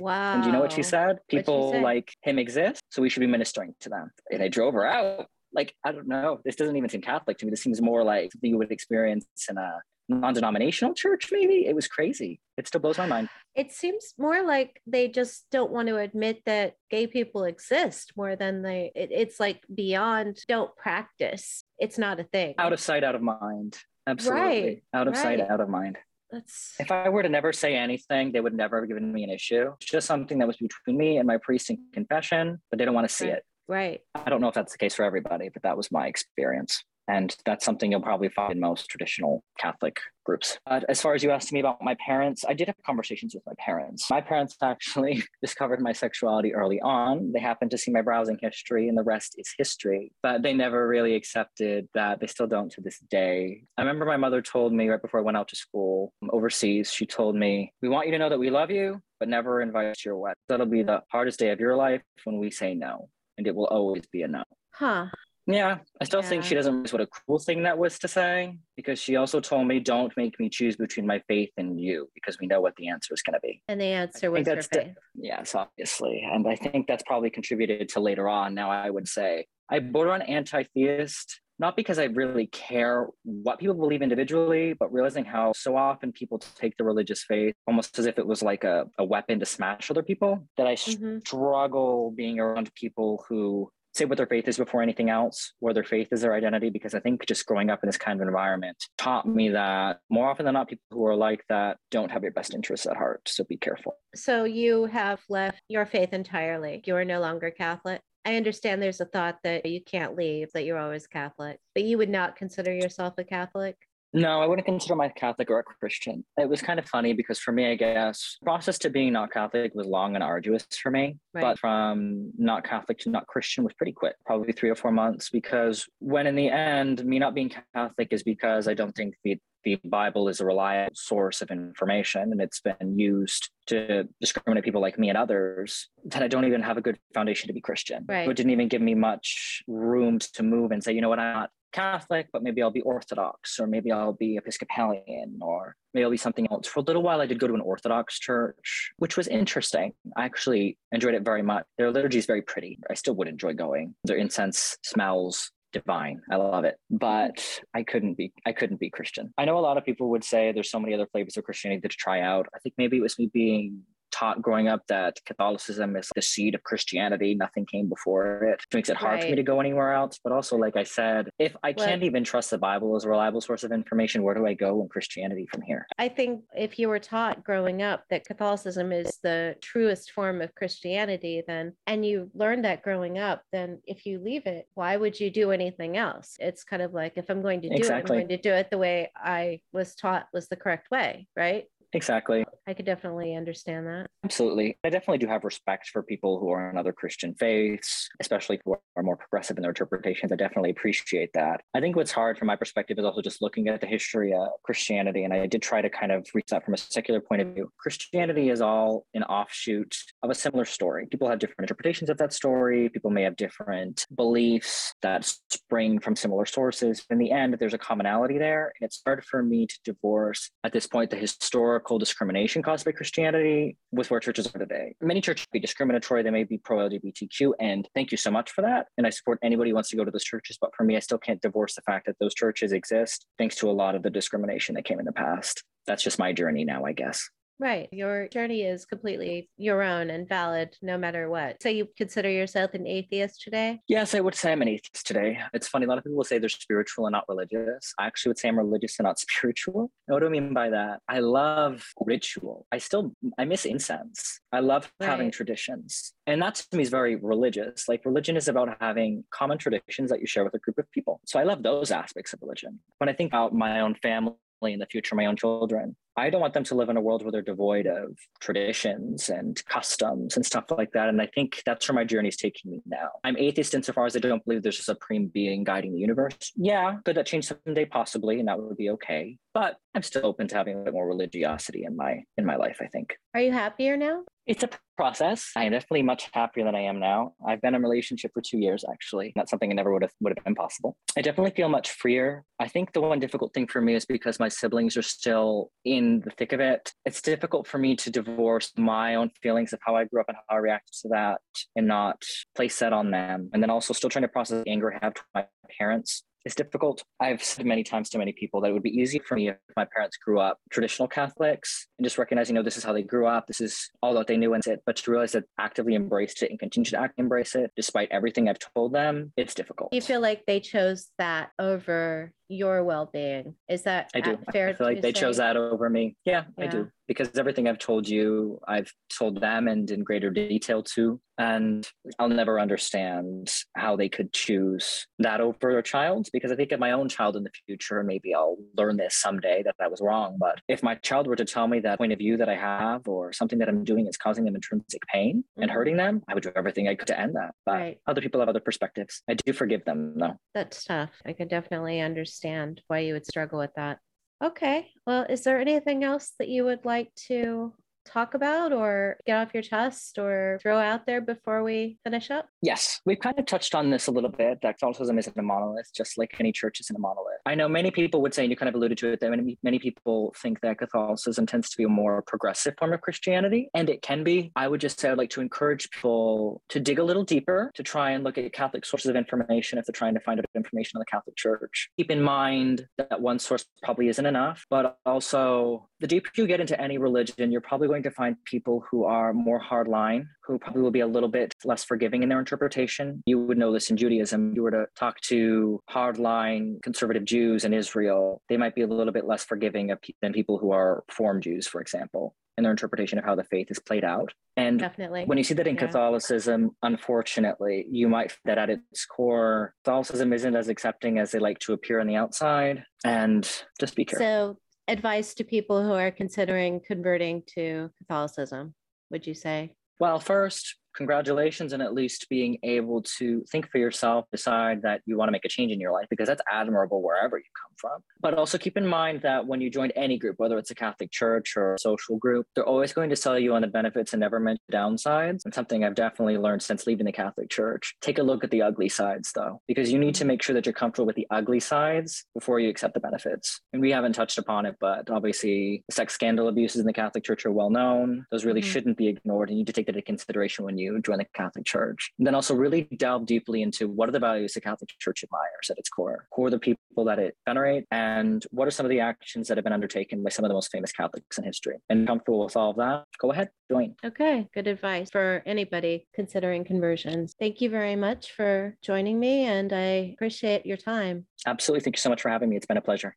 Wow. 0.00 0.34
and 0.34 0.44
you 0.44 0.52
know 0.52 0.60
what 0.60 0.72
she 0.72 0.82
said? 0.82 1.18
People 1.28 1.72
she 1.72 1.78
like 1.78 2.14
him 2.22 2.38
exist, 2.38 2.80
so 2.90 3.02
we 3.02 3.08
should 3.08 3.20
be 3.20 3.26
ministering 3.26 3.74
to 3.80 3.88
them. 3.88 4.10
And 4.30 4.40
they 4.40 4.48
drove 4.48 4.74
her 4.74 4.86
out 4.86 5.26
like 5.56 5.74
I 5.84 5.90
don't 5.90 6.06
know. 6.06 6.40
This 6.44 6.54
doesn't 6.54 6.76
even 6.76 6.88
seem 6.88 7.00
Catholic 7.00 7.38
to 7.38 7.46
me. 7.46 7.50
This 7.50 7.62
seems 7.62 7.80
more 7.82 8.04
like 8.04 8.30
something 8.30 8.50
you 8.50 8.58
would 8.58 8.70
experience 8.70 9.26
in 9.50 9.58
a 9.58 9.80
non-denominational 10.08 10.94
church. 10.94 11.30
Maybe 11.32 11.66
it 11.66 11.74
was 11.74 11.88
crazy. 11.88 12.40
It 12.56 12.68
still 12.68 12.80
blows 12.80 12.98
my 12.98 13.06
mind. 13.06 13.28
It 13.56 13.72
seems 13.72 14.14
more 14.18 14.46
like 14.46 14.80
they 14.86 15.08
just 15.08 15.46
don't 15.50 15.72
want 15.72 15.88
to 15.88 15.96
admit 15.96 16.42
that 16.46 16.74
gay 16.90 17.06
people 17.08 17.44
exist 17.44 18.12
more 18.16 18.36
than 18.36 18.62
they. 18.62 18.92
It, 18.94 19.10
it's 19.10 19.40
like 19.40 19.64
beyond 19.74 20.38
don't 20.46 20.76
practice. 20.76 21.64
It's 21.78 21.98
not 21.98 22.20
a 22.20 22.24
thing. 22.24 22.54
Out 22.58 22.72
of 22.72 22.78
sight, 22.78 23.02
out 23.02 23.16
of 23.16 23.22
mind. 23.22 23.78
Absolutely. 24.06 24.44
Right. 24.44 24.82
Out 24.94 25.08
of 25.08 25.14
right. 25.14 25.22
sight, 25.22 25.40
out 25.40 25.60
of 25.60 25.68
mind. 25.68 25.98
That's... 26.30 26.74
If 26.78 26.90
I 26.90 27.08
were 27.08 27.22
to 27.22 27.28
never 27.28 27.52
say 27.52 27.74
anything, 27.74 28.32
they 28.32 28.40
would 28.40 28.54
never 28.54 28.80
have 28.80 28.88
given 28.88 29.12
me 29.12 29.24
an 29.24 29.30
issue. 29.30 29.72
It's 29.80 29.90
just 29.90 30.06
something 30.06 30.38
that 30.38 30.46
was 30.46 30.56
between 30.56 30.96
me 30.96 31.18
and 31.18 31.26
my 31.26 31.38
priest 31.38 31.70
in 31.70 31.78
confession, 31.92 32.60
but 32.70 32.78
they 32.78 32.84
don't 32.84 32.94
want 32.94 33.08
to 33.08 33.14
see 33.14 33.26
right. 33.26 33.38
it. 33.38 33.44
Right. 33.68 34.00
I 34.14 34.30
don't 34.30 34.40
know 34.40 34.48
if 34.48 34.54
that's 34.54 34.72
the 34.72 34.78
case 34.78 34.94
for 34.94 35.04
everybody, 35.04 35.48
but 35.48 35.62
that 35.62 35.76
was 35.76 35.90
my 35.90 36.06
experience. 36.06 36.84
And 37.08 37.36
that's 37.44 37.64
something 37.64 37.92
you'll 37.92 38.00
probably 38.00 38.28
find 38.28 38.52
in 38.52 38.60
most 38.60 38.88
traditional 38.88 39.44
Catholic 39.60 39.98
groups. 40.24 40.58
As 40.66 41.00
far 41.00 41.14
as 41.14 41.22
you 41.22 41.30
asked 41.30 41.52
me 41.52 41.60
about 41.60 41.80
my 41.80 41.96
parents, 42.04 42.44
I 42.46 42.52
did 42.52 42.66
have 42.66 42.76
conversations 42.84 43.32
with 43.32 43.44
my 43.46 43.52
parents. 43.58 44.10
My 44.10 44.20
parents 44.20 44.56
actually 44.62 45.22
discovered 45.40 45.80
my 45.80 45.92
sexuality 45.92 46.52
early 46.52 46.80
on. 46.80 47.30
They 47.32 47.38
happened 47.38 47.70
to 47.72 47.78
see 47.78 47.92
my 47.92 48.02
browsing 48.02 48.38
history, 48.42 48.88
and 48.88 48.98
the 48.98 49.04
rest 49.04 49.36
is 49.38 49.54
history. 49.56 50.12
But 50.22 50.42
they 50.42 50.52
never 50.52 50.88
really 50.88 51.14
accepted 51.14 51.88
that. 51.94 52.18
They 52.20 52.26
still 52.26 52.48
don't 52.48 52.72
to 52.72 52.80
this 52.80 52.98
day. 53.08 53.62
I 53.78 53.82
remember 53.82 54.04
my 54.04 54.16
mother 54.16 54.42
told 54.42 54.72
me 54.72 54.88
right 54.88 55.00
before 55.00 55.20
I 55.20 55.22
went 55.22 55.36
out 55.36 55.48
to 55.48 55.56
school 55.56 56.12
um, 56.22 56.30
overseas, 56.32 56.92
she 56.92 57.06
told 57.06 57.36
me, 57.36 57.72
We 57.82 57.88
want 57.88 58.06
you 58.06 58.12
to 58.12 58.18
know 58.18 58.30
that 58.30 58.38
we 58.38 58.50
love 58.50 58.72
you, 58.72 59.00
but 59.20 59.28
never 59.28 59.62
invite 59.62 59.96
you 60.04 60.10
your 60.10 60.16
wedding. 60.16 60.34
That'll 60.48 60.66
be 60.66 60.82
the 60.82 61.02
hardest 61.12 61.38
day 61.38 61.50
of 61.50 61.60
your 61.60 61.76
life 61.76 62.02
when 62.24 62.38
we 62.38 62.50
say 62.50 62.74
no 62.74 63.08
and 63.38 63.46
it 63.46 63.54
will 63.54 63.66
always 63.66 64.06
be 64.06 64.22
a 64.22 64.28
no. 64.28 64.44
Huh. 64.72 65.06
Yeah, 65.48 65.78
I 66.00 66.04
still 66.04 66.22
yeah. 66.22 66.28
think 66.28 66.44
she 66.44 66.56
doesn't 66.56 66.72
realize 66.72 66.92
what 66.92 67.02
a 67.02 67.06
cool 67.06 67.38
thing 67.38 67.62
that 67.62 67.78
was 67.78 68.00
to 68.00 68.08
say 68.08 68.58
because 68.74 68.98
she 68.98 69.14
also 69.14 69.38
told 69.40 69.68
me, 69.68 69.78
"Don't 69.78 70.14
make 70.16 70.40
me 70.40 70.48
choose 70.48 70.74
between 70.74 71.06
my 71.06 71.20
faith 71.28 71.50
and 71.56 71.80
you," 71.80 72.10
because 72.14 72.40
we 72.40 72.48
know 72.48 72.60
what 72.60 72.74
the 72.76 72.88
answer 72.88 73.14
is 73.14 73.22
going 73.22 73.34
to 73.34 73.40
be. 73.40 73.62
And 73.68 73.80
the 73.80 73.84
answer 73.84 74.30
was 74.32 74.46
her 74.48 74.60
faith. 74.60 74.96
yes, 75.14 75.54
obviously, 75.54 76.26
and 76.28 76.48
I 76.48 76.56
think 76.56 76.88
that's 76.88 77.04
probably 77.04 77.30
contributed 77.30 77.88
to 77.90 78.00
later 78.00 78.28
on. 78.28 78.54
Now, 78.54 78.70
I 78.72 78.90
would 78.90 79.06
say 79.06 79.46
I 79.70 79.78
border 79.78 80.10
on 80.10 80.22
anti-theist, 80.22 81.40
not 81.58 81.76
because 81.76 81.98
I 81.98 82.04
really 82.04 82.46
care 82.46 83.08
what 83.22 83.58
people 83.58 83.74
believe 83.74 84.02
individually, 84.02 84.74
but 84.78 84.92
realizing 84.92 85.24
how 85.24 85.52
so 85.54 85.76
often 85.76 86.12
people 86.12 86.38
take 86.38 86.76
the 86.76 86.84
religious 86.84 87.24
faith 87.24 87.54
almost 87.66 87.98
as 87.98 88.06
if 88.06 88.18
it 88.18 88.26
was 88.26 88.42
like 88.42 88.64
a, 88.64 88.86
a 88.98 89.04
weapon 89.04 89.40
to 89.40 89.46
smash 89.46 89.90
other 89.90 90.02
people. 90.02 90.46
That 90.56 90.66
I 90.66 90.74
mm-hmm. 90.74 91.18
struggle 91.20 92.12
being 92.14 92.38
around 92.38 92.74
people 92.74 93.24
who 93.28 93.70
say 93.96 94.04
what 94.04 94.18
their 94.18 94.26
faith 94.26 94.46
is 94.46 94.58
before 94.58 94.82
anything 94.82 95.08
else, 95.08 95.54
where 95.60 95.72
their 95.72 95.84
faith 95.84 96.08
is 96.12 96.20
their 96.20 96.34
identity, 96.34 96.70
because 96.70 96.94
I 96.94 97.00
think 97.00 97.24
just 97.26 97.46
growing 97.46 97.70
up 97.70 97.82
in 97.82 97.88
this 97.88 97.96
kind 97.96 98.20
of 98.20 98.28
environment 98.28 98.76
taught 98.98 99.26
me 99.26 99.48
that 99.50 100.00
more 100.10 100.28
often 100.28 100.44
than 100.44 100.54
not, 100.54 100.68
people 100.68 100.84
who 100.90 101.06
are 101.06 101.16
like 101.16 101.42
that 101.48 101.78
don't 101.90 102.10
have 102.10 102.22
your 102.22 102.32
best 102.32 102.52
interests 102.52 102.86
at 102.86 102.96
heart. 102.96 103.22
So 103.26 103.44
be 103.44 103.56
careful. 103.56 103.96
So 104.14 104.44
you 104.44 104.84
have 104.86 105.20
left 105.28 105.62
your 105.68 105.86
faith 105.86 106.12
entirely. 106.12 106.82
You 106.84 106.96
are 106.96 107.04
no 107.04 107.20
longer 107.20 107.50
Catholic. 107.50 108.02
I 108.26 108.34
understand 108.34 108.82
there's 108.82 109.00
a 109.00 109.04
thought 109.04 109.38
that 109.44 109.64
you 109.64 109.80
can't 109.80 110.16
leave, 110.16 110.52
that 110.52 110.64
you're 110.64 110.78
always 110.78 111.06
Catholic, 111.06 111.60
but 111.74 111.84
you 111.84 111.96
would 111.96 112.10
not 112.10 112.34
consider 112.34 112.74
yourself 112.74 113.14
a 113.18 113.24
Catholic? 113.24 113.76
No, 114.12 114.40
I 114.40 114.46
wouldn't 114.46 114.66
consider 114.66 114.96
myself 114.96 115.14
Catholic 115.14 115.48
or 115.48 115.60
a 115.60 115.62
Christian. 115.62 116.24
It 116.36 116.48
was 116.48 116.60
kind 116.60 116.80
of 116.80 116.86
funny 116.86 117.12
because 117.12 117.38
for 117.38 117.52
me, 117.52 117.70
I 117.70 117.76
guess, 117.76 118.36
process 118.42 118.78
to 118.78 118.90
being 118.90 119.12
not 119.12 119.30
Catholic 119.30 119.74
was 119.74 119.86
long 119.86 120.16
and 120.16 120.24
arduous 120.24 120.66
for 120.82 120.90
me. 120.90 121.18
Right. 121.34 121.42
But 121.42 121.58
from 121.60 122.32
not 122.36 122.64
Catholic 122.64 122.98
to 123.00 123.10
not 123.10 123.28
Christian 123.28 123.62
was 123.62 123.74
pretty 123.74 123.92
quick, 123.92 124.16
probably 124.24 124.52
three 124.52 124.70
or 124.70 124.74
four 124.74 124.90
months. 124.90 125.30
Because 125.30 125.86
when 126.00 126.26
in 126.26 126.34
the 126.34 126.48
end, 126.48 127.04
me 127.04 127.20
not 127.20 127.34
being 127.34 127.52
Catholic 127.74 128.08
is 128.10 128.24
because 128.24 128.66
I 128.66 128.74
don't 128.74 128.94
think 128.96 129.14
the 129.22 129.38
the 129.66 129.88
Bible 129.88 130.28
is 130.28 130.40
a 130.40 130.46
reliable 130.46 130.94
source 130.94 131.42
of 131.42 131.50
information 131.50 132.30
and 132.30 132.40
it's 132.40 132.60
been 132.60 132.98
used 132.98 133.50
to 133.66 134.08
discriminate 134.20 134.64
people 134.64 134.80
like 134.80 134.98
me 134.98 135.08
and 135.08 135.18
others, 135.18 135.88
then 136.04 136.22
I 136.22 136.28
don't 136.28 136.44
even 136.44 136.62
have 136.62 136.76
a 136.76 136.80
good 136.80 136.98
foundation 137.12 137.48
to 137.48 137.52
be 137.52 137.60
Christian. 137.60 138.04
Right. 138.08 138.28
It 138.28 138.36
didn't 138.36 138.52
even 138.52 138.68
give 138.68 138.82
me 138.82 138.94
much 138.94 139.64
room 139.66 140.18
to 140.18 140.42
move 140.42 140.70
and 140.70 140.82
say, 140.82 140.92
you 140.92 141.00
know 141.00 141.08
what, 141.08 141.18
I'm 141.18 141.34
not 141.34 141.50
Catholic, 141.72 142.28
but 142.32 142.42
maybe 142.42 142.62
I'll 142.62 142.70
be 142.70 142.80
Orthodox, 142.80 143.60
or 143.60 143.66
maybe 143.66 143.92
I'll 143.92 144.14
be 144.14 144.36
Episcopalian, 144.36 145.38
or 145.42 145.76
maybe 145.92 146.04
I'll 146.04 146.10
be 146.10 146.16
something 146.16 146.46
else. 146.50 146.66
For 146.66 146.80
a 146.80 146.82
little 146.82 147.02
while, 147.02 147.20
I 147.20 147.26
did 147.26 147.38
go 147.38 147.46
to 147.46 147.54
an 147.54 147.60
Orthodox 147.60 148.18
church, 148.18 148.92
which 148.96 149.16
was 149.16 149.28
interesting. 149.28 149.92
I 150.16 150.24
actually 150.24 150.78
enjoyed 150.92 151.14
it 151.14 151.24
very 151.24 151.42
much. 151.42 151.64
Their 151.76 151.90
liturgy 151.90 152.18
is 152.18 152.26
very 152.26 152.40
pretty. 152.40 152.78
I 152.88 152.94
still 152.94 153.14
would 153.16 153.28
enjoy 153.28 153.52
going. 153.52 153.94
Their 154.04 154.16
incense 154.16 154.78
smells 154.82 155.50
divine. 155.72 156.20
I 156.30 156.36
love 156.36 156.64
it. 156.64 156.78
But 156.90 157.60
I 157.74 157.82
couldn't 157.82 158.14
be 158.14 158.32
I 158.44 158.52
couldn't 158.52 158.80
be 158.80 158.90
Christian. 158.90 159.32
I 159.36 159.44
know 159.44 159.58
a 159.58 159.60
lot 159.60 159.76
of 159.76 159.84
people 159.84 160.10
would 160.10 160.24
say 160.24 160.52
there's 160.52 160.70
so 160.70 160.80
many 160.80 160.94
other 160.94 161.06
flavors 161.06 161.36
of 161.36 161.44
Christianity 161.44 161.88
to 161.88 161.88
try 161.88 162.20
out. 162.20 162.46
I 162.54 162.58
think 162.58 162.74
maybe 162.78 162.96
it 162.96 163.02
was 163.02 163.18
me 163.18 163.30
being 163.32 163.82
taught 164.16 164.40
growing 164.40 164.68
up 164.68 164.86
that 164.88 165.18
Catholicism 165.26 165.96
is 165.96 166.08
the 166.14 166.22
seed 166.22 166.54
of 166.54 166.62
Christianity. 166.62 167.34
Nothing 167.34 167.66
came 167.66 167.88
before 167.88 168.44
it. 168.44 168.60
It 168.70 168.74
makes 168.74 168.88
it 168.88 168.96
hard 168.96 169.14
right. 169.14 169.22
for 169.24 169.30
me 169.30 169.36
to 169.36 169.42
go 169.42 169.60
anywhere 169.60 169.92
else. 169.92 170.18
But 170.22 170.32
also, 170.32 170.56
like 170.56 170.76
I 170.76 170.84
said, 170.84 171.28
if 171.38 171.56
I 171.62 171.72
can't 171.72 172.02
even 172.02 172.24
trust 172.24 172.50
the 172.50 172.58
Bible 172.58 172.96
as 172.96 173.04
a 173.04 173.08
reliable 173.08 173.40
source 173.40 173.64
of 173.64 173.72
information, 173.72 174.22
where 174.22 174.34
do 174.34 174.46
I 174.46 174.54
go 174.54 174.80
in 174.82 174.88
Christianity 174.88 175.46
from 175.52 175.62
here? 175.62 175.86
I 175.98 176.08
think 176.08 176.42
if 176.54 176.78
you 176.78 176.88
were 176.88 176.98
taught 176.98 177.44
growing 177.44 177.82
up 177.82 178.04
that 178.10 178.24
Catholicism 178.24 178.92
is 178.92 179.18
the 179.22 179.56
truest 179.60 180.12
form 180.12 180.40
of 180.40 180.54
Christianity, 180.54 181.42
then, 181.46 181.74
and 181.86 182.04
you 182.04 182.30
learned 182.34 182.64
that 182.64 182.82
growing 182.82 183.18
up, 183.18 183.42
then 183.52 183.80
if 183.84 184.06
you 184.06 184.18
leave 184.18 184.46
it, 184.46 184.66
why 184.74 184.96
would 184.96 185.18
you 185.18 185.30
do 185.30 185.50
anything 185.50 185.96
else? 185.96 186.36
It's 186.40 186.64
kind 186.64 186.82
of 186.82 186.94
like 186.94 187.14
if 187.16 187.28
I'm 187.28 187.42
going 187.42 187.60
to 187.62 187.68
do 187.68 187.74
exactly. 187.74 188.18
it, 188.18 188.20
I'm 188.22 188.26
going 188.28 188.28
to 188.28 188.48
do 188.48 188.54
it 188.54 188.70
the 188.70 188.78
way 188.78 189.10
I 189.16 189.60
was 189.72 189.94
taught 189.94 190.26
was 190.32 190.48
the 190.48 190.56
correct 190.56 190.90
way, 190.90 191.28
right? 191.36 191.66
Exactly. 191.92 192.44
I 192.66 192.74
could 192.74 192.84
definitely 192.84 193.34
understand 193.34 193.86
that. 193.86 194.08
Absolutely. 194.24 194.76
I 194.84 194.90
definitely 194.90 195.18
do 195.18 195.28
have 195.28 195.44
respect 195.44 195.88
for 195.88 196.02
people 196.02 196.38
who 196.38 196.50
are 196.50 196.68
in 196.68 196.76
other 196.76 196.92
Christian 196.92 197.34
faiths, 197.34 198.08
especially 198.20 198.60
who 198.64 198.76
are 198.96 199.02
more 199.02 199.16
progressive 199.16 199.56
in 199.56 199.62
their 199.62 199.70
interpretations. 199.70 200.32
I 200.32 200.36
definitely 200.36 200.70
appreciate 200.70 201.32
that. 201.34 201.62
I 201.74 201.80
think 201.80 201.96
what's 201.96 202.12
hard 202.12 202.38
from 202.38 202.46
my 202.46 202.56
perspective 202.56 202.98
is 202.98 203.04
also 203.04 203.22
just 203.22 203.40
looking 203.40 203.68
at 203.68 203.80
the 203.80 203.86
history 203.86 204.34
of 204.34 204.48
Christianity. 204.62 205.24
And 205.24 205.32
I 205.32 205.46
did 205.46 205.62
try 205.62 205.80
to 205.80 205.88
kind 205.88 206.12
of 206.12 206.26
reach 206.34 206.48
that 206.50 206.64
from 206.64 206.74
a 206.74 206.76
secular 206.76 207.20
point 207.20 207.42
of 207.42 207.48
view. 207.54 207.70
Christianity 207.78 208.50
is 208.50 208.60
all 208.60 209.06
an 209.14 209.22
offshoot 209.22 209.96
of 210.22 210.30
a 210.30 210.34
similar 210.34 210.64
story. 210.64 211.06
People 211.06 211.28
have 211.28 211.38
different 211.38 211.60
interpretations 211.70 212.10
of 212.10 212.18
that 212.18 212.32
story. 212.32 212.88
People 212.88 213.10
may 213.10 213.22
have 213.22 213.36
different 213.36 214.06
beliefs 214.14 214.92
that 215.02 215.24
spring 215.50 216.00
from 216.00 216.16
similar 216.16 216.46
sources. 216.46 217.04
In 217.10 217.18
the 217.18 217.30
end, 217.30 217.56
there's 217.60 217.74
a 217.74 217.78
commonality 217.78 218.38
there. 218.38 218.72
And 218.80 218.86
it's 218.86 219.00
hard 219.04 219.24
for 219.24 219.42
me 219.42 219.66
to 219.66 219.78
divorce 219.84 220.50
at 220.64 220.72
this 220.72 220.86
point 220.86 221.10
the 221.10 221.16
historical 221.16 221.75
discrimination 221.98 222.62
caused 222.62 222.84
by 222.84 222.92
Christianity 222.92 223.76
with 223.92 224.10
where 224.10 224.20
churches 224.20 224.46
are 224.54 224.58
today. 224.58 224.94
Many 225.00 225.20
churches 225.20 225.46
be 225.52 225.60
discriminatory, 225.60 226.22
they 226.22 226.30
may 226.30 226.44
be 226.44 226.58
pro 226.58 226.78
LGBTQ, 226.88 227.52
and 227.60 227.88
thank 227.94 228.10
you 228.10 228.16
so 228.16 228.30
much 228.30 228.50
for 228.50 228.62
that. 228.62 228.86
And 228.98 229.06
I 229.06 229.10
support 229.10 229.38
anybody 229.42 229.70
who 229.70 229.74
wants 229.74 229.90
to 229.90 229.96
go 229.96 230.04
to 230.04 230.10
those 230.10 230.24
churches. 230.24 230.58
But 230.60 230.70
for 230.76 230.84
me, 230.84 230.96
I 230.96 231.00
still 231.00 231.18
can't 231.18 231.40
divorce 231.40 231.74
the 231.74 231.82
fact 231.82 232.06
that 232.06 232.16
those 232.20 232.34
churches 232.34 232.72
exist 232.72 233.26
thanks 233.38 233.56
to 233.56 233.70
a 233.70 233.72
lot 233.72 233.94
of 233.94 234.02
the 234.02 234.10
discrimination 234.10 234.74
that 234.74 234.84
came 234.84 234.98
in 234.98 235.06
the 235.06 235.12
past. 235.12 235.62
That's 235.86 236.02
just 236.02 236.18
my 236.18 236.32
journey 236.32 236.64
now, 236.64 236.84
I 236.84 236.92
guess. 236.92 237.28
Right. 237.58 237.88
Your 237.90 238.28
journey 238.28 238.62
is 238.62 238.84
completely 238.84 239.48
your 239.56 239.82
own 239.82 240.10
and 240.10 240.28
valid 240.28 240.76
no 240.82 240.98
matter 240.98 241.30
what. 241.30 241.62
So 241.62 241.70
you 241.70 241.88
consider 241.96 242.30
yourself 242.30 242.74
an 242.74 242.86
atheist 242.86 243.40
today? 243.42 243.80
Yes, 243.88 244.14
I 244.14 244.20
would 244.20 244.34
say 244.34 244.52
I'm 244.52 244.60
an 244.62 244.68
atheist 244.68 245.06
today. 245.06 245.38
It's 245.54 245.68
funny, 245.68 245.86
a 245.86 245.88
lot 245.88 245.98
of 245.98 246.04
people 246.04 246.16
will 246.16 246.24
say 246.24 246.38
they're 246.38 246.48
spiritual 246.50 247.06
and 247.06 247.12
not 247.12 247.24
religious. 247.28 247.94
I 247.98 248.06
actually 248.06 248.30
would 248.30 248.38
say 248.38 248.48
I'm 248.48 248.58
religious 248.58 248.98
and 248.98 249.06
not 249.06 249.18
spiritual. 249.26 249.90
what 250.06 250.20
do 250.20 250.26
I 250.26 250.28
mean 250.28 250.52
by 250.52 250.70
that? 250.70 251.00
I 251.08 251.20
love 251.20 251.86
ritual. 252.00 252.66
I 252.70 252.78
still 252.78 253.12
I 253.38 253.44
miss 253.44 253.64
incense. 253.64 254.40
I 254.52 254.60
love 254.60 254.90
right. 255.00 255.08
having 255.08 255.30
traditions. 255.30 256.12
And 256.26 256.42
that 256.42 256.56
to 256.70 256.76
me 256.76 256.82
is 256.82 256.90
very 256.90 257.16
religious. 257.16 257.88
Like 257.88 258.04
religion 258.04 258.36
is 258.36 258.48
about 258.48 258.76
having 258.80 259.24
common 259.30 259.56
traditions 259.58 260.10
that 260.10 260.20
you 260.20 260.26
share 260.26 260.44
with 260.44 260.54
a 260.54 260.58
group 260.58 260.78
of 260.78 260.90
people. 260.92 261.20
So 261.24 261.38
I 261.38 261.44
love 261.44 261.62
those 261.62 261.90
aspects 261.90 262.32
of 262.32 262.40
religion. 262.42 262.80
When 262.98 263.08
I 263.08 263.12
think 263.12 263.32
about 263.32 263.54
my 263.54 263.80
own 263.80 263.94
family 263.94 264.34
in 264.62 264.78
the 264.78 264.86
future, 264.86 265.14
my 265.14 265.26
own 265.26 265.36
children. 265.36 265.96
I 266.18 266.30
don't 266.30 266.40
want 266.40 266.54
them 266.54 266.64
to 266.64 266.74
live 266.74 266.88
in 266.88 266.96
a 266.96 267.00
world 267.00 267.22
where 267.22 267.30
they're 267.30 267.42
devoid 267.42 267.86
of 267.86 268.16
traditions 268.40 269.28
and 269.28 269.62
customs 269.66 270.36
and 270.36 270.46
stuff 270.46 270.64
like 270.70 270.92
that. 270.92 271.10
And 271.10 271.20
I 271.20 271.26
think 271.26 271.62
that's 271.66 271.86
where 271.88 271.94
my 271.94 272.04
journey 272.04 272.28
is 272.28 272.36
taking 272.36 272.70
me 272.70 272.80
now. 272.86 273.10
I'm 273.22 273.36
atheist 273.36 273.74
insofar 273.74 274.06
as 274.06 274.16
I 274.16 274.20
don't 274.20 274.42
believe 274.44 274.62
there's 274.62 274.78
a 274.78 274.82
supreme 274.82 275.28
being 275.28 275.62
guiding 275.62 275.92
the 275.92 276.00
universe. 276.00 276.52
Yeah, 276.56 276.96
could 277.04 277.16
that 277.16 277.26
change 277.26 277.46
someday? 277.46 277.84
Possibly, 277.84 278.38
and 278.40 278.48
that 278.48 278.58
would 278.58 278.78
be 278.78 278.90
okay. 278.90 279.36
But 279.52 279.76
I'm 279.94 280.02
still 280.02 280.24
open 280.24 280.48
to 280.48 280.54
having 280.54 280.80
a 280.80 280.84
bit 280.84 280.94
more 280.94 281.06
religiosity 281.06 281.84
in 281.84 281.96
my 281.96 282.22
in 282.38 282.46
my 282.46 282.56
life, 282.56 282.78
I 282.80 282.86
think. 282.86 283.16
Are 283.34 283.40
you 283.40 283.52
happier 283.52 283.96
now? 283.96 284.22
It's 284.46 284.62
a 284.62 284.68
process. 284.96 285.50
I 285.56 285.64
am 285.64 285.72
definitely 285.72 286.02
much 286.02 286.30
happier 286.32 286.64
than 286.64 286.76
I 286.76 286.82
am 286.82 287.00
now. 287.00 287.32
I've 287.44 287.60
been 287.60 287.74
in 287.74 287.82
a 287.82 287.88
relationship 287.88 288.30
for 288.32 288.40
two 288.40 288.58
years, 288.58 288.84
actually. 288.88 289.32
That's 289.34 289.50
something 289.50 289.72
I 289.72 289.74
never 289.74 289.92
would 289.92 290.02
have 290.02 290.12
would 290.20 290.34
have 290.36 290.44
been 290.44 290.54
possible. 290.54 290.96
I 291.16 291.22
definitely 291.22 291.50
feel 291.50 291.68
much 291.68 291.90
freer. 291.90 292.44
I 292.60 292.68
think 292.68 292.92
the 292.92 293.00
one 293.00 293.18
difficult 293.18 293.52
thing 293.54 293.66
for 293.66 293.80
me 293.80 293.94
is 293.94 294.06
because 294.06 294.38
my 294.38 294.48
siblings 294.48 294.96
are 294.96 295.02
still 295.02 295.72
in 295.84 296.20
the 296.20 296.30
thick 296.30 296.52
of 296.52 296.60
it. 296.60 296.92
It's 297.04 297.20
difficult 297.20 297.66
for 297.66 297.78
me 297.78 297.96
to 297.96 298.10
divorce 298.10 298.72
my 298.76 299.16
own 299.16 299.30
feelings 299.42 299.72
of 299.72 299.80
how 299.84 299.96
I 299.96 300.04
grew 300.04 300.20
up 300.20 300.28
and 300.28 300.36
how 300.48 300.56
I 300.56 300.60
reacted 300.60 300.94
to 301.02 301.08
that 301.08 301.40
and 301.74 301.88
not 301.88 302.22
place 302.54 302.78
that 302.78 302.92
on 302.92 303.10
them. 303.10 303.50
And 303.52 303.60
then 303.60 303.70
also 303.70 303.94
still 303.94 304.10
trying 304.10 304.22
to 304.22 304.28
process 304.28 304.62
the 304.62 304.70
anger 304.70 304.94
I 304.94 304.98
have 305.02 305.14
to 305.14 305.22
my 305.34 305.46
parents 305.76 306.22
is 306.46 306.54
difficult. 306.54 307.02
I've 307.20 307.42
said 307.42 307.66
many 307.66 307.82
times 307.82 308.08
to 308.10 308.18
many 308.18 308.32
people 308.32 308.60
that 308.60 308.70
it 308.70 308.72
would 308.72 308.82
be 308.82 308.96
easy 308.96 309.18
for 309.18 309.34
me 309.34 309.48
if 309.48 309.56
my 309.76 309.84
parents 309.84 310.16
grew 310.16 310.38
up 310.38 310.58
traditional 310.70 311.08
Catholics 311.08 311.88
and 311.98 312.06
just 312.06 312.18
recognizing, 312.18 312.54
you 312.54 312.60
know, 312.60 312.64
this 312.64 312.76
is 312.76 312.84
how 312.84 312.92
they 312.92 313.02
grew 313.02 313.26
up, 313.26 313.48
this 313.48 313.60
is 313.60 313.90
all 314.00 314.14
that 314.14 314.28
they 314.28 314.36
knew 314.36 314.54
and 314.54 314.64
it, 314.66 314.80
but 314.86 314.96
to 314.96 315.10
realize 315.10 315.32
that 315.32 315.44
actively 315.58 315.96
embraced 315.96 316.42
it 316.44 316.50
and 316.50 316.58
continue 316.58 316.88
to 316.88 317.10
embrace 317.18 317.56
it 317.56 317.72
despite 317.74 318.08
everything 318.12 318.48
I've 318.48 318.60
told 318.74 318.92
them, 318.92 319.32
it's 319.36 319.54
difficult. 319.54 319.92
You 319.92 320.00
feel 320.00 320.20
like 320.20 320.44
they 320.46 320.60
chose 320.60 321.08
that 321.18 321.50
over 321.58 322.32
your 322.48 322.84
well-being. 322.84 323.54
Is 323.68 323.82
that 323.82 324.10
i 324.14 324.20
do. 324.20 324.38
fair 324.52 324.68
i 324.68 324.72
feel 324.74 324.86
like 324.86 325.02
they 325.02 325.12
say? 325.12 325.20
chose 325.20 325.36
that 325.38 325.56
over 325.56 325.88
me. 325.90 326.16
Yeah, 326.24 326.44
yeah, 326.58 326.64
i 326.64 326.66
do. 326.68 326.90
Because 327.08 327.30
everything 327.38 327.68
i've 327.68 327.78
told 327.78 328.08
you 328.08 328.60
i've 328.66 328.92
told 329.16 329.40
them 329.40 329.68
and 329.68 329.90
in 329.90 330.04
greater 330.04 330.30
detail 330.30 330.82
too. 330.82 331.20
And 331.38 331.86
i'll 332.18 332.28
never 332.28 332.58
understand 332.58 333.52
how 333.76 333.96
they 333.96 334.08
could 334.08 334.32
choose 334.32 335.06
that 335.18 335.40
over 335.40 335.78
a 335.78 335.82
child 335.82 336.28
because 336.32 336.50
i 336.50 336.56
think 336.56 336.72
of 336.72 336.80
my 336.80 336.92
own 336.92 337.08
child 337.08 337.36
in 337.36 337.44
the 337.44 337.50
future 337.66 338.02
maybe 338.02 338.34
i'll 338.34 338.56
learn 338.76 338.96
this 338.96 339.16
someday 339.16 339.62
that 339.64 339.74
that 339.78 339.90
was 339.90 340.00
wrong. 340.00 340.36
But 340.38 340.60
if 340.68 340.82
my 340.82 340.94
child 340.96 341.26
were 341.26 341.36
to 341.36 341.44
tell 341.44 341.68
me 341.68 341.80
that 341.80 341.98
point 341.98 342.12
of 342.12 342.18
view 342.18 342.36
that 342.36 342.48
i 342.48 342.54
have 342.54 343.06
or 343.06 343.32
something 343.32 343.58
that 343.58 343.68
i'm 343.68 343.84
doing 343.84 344.06
is 344.06 344.16
causing 344.16 344.44
them 344.44 344.54
intrinsic 344.54 345.02
pain 345.12 345.38
mm-hmm. 345.38 345.62
and 345.62 345.70
hurting 345.70 345.96
them 345.96 346.22
i 346.28 346.34
would 346.34 346.42
do 346.42 346.52
everything 346.56 346.88
i 346.88 346.94
could 346.94 347.06
to 347.06 347.18
end 347.18 347.34
that. 347.34 347.54
But 347.64 347.72
right. 347.72 348.00
other 348.06 348.20
people 348.20 348.40
have 348.40 348.48
other 348.48 348.60
perspectives. 348.60 349.22
I 349.28 349.34
do 349.34 349.52
forgive 349.52 349.84
them 349.84 350.14
though. 350.16 350.38
That's 350.54 350.84
tough. 350.84 351.10
I 351.24 351.32
could 351.32 351.48
definitely 351.48 352.00
understand 352.00 352.35
understand 352.36 352.82
why 352.88 353.00
you 353.00 353.14
would 353.14 353.26
struggle 353.26 353.58
with 353.58 353.72
that. 353.76 353.98
Okay. 354.42 354.90
Well, 355.06 355.26
is 355.28 355.42
there 355.44 355.60
anything 355.60 356.04
else 356.04 356.32
that 356.38 356.48
you 356.48 356.64
would 356.64 356.84
like 356.84 357.14
to 357.28 357.72
talk 358.06 358.34
about 358.34 358.72
or 358.72 359.18
get 359.26 359.36
off 359.36 359.52
your 359.52 359.62
chest 359.62 360.18
or 360.18 360.58
throw 360.62 360.78
out 360.78 361.06
there 361.06 361.20
before 361.20 361.62
we 361.62 361.98
finish 362.04 362.30
up? 362.30 362.48
Yes, 362.62 363.00
we've 363.04 363.18
kind 363.18 363.38
of 363.38 363.46
touched 363.46 363.74
on 363.74 363.90
this 363.90 364.06
a 364.06 364.10
little 364.10 364.30
bit. 364.30 364.58
That 364.62 364.78
Catholicism 364.78 365.18
isn't 365.18 365.36
a 365.36 365.42
monolith, 365.42 365.90
just 365.94 366.16
like 366.18 366.36
any 366.40 366.52
church 366.52 366.80
isn't 366.80 366.96
a 366.96 366.98
monolith. 366.98 367.40
I 367.44 367.54
know 367.54 367.68
many 367.68 367.90
people 367.90 368.22
would 368.22 368.34
say, 368.34 368.44
and 368.44 368.50
you 368.50 368.56
kind 368.56 368.68
of 368.68 368.74
alluded 368.74 368.98
to 368.98 369.12
it, 369.12 369.20
that 369.20 369.30
many, 369.30 369.58
many 369.62 369.78
people 369.78 370.34
think 370.40 370.60
that 370.62 370.78
Catholicism 370.78 371.46
tends 371.46 371.70
to 371.70 371.76
be 371.76 371.84
a 371.84 371.88
more 371.88 372.22
progressive 372.22 372.74
form 372.78 372.92
of 372.92 373.00
Christianity, 373.00 373.68
and 373.74 373.90
it 373.90 374.02
can 374.02 374.24
be. 374.24 374.52
I 374.56 374.68
would 374.68 374.80
just 374.80 375.00
say 375.00 375.10
I'd 375.10 375.18
like 375.18 375.30
to 375.30 375.40
encourage 375.40 375.90
people 375.90 376.62
to 376.68 376.80
dig 376.80 376.98
a 376.98 377.04
little 377.04 377.24
deeper, 377.24 377.70
to 377.74 377.82
try 377.82 378.10
and 378.10 378.24
look 378.24 378.38
at 378.38 378.52
Catholic 378.52 378.84
sources 378.84 379.08
of 379.08 379.16
information 379.16 379.78
if 379.78 379.86
they're 379.86 379.92
trying 379.92 380.14
to 380.14 380.20
find 380.20 380.40
out 380.40 380.46
information 380.54 380.96
on 380.96 381.00
the 381.00 381.06
Catholic 381.06 381.36
Church. 381.36 381.88
Keep 381.96 382.10
in 382.10 382.22
mind 382.22 382.86
that 382.98 383.20
one 383.20 383.38
source 383.38 383.64
probably 383.82 384.08
isn't 384.08 384.26
enough, 384.26 384.66
but 384.70 384.98
also 385.04 385.88
the 386.00 386.06
deeper 386.06 386.30
you 386.36 386.46
get 386.46 386.60
into 386.60 386.78
any 386.80 386.98
religion, 386.98 387.50
you're 387.50 387.60
probably 387.60 387.88
going 387.88 387.95
to 388.02 388.10
find 388.10 388.36
people 388.44 388.84
who 388.90 389.04
are 389.04 389.32
more 389.32 389.60
hardline, 389.60 390.26
who 390.44 390.58
probably 390.58 390.82
will 390.82 390.90
be 390.90 391.00
a 391.00 391.06
little 391.06 391.28
bit 391.28 391.54
less 391.64 391.84
forgiving 391.84 392.22
in 392.22 392.28
their 392.28 392.38
interpretation. 392.38 393.22
You 393.26 393.40
would 393.40 393.58
know 393.58 393.72
this 393.72 393.90
in 393.90 393.96
Judaism. 393.96 394.54
You 394.54 394.62
were 394.62 394.70
to 394.70 394.86
talk 394.96 395.20
to 395.22 395.80
hardline 395.90 396.82
conservative 396.82 397.24
Jews 397.24 397.64
in 397.64 397.72
Israel, 397.72 398.42
they 398.48 398.56
might 398.56 398.74
be 398.74 398.82
a 398.82 398.86
little 398.86 399.12
bit 399.12 399.26
less 399.26 399.44
forgiving 399.44 399.92
than 400.22 400.32
people 400.32 400.58
who 400.58 400.72
are 400.72 401.04
Reform 401.08 401.40
Jews, 401.40 401.66
for 401.66 401.80
example 401.80 402.34
in 402.56 402.62
their 402.62 402.70
interpretation 402.70 403.18
of 403.18 403.24
how 403.24 403.34
the 403.34 403.44
faith 403.44 403.70
is 403.70 403.78
played 403.78 404.04
out. 404.04 404.32
And 404.56 404.78
Definitely. 404.78 405.24
when 405.26 405.36
you 405.36 405.44
see 405.44 405.54
that 405.54 405.66
in 405.66 405.74
yeah. 405.74 405.86
Catholicism, 405.86 406.70
unfortunately, 406.82 407.86
you 407.90 408.08
might 408.08 408.34
that 408.46 408.56
at 408.56 408.70
its 408.70 409.04
core, 409.04 409.74
Catholicism 409.84 410.32
isn't 410.32 410.56
as 410.56 410.68
accepting 410.68 411.18
as 411.18 411.30
they 411.30 411.38
like 411.38 411.58
to 411.60 411.74
appear 411.74 412.00
on 412.00 412.06
the 412.06 412.16
outside. 412.16 412.82
And 413.04 413.46
just 413.78 413.94
be 413.94 414.06
careful. 414.06 414.26
So 414.26 414.58
advice 414.88 415.34
to 415.34 415.44
people 415.44 415.82
who 415.82 415.92
are 415.92 416.10
considering 416.10 416.80
converting 416.80 417.42
to 417.54 417.90
Catholicism, 417.98 418.74
would 419.10 419.26
you 419.26 419.34
say? 419.34 419.72
Well, 419.98 420.20
first, 420.20 420.76
congratulations 420.96 421.72
and 421.72 421.82
at 421.82 421.94
least 421.94 422.28
being 422.28 422.58
able 422.62 423.02
to 423.18 423.44
think 423.50 423.70
for 423.70 423.78
yourself, 423.78 424.24
decide 424.32 424.82
that 424.82 425.02
you 425.06 425.16
want 425.16 425.28
to 425.28 425.32
make 425.32 425.44
a 425.44 425.48
change 425.48 425.70
in 425.70 425.80
your 425.80 425.92
life 425.92 426.06
because 426.10 426.26
that's 426.26 426.42
admirable 426.50 427.02
wherever 427.02 427.36
you 427.36 427.44
come 427.62 427.74
from. 427.76 428.02
But 428.20 428.34
also 428.34 428.58
keep 428.58 428.76
in 428.76 428.86
mind 428.86 429.20
that 429.22 429.46
when 429.46 429.60
you 429.60 429.70
join 429.70 429.90
any 429.92 430.18
group, 430.18 430.36
whether 430.38 430.58
it's 430.58 430.70
a 430.70 430.74
Catholic 430.74 431.10
church 431.10 431.56
or 431.56 431.74
a 431.74 431.78
social 431.78 432.16
group, 432.16 432.46
they're 432.54 432.66
always 432.66 432.92
going 432.92 433.10
to 433.10 433.16
sell 433.16 433.38
you 433.38 433.54
on 433.54 433.62
the 433.62 433.68
benefits 433.68 434.12
and 434.12 434.20
never 434.20 434.40
mention 434.40 434.64
downsides. 434.72 435.44
And 435.44 435.54
something 435.54 435.84
I've 435.84 435.94
definitely 435.94 436.38
learned 436.38 436.62
since 436.62 436.86
leaving 436.86 437.06
the 437.06 437.12
Catholic 437.12 437.50
church. 437.50 437.94
Take 438.00 438.18
a 438.18 438.22
look 438.22 438.42
at 438.42 438.50
the 438.50 438.62
ugly 438.62 438.88
sides 438.88 439.32
though, 439.34 439.60
because 439.68 439.92
you 439.92 439.98
need 439.98 440.14
to 440.16 440.24
make 440.24 440.42
sure 440.42 440.54
that 440.54 440.66
you're 440.66 440.72
comfortable 440.72 441.06
with 441.06 441.16
the 441.16 441.26
ugly 441.30 441.60
sides 441.60 442.24
before 442.34 442.58
you 442.60 442.68
accept 442.68 442.94
the 442.94 443.00
benefits. 443.00 443.60
And 443.72 443.82
we 443.82 443.90
haven't 443.90 444.14
touched 444.14 444.38
upon 444.38 444.66
it, 444.66 444.76
but 444.80 445.10
obviously 445.10 445.84
sex 445.90 446.14
scandal 446.14 446.48
abuses 446.48 446.80
in 446.80 446.86
the 446.86 446.92
Catholic 446.92 447.24
church 447.24 447.44
are 447.44 447.52
well 447.52 447.70
known. 447.70 448.26
Those 448.30 448.44
really 448.44 448.60
mm-hmm. 448.60 448.70
shouldn't 448.70 448.96
be 448.96 449.08
ignored. 449.08 449.50
And 449.50 449.58
you 449.58 449.60
need 449.60 449.66
to 449.66 449.72
take 449.72 449.86
that 449.86 449.96
into 449.96 450.06
consideration 450.06 450.64
when 450.64 450.78
you 450.78 450.85
you 450.94 451.00
join 451.00 451.18
the 451.18 451.26
Catholic 451.34 451.64
Church. 451.64 452.12
And 452.18 452.26
then 452.26 452.34
also 452.34 452.54
really 452.54 452.82
delve 452.96 453.26
deeply 453.26 453.62
into 453.62 453.88
what 453.88 454.08
are 454.08 454.12
the 454.12 454.18
values 454.18 454.54
the 454.54 454.60
Catholic 454.60 454.90
Church 454.98 455.24
admires 455.24 455.70
at 455.70 455.78
its 455.78 455.88
core, 455.88 456.26
who 456.34 456.44
are 456.44 456.50
the 456.50 456.58
people 456.58 457.04
that 457.04 457.18
it 457.18 457.36
venerate, 457.46 457.84
and 457.90 458.44
what 458.50 458.66
are 458.66 458.70
some 458.70 458.86
of 458.86 458.90
the 458.90 459.00
actions 459.00 459.48
that 459.48 459.56
have 459.56 459.64
been 459.64 459.72
undertaken 459.72 460.22
by 460.22 460.30
some 460.30 460.44
of 460.44 460.48
the 460.48 460.54
most 460.54 460.70
famous 460.70 460.92
Catholics 460.92 461.38
in 461.38 461.44
history. 461.44 461.76
And 461.88 462.06
comfortable 462.06 462.44
with 462.44 462.56
all 462.56 462.70
of 462.70 462.76
that, 462.76 463.04
go 463.18 463.32
ahead, 463.32 463.50
join. 463.70 463.94
Okay, 464.04 464.48
good 464.54 464.66
advice 464.66 465.10
for 465.10 465.42
anybody 465.46 466.06
considering 466.14 466.64
conversions. 466.64 467.34
Thank 467.38 467.60
you 467.60 467.70
very 467.70 467.96
much 467.96 468.32
for 468.32 468.76
joining 468.82 469.18
me, 469.20 469.44
and 469.44 469.72
I 469.72 470.12
appreciate 470.14 470.64
your 470.64 470.76
time. 470.76 471.26
Absolutely. 471.46 471.84
Thank 471.84 471.96
you 471.96 472.00
so 472.00 472.10
much 472.10 472.22
for 472.22 472.30
having 472.30 472.48
me. 472.48 472.56
It's 472.56 472.66
been 472.66 472.76
a 472.76 472.82
pleasure. 472.82 473.16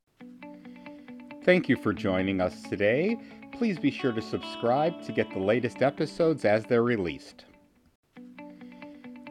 Thank 1.43 1.69
you 1.69 1.77
for 1.77 1.93
joining 1.93 2.41
us 2.41 2.61
today. 2.63 3.17
Please 3.53 3.79
be 3.79 3.91
sure 3.91 4.11
to 4.11 4.21
subscribe 4.21 5.01
to 5.03 5.11
get 5.11 5.31
the 5.31 5.39
latest 5.39 5.81
episodes 5.81 6.45
as 6.45 6.65
they're 6.65 6.83
released. 6.83 7.45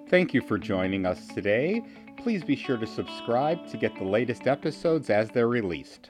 Thank 0.09 0.33
you 0.33 0.41
for 0.41 0.57
joining 0.57 1.05
us 1.05 1.27
today. 1.29 1.83
Please 2.17 2.43
be 2.43 2.57
sure 2.57 2.79
to 2.79 2.87
subscribe 2.87 3.69
to 3.69 3.77
get 3.77 3.95
the 3.99 4.05
latest 4.05 4.47
episodes 4.47 5.11
as 5.11 5.29
they're 5.29 5.49
released. 5.49 6.09